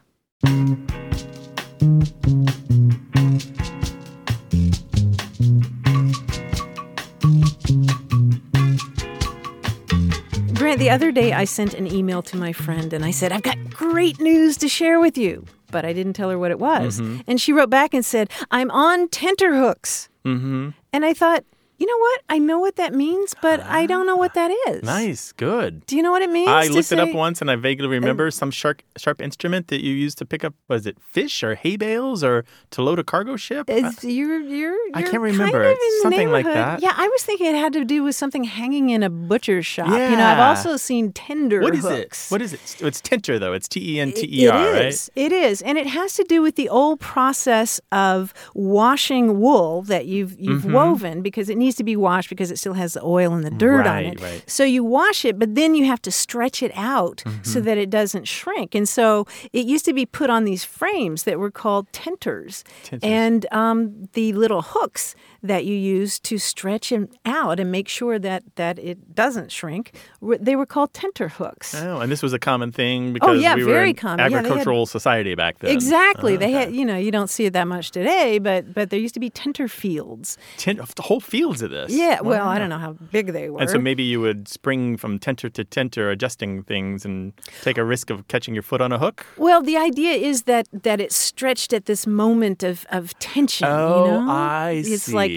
Brent, 10.65 10.79
the 10.79 10.89
other 10.89 11.11
day 11.11 11.31
I 11.31 11.43
sent 11.43 11.75
an 11.75 11.85
email 11.85 12.23
to 12.23 12.35
my 12.35 12.51
friend 12.51 12.91
and 12.91 13.05
I 13.05 13.11
said, 13.11 13.31
I've 13.31 13.43
got 13.43 13.69
great 13.69 14.19
news 14.19 14.57
to 14.57 14.67
share 14.67 14.99
with 14.99 15.15
you. 15.15 15.45
But 15.69 15.85
I 15.85 15.93
didn't 15.93 16.13
tell 16.13 16.31
her 16.31 16.39
what 16.39 16.49
it 16.49 16.57
was. 16.57 16.99
Mm-hmm. 16.99 17.21
And 17.27 17.39
she 17.39 17.53
wrote 17.53 17.69
back 17.69 17.93
and 17.93 18.03
said, 18.03 18.31
I'm 18.49 18.71
on 18.71 19.07
tenterhooks. 19.09 20.09
Mm-hmm. 20.25 20.69
And 20.91 21.05
I 21.05 21.13
thought, 21.13 21.43
you 21.77 21.85
know 21.85 21.97
what? 21.97 22.21
I 22.29 22.39
know 22.39 22.59
what 22.59 22.75
that 22.77 22.93
means, 22.93 23.33
but 23.41 23.59
I 23.61 23.85
don't 23.85 24.05
know 24.05 24.15
what 24.15 24.33
that 24.33 24.51
is. 24.69 24.83
Nice, 24.83 25.31
good. 25.33 25.85
Do 25.85 25.95
you 25.95 26.01
know 26.03 26.11
what 26.11 26.21
it 26.21 26.29
means? 26.29 26.47
I 26.49 26.67
looked 26.67 26.91
it 26.91 26.99
up 26.99 27.13
once 27.13 27.41
and 27.41 27.51
I 27.51 27.55
vaguely 27.55 27.87
remember 27.87 28.29
some 28.31 28.51
sharp, 28.51 28.81
sharp 28.97 29.21
instrument 29.21 29.67
that 29.67 29.83
you 29.83 29.93
used 29.93 30.17
to 30.19 30.25
pick 30.25 30.43
up, 30.43 30.53
was 30.67 30.85
it 30.85 30.97
fish 30.99 31.43
or 31.43 31.55
hay 31.55 31.75
bales 31.77 32.23
or 32.23 32.45
to 32.71 32.81
load 32.81 32.99
a 32.99 33.03
cargo 33.03 33.35
ship? 33.35 33.65
It's, 33.69 34.03
you're, 34.03 34.39
you're, 34.39 34.75
I 34.93 34.99
you're 34.99 35.09
can't 35.11 35.21
remember. 35.23 35.63
Kind 35.63 35.71
of 35.73 35.77
It's 35.79 36.01
something 36.03 36.31
like 36.31 36.45
that. 36.45 36.81
Yeah, 36.81 36.93
I 36.95 37.07
was 37.07 37.23
thinking 37.23 37.47
it 37.47 37.55
had 37.55 37.73
to 37.73 37.83
do 37.85 38.03
with 38.03 38.15
something 38.15 38.43
hanging 38.45 38.89
in 38.91 39.03
a 39.03 39.09
butcher's 39.09 39.65
shop. 39.65 39.87
You 39.87 40.15
know, 40.17 40.25
I've 40.25 40.39
also 40.39 40.77
seen 40.77 41.11
tender 41.11 41.61
What 41.61 41.75
is 41.75 41.83
hooks. 41.83 42.27
it? 42.27 42.31
What 42.31 42.41
is 42.41 42.53
it? 42.53 42.77
It's 42.79 43.01
Tinter, 43.01 43.37
though. 43.39 43.53
It's 43.53 43.67
T 43.67 43.95
E 43.95 43.99
N 43.99 44.11
T 44.11 44.21
It 44.21 44.29
E 44.43 44.47
R, 44.47 44.71
right? 44.71 44.85
is. 44.85 45.11
It 45.15 45.31
is, 45.31 45.61
and 45.61 45.77
it 45.77 45.87
has 45.87 46.13
to 46.13 46.23
do 46.23 46.41
with 46.41 46.55
the 46.55 46.69
old 46.69 46.99
process 46.99 47.81
of 47.91 48.33
washing 48.53 49.39
wool 49.39 49.81
that 49.83 50.05
you've 50.05 50.39
you've 50.39 50.63
Mhm. 50.63 50.71
woven 50.73 51.21
because 51.21 51.49
it 51.49 51.57
needs 51.57 51.64
to 51.75 51.83
be 51.83 51.95
washed 51.95 52.29
because 52.29 52.51
it 52.51 52.59
still 52.59 52.73
has 52.75 52.93
the 52.93 53.03
oil 53.03 53.33
and 53.33 53.43
the 53.43 53.49
dirt 53.49 53.87
on 53.87 54.03
it. 54.05 54.21
right. 54.21 54.43
So 54.45 54.63
you 54.63 54.83
wash 54.83 55.25
it, 55.25 55.39
but 55.39 55.55
then 55.55 55.73
you 55.73 55.85
have 55.85 56.01
to 56.03 56.11
stretch 56.11 56.61
it 56.61 56.71
out 56.75 57.23
so 57.41 57.59
Mhm. 57.59 57.63
that 57.63 57.77
it 57.79 57.89
doesn't 57.89 58.27
shrink. 58.27 58.75
And 58.75 58.87
so 58.87 59.25
it 59.51 59.65
used 59.65 59.85
to 59.85 59.93
be 59.93 60.05
put 60.05 60.29
on 60.29 60.45
these 60.45 60.63
frames 60.63 61.23
that 61.23 61.39
were 61.39 61.51
called 61.51 61.91
tenters, 61.91 62.63
Tenters. 62.83 62.99
and 63.03 63.45
um, 63.51 64.09
the 64.13 64.31
little 64.33 64.61
hooks 64.61 65.15
that 65.47 65.65
you 65.65 65.75
use 65.75 66.19
to 66.19 66.37
stretch 66.37 66.91
it 66.91 67.09
out 67.25 67.59
and 67.59 67.71
make 67.71 67.87
sure 67.87 68.19
that 68.19 68.43
that 68.55 68.79
it 68.79 69.15
doesn't 69.15 69.51
shrink. 69.51 69.93
They 70.21 70.55
were 70.55 70.65
called 70.65 70.93
tenter 70.93 71.27
hooks. 71.29 71.73
Oh, 71.75 71.99
and 71.99 72.11
this 72.11 72.21
was 72.23 72.33
a 72.33 72.39
common 72.39 72.71
thing 72.71 73.09
oh, 73.09 73.13
because 73.13 73.29
Oh, 73.29 73.33
yeah, 73.33 73.55
we 73.55 73.63
were 73.63 73.73
very 73.73 73.89
an 73.91 73.95
common. 73.95 74.19
Yeah, 74.19 74.23
had- 74.37 74.45
agricultural 74.45 74.85
society 74.85 75.35
back 75.35 75.59
then. 75.59 75.71
Exactly. 75.71 76.35
Oh, 76.35 76.37
They 76.37 76.51
had, 76.51 76.73
you 76.75 76.85
know, 76.85 76.97
you 76.97 77.11
don't 77.11 77.29
see 77.29 77.45
it 77.45 77.53
that 77.53 77.67
much 77.67 77.91
today, 77.91 78.39
but 78.39 78.73
but 78.73 78.89
there 78.89 78.99
used 78.99 79.13
to 79.13 79.19
be 79.19 79.29
tenter 79.29 79.67
fields. 79.67 80.37
Ten, 80.57 80.79
whole 80.99 81.19
fields 81.21 81.61
of 81.61 81.69
this. 81.71 81.91
Yeah. 81.91 82.21
Well, 82.21 82.47
I 82.47 82.57
don't 82.59 82.69
know 82.69 82.77
how 82.77 82.93
big 82.93 83.33
they 83.33 83.49
were. 83.49 83.61
And 83.61 83.69
so 83.69 83.77
maybe 83.79 84.03
you 84.03 84.19
would 84.21 84.47
spring 84.47 84.97
from 84.97 85.19
tenter 85.19 85.49
to 85.49 85.63
tenter, 85.63 86.09
adjusting 86.09 86.63
things, 86.63 87.05
and 87.05 87.33
take 87.61 87.77
a 87.77 87.83
risk 87.83 88.09
of 88.09 88.27
catching 88.27 88.53
your 88.53 88.63
foot 88.63 88.81
on 88.81 88.91
a 88.91 88.97
hook. 88.99 89.25
well, 89.37 89.61
the 89.61 89.77
idea 89.77 90.13
is 90.13 90.43
that 90.43 90.67
that 90.83 90.99
it's 91.01 91.15
stretched 91.15 91.73
at 91.73 91.85
this 91.85 92.05
moment 92.07 92.63
of, 92.63 92.85
of 92.89 93.17
tension. 93.19 93.67
Oh, 93.67 94.05
you 94.05 94.11
know? 94.11 94.31
I 94.31 94.69
It's 94.71 94.87
see. 94.87 94.93
it's 94.93 95.13
like 95.13 95.31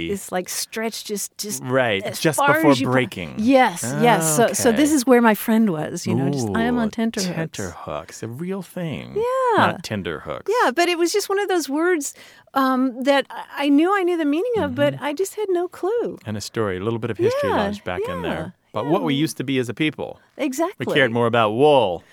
stretched 0.46 1.06
just 1.06 1.36
just 1.38 1.62
Right, 1.62 2.02
just 2.20 2.38
before 2.38 2.70
as 2.70 2.80
you 2.80 2.86
po- 2.86 2.92
breaking. 2.92 3.34
Yes, 3.38 3.82
yes. 4.00 4.36
So 4.36 4.52
so 4.52 4.72
this 4.72 4.92
is 4.92 5.06
where 5.06 5.20
my 5.22 5.34
friend 5.34 5.70
was. 5.70 6.06
You 6.06 6.14
know, 6.14 6.28
just 6.30 6.48
I 6.54 6.62
am 6.62 6.78
on 6.78 6.88
Ooh, 6.88 6.90
tenter 6.90 7.20
Tenter 7.20 7.70
hooks. 7.72 8.20
hooks, 8.20 8.22
a 8.22 8.28
real 8.28 8.62
thing. 8.62 9.14
Yeah. 9.16 9.56
Not 9.66 9.82
tender 9.82 10.20
hooks. 10.20 10.50
Yeah, 10.62 10.70
but 10.70 10.88
it 10.88 10.98
was 10.98 11.12
just 11.12 11.28
one 11.28 11.38
of 11.40 11.48
those 11.48 11.68
words 11.68 12.14
um, 12.54 13.02
that 13.04 13.26
I- 13.56 13.68
knew 13.68 13.90
I 13.94 14.02
knew 14.02 14.16
the 14.16 14.24
meaning 14.36 14.56
of, 14.62 14.74
but 14.74 14.94
Mm-hmm. 14.94 15.04
I 15.04 15.12
just 15.12 15.34
had 15.34 15.48
no 15.50 15.68
clue. 15.68 16.18
And 16.26 16.36
a 16.36 16.40
story, 16.40 16.76
a 16.78 16.80
little 16.86 16.98
bit 16.98 17.10
of 17.10 17.18
history 17.18 17.50
Yeah, 17.50 17.72
back 17.84 18.00
in 18.08 18.22
there. 18.22 18.54
But 18.72 18.86
what 18.86 19.02
we 19.02 19.14
used 19.14 19.36
to 19.38 19.44
be 19.44 19.58
as 19.58 19.68
a 19.68 19.74
people. 19.74 20.20
Exactly. 20.36 20.86
We 20.86 20.92
cared 20.94 21.10
more 21.10 21.26
about 21.26 21.50
wool. 21.52 22.04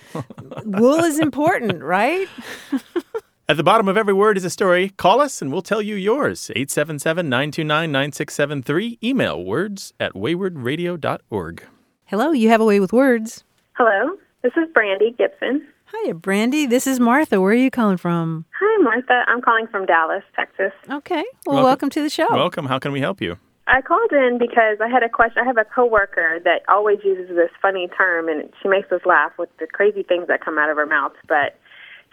Wool 0.65 1.03
is 1.03 1.19
important, 1.19 1.83
right? 1.83 2.27
At 3.47 3.57
the 3.57 3.63
bottom 3.63 3.87
of 3.87 3.95
every 3.95 4.13
word 4.13 4.37
is 4.37 4.43
a 4.43 4.49
story. 4.49 4.89
Call 4.97 5.21
us 5.21 5.39
and 5.39 5.51
we'll 5.51 5.61
tell 5.61 5.79
you 5.79 5.93
yours. 5.93 6.49
877 6.55 7.29
929 7.29 7.91
9673. 7.91 8.97
Email 9.03 9.45
words 9.45 9.93
at 9.99 10.13
waywordradio.org. 10.13 11.63
Hello, 12.05 12.31
you 12.31 12.49
have 12.49 12.59
a 12.59 12.65
way 12.65 12.79
with 12.79 12.91
words. 12.91 13.43
Hello, 13.73 14.17
this 14.41 14.53
is 14.57 14.67
Brandy 14.73 15.13
Gibson. 15.15 15.67
Hiya, 15.91 16.15
Brandy. 16.15 16.65
This 16.65 16.87
is 16.87 16.99
Martha. 16.99 17.39
Where 17.39 17.51
are 17.51 17.53
you 17.53 17.69
calling 17.69 17.97
from? 17.97 18.45
Hi, 18.59 18.81
Martha. 18.81 19.21
I'm 19.27 19.43
calling 19.43 19.67
from 19.67 19.85
Dallas, 19.85 20.23
Texas. 20.35 20.71
Okay. 20.89 21.23
Well, 21.45 21.63
welcome, 21.63 21.91
to 21.91 22.01
the 22.01 22.09
show. 22.09 22.25
Welcome. 22.31 22.65
How 22.65 22.79
can 22.79 22.91
we 22.91 22.99
help 22.99 23.21
you? 23.21 23.37
I 23.67 23.81
called 23.81 24.11
in 24.11 24.39
because 24.39 24.77
I 24.81 24.87
had 24.87 25.03
a 25.03 25.09
question. 25.09 25.43
I 25.43 25.45
have 25.45 25.57
a 25.57 25.65
coworker 25.65 26.39
that 26.43 26.61
always 26.67 26.97
uses 27.03 27.35
this 27.35 27.51
funny 27.61 27.89
term, 27.95 28.27
and 28.27 28.49
she 28.61 28.69
makes 28.69 28.91
us 28.91 29.01
laugh 29.05 29.33
with 29.37 29.49
the 29.59 29.67
crazy 29.67 30.01
things 30.01 30.27
that 30.29 30.43
come 30.43 30.57
out 30.57 30.71
of 30.71 30.77
her 30.77 30.85
mouth. 30.87 31.13
But 31.27 31.59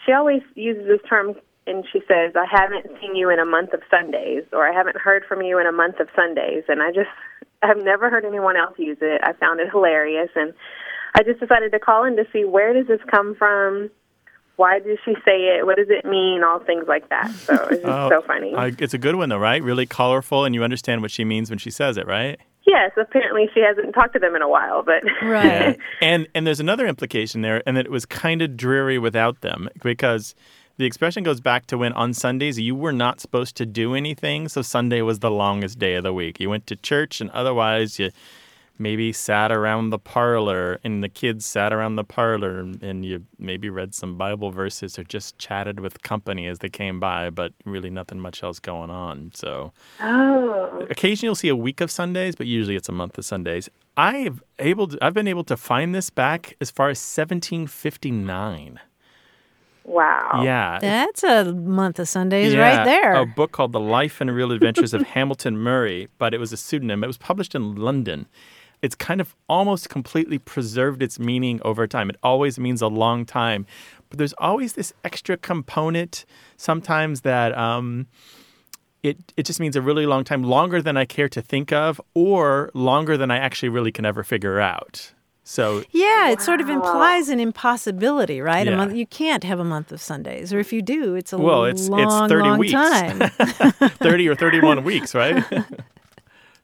she 0.04 0.12
always 0.12 0.42
uses 0.54 0.86
this 0.86 1.00
term, 1.08 1.34
and 1.66 1.84
she 1.92 2.00
says, 2.08 2.32
"I 2.36 2.46
haven't 2.50 2.86
seen 3.00 3.14
you 3.16 3.30
in 3.30 3.38
a 3.38 3.44
month 3.44 3.72
of 3.72 3.80
Sundays," 3.90 4.44
or 4.52 4.66
"I 4.68 4.72
haven't 4.72 4.96
heard 4.96 5.24
from 5.28 5.42
you 5.42 5.58
in 5.58 5.66
a 5.66 5.72
month 5.72 6.00
of 6.00 6.08
Sundays." 6.16 6.64
And 6.68 6.82
I 6.82 6.90
just, 6.92 7.10
I've 7.62 7.82
never 7.82 8.10
heard 8.10 8.24
anyone 8.24 8.56
else 8.56 8.74
use 8.78 8.98
it. 9.00 9.20
I 9.22 9.32
found 9.34 9.60
it 9.60 9.70
hilarious, 9.70 10.30
and 10.34 10.52
I 11.14 11.22
just 11.22 11.40
decided 11.40 11.72
to 11.72 11.78
call 11.78 12.04
in 12.04 12.16
to 12.16 12.24
see 12.32 12.44
where 12.44 12.72
does 12.72 12.86
this 12.88 13.00
come 13.10 13.34
from. 13.34 13.90
Why 14.56 14.78
does 14.80 14.98
she 15.04 15.14
say 15.24 15.56
it? 15.56 15.64
What 15.66 15.76
does 15.78 15.88
it 15.88 16.04
mean? 16.04 16.42
All 16.44 16.58
things 16.58 16.84
like 16.86 17.08
that. 17.08 17.30
So 17.30 17.54
it's 17.70 17.82
just 17.82 17.84
Oh, 17.86 18.08
so 18.10 18.22
funny. 18.26 18.54
I- 18.54 18.72
it's 18.78 18.94
a 18.94 18.98
good 18.98 19.16
one, 19.16 19.28
though, 19.30 19.38
right? 19.38 19.62
Really 19.62 19.86
colorful, 19.86 20.44
and 20.44 20.54
you 20.54 20.62
understand 20.62 21.00
what 21.02 21.10
she 21.10 21.24
means 21.24 21.48
when 21.50 21.58
she 21.58 21.70
says 21.70 21.96
it, 21.96 22.06
right? 22.06 22.38
Yes, 22.66 22.92
apparently 22.96 23.48
she 23.52 23.60
hasn't 23.60 23.94
talked 23.94 24.12
to 24.14 24.18
them 24.18 24.34
in 24.36 24.42
a 24.42 24.48
while, 24.48 24.82
but 24.82 25.02
Yeah. 25.22 25.74
and 26.00 26.28
and 26.34 26.46
there's 26.46 26.60
another 26.60 26.86
implication 26.86 27.42
there, 27.42 27.62
and 27.66 27.76
that 27.76 27.86
it 27.86 27.90
was 27.92 28.06
kind 28.06 28.40
of 28.42 28.56
dreary 28.56 28.98
without 28.98 29.40
them 29.40 29.68
because 29.82 30.34
the 30.78 30.84
expression 30.86 31.22
goes 31.22 31.40
back 31.40 31.66
to 31.66 31.76
when 31.78 31.92
on 31.92 32.14
Sundays 32.14 32.58
you 32.58 32.74
were 32.74 32.92
not 32.92 33.20
supposed 33.20 33.56
to 33.56 33.66
do 33.66 33.94
anything, 33.94 34.48
so 34.48 34.62
Sunday 34.62 35.02
was 35.02 35.18
the 35.18 35.30
longest 35.30 35.78
day 35.78 35.94
of 35.94 36.02
the 36.04 36.12
week. 36.14 36.40
You 36.40 36.48
went 36.50 36.66
to 36.68 36.76
church, 36.76 37.20
and 37.20 37.30
otherwise 37.30 37.98
you 37.98 38.10
maybe 38.78 39.12
sat 39.12 39.52
around 39.52 39.90
the 39.90 39.98
parlor, 39.98 40.80
and 40.82 41.02
the 41.02 41.08
kids 41.08 41.46
sat 41.46 41.72
around 41.72 41.96
the 41.96 42.04
parlor, 42.04 42.58
and, 42.58 42.82
and 42.82 43.04
you 43.04 43.24
maybe 43.38 43.70
read 43.70 43.94
some 43.94 44.16
Bible 44.16 44.50
verses 44.50 44.98
or 44.98 45.04
just 45.04 45.38
chatted 45.38 45.80
with 45.80 46.02
company 46.02 46.46
as 46.46 46.58
they 46.60 46.68
came 46.68 46.98
by, 46.98 47.30
but 47.30 47.52
really 47.64 47.90
nothing 47.90 48.18
much 48.18 48.42
else 48.42 48.58
going 48.58 48.90
on. 48.90 49.30
So. 49.34 49.72
oh, 50.00 50.86
Occasionally, 50.90 51.28
you'll 51.28 51.34
see 51.34 51.48
a 51.48 51.56
week 51.56 51.80
of 51.80 51.90
Sundays, 51.90 52.34
but 52.34 52.46
usually 52.46 52.76
it's 52.76 52.88
a 52.88 52.92
month 52.92 53.18
of 53.18 53.24
Sundays. 53.24 53.68
I've 53.96 54.42
able 54.58 54.88
to, 54.88 54.98
I've 55.02 55.14
been 55.14 55.28
able 55.28 55.44
to 55.44 55.56
find 55.56 55.94
this 55.94 56.10
back 56.10 56.56
as 56.60 56.70
far 56.70 56.88
as 56.88 56.98
1759. 56.98 58.80
wow. 59.84 60.42
Yeah, 60.42 60.78
That's 60.80 61.22
a 61.22 61.52
month 61.52 61.98
of 61.98 62.08
Sundays 62.08 62.54
yeah, 62.54 62.60
right 62.78 62.84
there. 62.84 63.14
A 63.14 63.26
book 63.26 63.52
called 63.52 63.72
The 63.72 63.80
Life 63.80 64.20
and 64.20 64.34
Real 64.34 64.52
Adventures 64.52 64.94
of 64.94 65.02
Hamilton 65.02 65.58
Murray, 65.58 66.08
but 66.18 66.32
it 66.32 66.38
was 66.38 66.52
a 66.52 66.56
pseudonym. 66.56 67.04
It 67.04 67.06
was 67.06 67.18
published 67.18 67.54
in 67.54 67.74
London. 67.76 68.26
It's 68.82 68.94
kind 68.94 69.20
of 69.20 69.34
almost 69.48 69.88
completely 69.88 70.38
preserved 70.38 71.02
its 71.02 71.18
meaning 71.18 71.60
over 71.64 71.86
time. 71.86 72.10
It 72.10 72.16
always 72.22 72.58
means 72.58 72.82
a 72.82 72.88
long 72.88 73.24
time, 73.24 73.64
but 74.10 74.18
there's 74.18 74.34
always 74.38 74.74
this 74.74 74.92
extra 75.04 75.36
component 75.36 76.24
sometimes 76.56 77.22
that 77.22 77.56
um, 77.56 78.08
it 79.02 79.32
it 79.36 79.44
just 79.44 79.60
means 79.60 79.76
a 79.76 79.82
really 79.82 80.06
long 80.06 80.24
time, 80.24 80.42
longer 80.42 80.82
than 80.82 80.96
I 80.96 81.04
care 81.04 81.28
to 81.28 81.40
think 81.40 81.72
of, 81.72 82.00
or 82.14 82.70
longer 82.74 83.16
than 83.16 83.30
I 83.30 83.38
actually 83.38 83.68
really 83.68 83.92
can 83.92 84.04
ever 84.04 84.22
figure 84.22 84.60
out. 84.60 85.12
So 85.44 85.82
yeah, 85.90 86.30
it 86.30 86.40
sort 86.40 86.60
of 86.60 86.68
implies 86.68 87.28
an 87.28 87.40
impossibility, 87.40 88.40
right? 88.40 88.66
Yeah. 88.66 88.74
A 88.74 88.76
month, 88.76 88.94
you 88.94 89.06
can't 89.06 89.42
have 89.42 89.58
a 89.58 89.64
month 89.64 89.90
of 89.90 90.00
Sundays, 90.00 90.52
or 90.52 90.60
if 90.60 90.72
you 90.72 90.82
do, 90.82 91.14
it's 91.14 91.32
a 91.32 91.38
well, 91.38 91.64
it's 91.64 91.88
long, 91.88 92.00
it's 92.00 92.32
30 92.32 92.48
long 92.48 92.58
weeks. 92.58 92.72
time. 92.72 93.18
30 93.28 94.28
or 94.28 94.34
31 94.36 94.84
weeks, 94.84 95.14
right? 95.14 95.44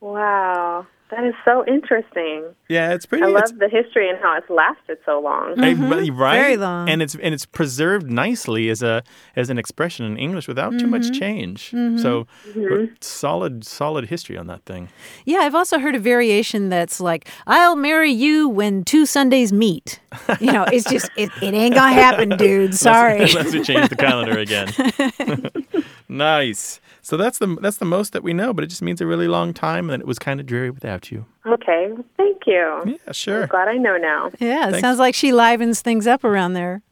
Wow. 0.01 0.87
That 1.11 1.24
is 1.24 1.34
so 1.44 1.64
interesting. 1.66 2.44
yeah, 2.68 2.92
it's 2.92 3.06
pretty 3.06 3.24
I 3.24 3.28
love 3.28 3.59
the 3.59 3.68
history 3.68 4.11
and 4.11 4.18
how 4.20 4.36
it's 4.36 4.50
lasted 4.50 4.98
so 5.06 5.18
long. 5.20 5.56
Hey, 5.59 5.72
right, 5.74 6.36
Very 6.40 6.56
long. 6.59 6.88
and 6.88 7.00
it's 7.00 7.14
and 7.14 7.32
it's 7.32 7.46
preserved 7.46 8.11
nicely 8.11 8.68
as 8.68 8.82
a 8.82 9.02
as 9.34 9.48
an 9.48 9.59
expression 9.59 10.04
in 10.04 10.18
English 10.18 10.46
without 10.46 10.78
too 10.78 10.86
much 10.86 11.06
Mhm. 11.11 11.18
change. 11.18 11.70
Mhm. 11.70 11.98
So 12.00 12.26
Mhm. 12.54 12.90
solid 13.02 13.64
solid 13.64 14.06
history 14.11 14.36
on 14.36 14.48
that 14.48 14.64
thing. 14.66 14.88
yeah, 15.24 15.38
I've 15.38 15.54
also 15.54 15.78
heard 15.78 15.94
a 15.94 15.98
variation 15.98 16.68
that's 16.68 17.00
like, 17.00 17.26
"I'll 17.46 17.76
marry 17.76 18.11
you 18.11 18.46
when 18.48 18.84
two 18.84 19.06
Sundays 19.06 19.52
meet." 19.52 20.00
You 20.40 20.52
know, 20.52 20.64
it's 20.70 20.88
just 20.90 21.11
it, 21.16 21.30
it 21.42 21.54
ain't 21.54 21.74
gonna 21.74 21.92
happen, 21.92 22.36
dude. 22.36 22.74
Sorry. 22.74 23.14
Unless, 23.20 23.34
unless 23.34 23.52
we 23.54 23.62
change 23.62 23.88
the 23.88 23.96
calendar 23.96 24.38
again. 24.38 24.68
nice. 26.09 26.80
So 27.09 27.16
that's 27.16 27.38
the 27.38 27.46
that's 27.62 27.78
the 27.78 27.86
most 27.86 28.12
that 28.12 28.22
we 28.22 28.34
know, 28.34 28.52
but 28.52 28.64
it 28.64 28.66
just 28.66 28.82
means 28.82 29.00
a 29.00 29.06
really 29.06 29.28
long 29.28 29.54
time, 29.54 29.88
and 29.88 29.98
it 30.02 30.06
was 30.06 30.18
kind 30.18 30.40
of 30.40 30.44
dreary 30.44 30.68
without 30.68 31.11
you. 31.11 31.24
Okay, 31.46 31.88
thank 32.18 32.42
you. 32.46 32.82
Yeah, 33.06 33.12
sure. 33.12 33.42
I'm 33.44 33.48
glad 33.48 33.66
I 33.66 33.78
know 33.78 33.96
now. 33.96 34.30
Yeah, 34.38 34.68
it 34.68 34.72
Thanks. 34.72 34.80
sounds 34.82 34.98
like 34.98 35.14
she 35.14 35.32
livens 35.32 35.80
things 35.80 36.06
up 36.06 36.22
around 36.22 36.52
there. 36.52 36.82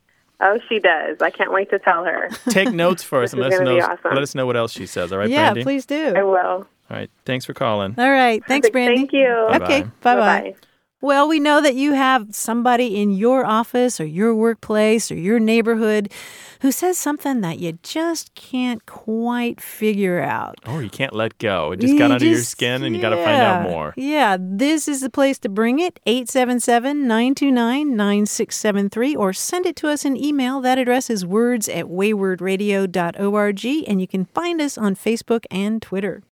Oh, 0.41 0.59
she 0.71 0.79
does. 0.79 1.19
I 1.21 1.29
can't 1.29 1.53
wait 1.53 1.69
to 1.69 1.79
tell 1.79 2.03
her. 2.05 2.31
Take 2.49 2.73
notes 2.73 3.03
for 3.03 3.23
us 3.23 3.33
This 3.33 3.35
and 3.35 3.41
is 3.43 3.45
let 3.45 3.53
us 3.53 3.59
gonna 3.59 3.71
know. 3.73 3.77
be 3.77 3.83
awesome. 3.83 4.15
Let 4.15 4.23
us 4.23 4.35
know 4.35 4.47
what 4.47 4.57
else 4.57 4.73
she 4.73 4.87
says. 4.87 5.13
All 5.13 5.19
right, 5.19 5.29
yeah, 5.29 5.49
Brandy. 5.53 5.65
please 5.65 5.85
do. 5.85 6.15
I 6.17 6.23
will. 6.23 6.33
All 6.39 6.67
right. 6.89 7.11
Thanks 7.27 7.45
for 7.45 7.53
calling. 7.53 7.95
All 7.99 8.11
right. 8.11 8.43
Thanks, 8.47 8.71
Perfect. 8.71 8.73
Brandy. 8.73 8.97
Thank 8.97 9.13
you. 9.13 9.29
Okay. 9.29 9.83
Bye-bye. 10.01 10.15
Bye 10.15 10.17
bye. 10.53 10.57
Well, 11.03 11.29
we 11.29 11.41
know 11.41 11.61
that 11.61 11.75
you 11.75 11.93
have 11.93 12.35
somebody 12.35 13.01
in 13.01 13.11
your 13.11 13.45
office 13.45 14.01
or 14.01 14.07
your 14.07 14.35
workplace 14.35 15.11
or 15.11 15.15
your 15.15 15.39
neighborhood 15.39 16.11
who 16.61 16.73
says 16.73 16.97
something 16.97 17.43
that 17.43 17.59
you 17.59 17.79
just 17.83 18.35
can't 18.35 18.85
quite 18.87 19.61
figure 19.61 20.23
out. 20.23 20.57
Oh, 20.65 20.79
you 20.79 20.89
can't 20.89 21.13
let 21.13 21.37
go. 21.37 21.73
It 21.73 21.81
just 21.81 21.93
You 21.93 21.99
got 21.99 22.13
under 22.13 22.25
your 22.25 22.43
skin, 22.43 22.83
and 22.83 22.97
you 22.97 23.03
got 23.03 23.11
to 23.11 23.23
find 23.23 23.43
out 23.43 23.63
more. 23.69 23.93
Yeah, 23.97 24.39
this 24.41 24.89
is 24.89 25.03
the 25.03 25.11
place 25.11 25.39
to 25.41 25.51
bring 25.51 25.79
it 25.81 26.01
877 26.07 27.07
929 27.07 27.95
9673 27.95 29.15
or 29.17 29.35
send 29.35 29.67
it 29.67 29.77
to 29.77 29.89
us 29.89 30.07
in 30.07 30.17
email. 30.17 30.63
That 30.63 30.79
address 30.79 31.11
is 31.11 31.27
words 31.27 31.69
at 31.69 31.85
waywordradio.org, 31.87 33.67
and 33.87 34.01
you 34.01 34.09
can 34.09 34.25
find 34.25 34.61
us 34.63 34.79
on 34.79 34.97
Facebook 34.97 35.45
and 35.51 35.83
Twitter. 35.83 36.23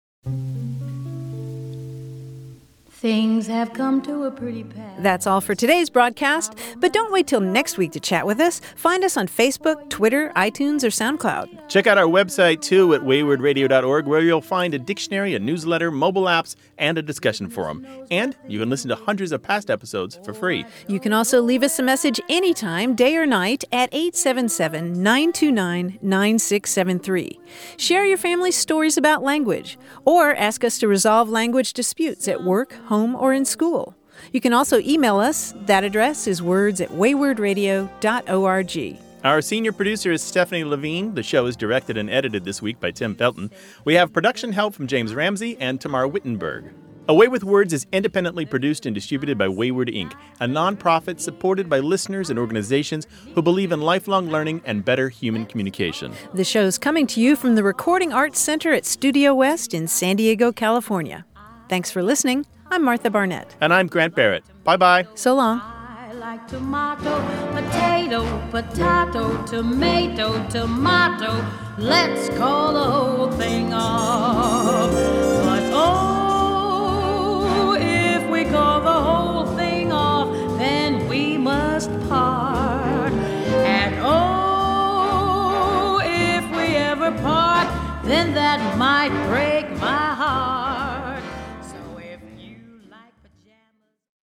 Things 2.95 3.49
have 3.49 3.73
come 3.75 4.01
to 4.03 4.23
a 4.25 4.31
pretty 4.31 4.65
pass. 4.65 4.99
That's 5.01 5.27
all 5.27 5.41
for 5.43 5.55
today's 5.55 5.91
broadcast, 5.91 6.57
but 6.79 6.93
don't 6.93 7.13
wait 7.13 7.27
till 7.27 7.41
next 7.41 7.77
week 7.77 7.93
to 7.93 8.01
chat 8.01 8.25
with 8.25 8.41
us. 8.41 8.61
Find 8.77 9.05
us 9.05 9.17
on 9.19 9.29
Facebook, 9.29 9.91
Twitter, 9.91 10.33
iTunes, 10.37 10.85
or 10.85 10.87
SoundCloud. 10.87 11.69
Check 11.69 11.87
out 11.87 11.99
our 11.99 12.07
website 12.07 12.63
too 12.63 12.95
at 12.95 13.03
waywordradio.org, 13.03 14.07
where 14.07 14.21
you'll 14.23 14.41
find 14.41 14.73
a 14.73 14.79
dictionary, 14.79 15.35
a 15.35 15.39
newsletter, 15.39 15.91
mobile 15.91 16.25
apps, 16.25 16.55
and 16.79 16.97
a 16.97 17.03
discussion 17.03 17.51
forum. 17.51 17.85
And 18.11 18.37
you 18.49 18.59
can 18.59 18.71
listen 18.71 18.89
to 18.89 18.97
hundreds 18.97 19.33
of 19.33 19.43
past 19.43 19.71
episodes 19.71 20.19
for 20.25 20.33
free. 20.33 20.65
You 20.87 20.99
can 20.99 21.13
also 21.13 21.43
leave 21.43 21.63
us 21.63 21.79
a 21.79 21.83
message 21.83 22.21
anytime, 22.31 22.95
day 22.95 23.17
or 23.17 23.27
night, 23.27 23.65
at 23.71 23.91
877 23.93 25.03
929 25.03 25.99
9673. 26.01 27.41
Share 27.77 28.07
your 28.07 28.19
family's 28.19 28.57
stories 28.57 28.97
about 28.97 29.23
language, 29.23 29.79
or 30.07 30.35
ask 30.35 30.65
us 30.65 30.79
to 30.79 30.89
resolve 30.89 31.29
language 31.29 31.75
disputes 31.75 32.29
at 32.29 32.43
work, 32.43 32.73
home, 32.87 32.94
or 32.95 33.33
in 33.33 33.45
school. 33.45 33.95
You 34.33 34.41
can 34.41 34.53
also 34.53 34.81
email 34.81 35.19
us. 35.19 35.55
That 35.67 35.85
address 35.85 36.27
is 36.27 36.43
words 36.43 36.81
at 36.81 36.91
waywordradio.org. 36.91 38.99
Our 39.25 39.41
senior 39.41 39.73
producer 39.73 40.13
is 40.13 40.23
Stephanie 40.23 40.65
Levine. 40.65 41.15
The 41.15 41.23
show 41.23 41.47
is 41.47 41.57
directed 41.57 41.97
and 41.97 42.11
edited 42.11 42.45
this 42.45 42.61
week 42.61 42.79
by 42.79 42.91
Tim 42.91 43.15
Felton. 43.15 43.51
We 43.85 43.95
have 43.95 44.13
production 44.13 44.53
help 44.53 44.75
from 44.75 44.87
James 44.87 45.15
Ramsey 45.15 45.57
and 45.59 45.81
Tamar 45.81 46.07
Wittenberg. 46.07 46.73
A 47.07 47.15
Way 47.15 47.29
with 47.29 47.45
Words 47.45 47.75
is 47.75 47.87
independently 47.93 48.47
produced 48.47 48.87
and 48.87 48.95
distributed 48.95 49.37
by 49.37 49.47
Wayword 49.47 49.95
Inc., 49.95 50.15
a 50.41 50.47
nonprofit 50.47 51.21
supported 51.21 51.69
by 51.69 51.81
listeners 51.81 52.31
and 52.31 52.39
organizations 52.39 53.07
who 53.35 53.43
believe 53.43 53.73
in 53.73 53.83
lifelong 53.83 54.31
learning 54.31 54.63
and 54.65 54.85
better 54.85 55.11
human 55.11 55.45
communication. 55.45 56.13
The 56.33 56.45
show 56.45 56.63
is 56.63 56.79
coming 56.79 57.07
to 57.09 57.21
you 57.21 57.37
from 57.37 57.57
the 57.57 57.63
Recording 57.63 58.13
Arts 58.13 58.41
Center 58.41 58.73
at 58.73 58.87
Studio 58.87 59.35
West 59.35 59.75
in 59.75 59.87
San 59.87 60.17
Diego, 60.17 60.51
California. 60.51 61.27
Thanks 61.69 61.91
for 61.91 62.03
listening. 62.03 62.47
I'm 62.75 62.83
Martha 62.83 63.09
Barnette. 63.09 63.55
And 63.61 63.72
I'm 63.72 63.87
Grant 63.87 64.16
Barrett. 64.16 64.43
Bye 64.64 64.77
bye. 64.77 65.07
So 65.14 65.37
long. 65.37 65.61
I 65.61 66.12
like 66.14 66.49
tomato, 66.49 67.22
potato, 67.53 68.49
potato, 68.51 69.47
tomato, 69.47 70.49
tomato. 70.49 71.47
Let's 71.79 72.37
call 72.37 72.72
the 72.72 72.83
whole 72.83 73.31
thing 73.31 73.72
off. 73.72 74.91
But 74.91 75.70
oh, 75.72 77.77
if 77.79 78.29
we 78.29 78.43
call 78.43 78.81
the 78.81 78.93
whole 78.93 79.57
thing 79.57 79.93
off, 79.93 80.59
then 80.59 81.07
we 81.07 81.39
must 81.39 81.91
part. 82.09 83.12
And 83.12 83.95
oh, 84.03 86.01
if 86.03 86.45
we 86.57 86.75
ever 86.75 87.12
part, 87.22 87.68
then 88.03 88.35
that 88.35 88.77
might 88.77 89.12
break 89.29 89.70
my 89.79 90.14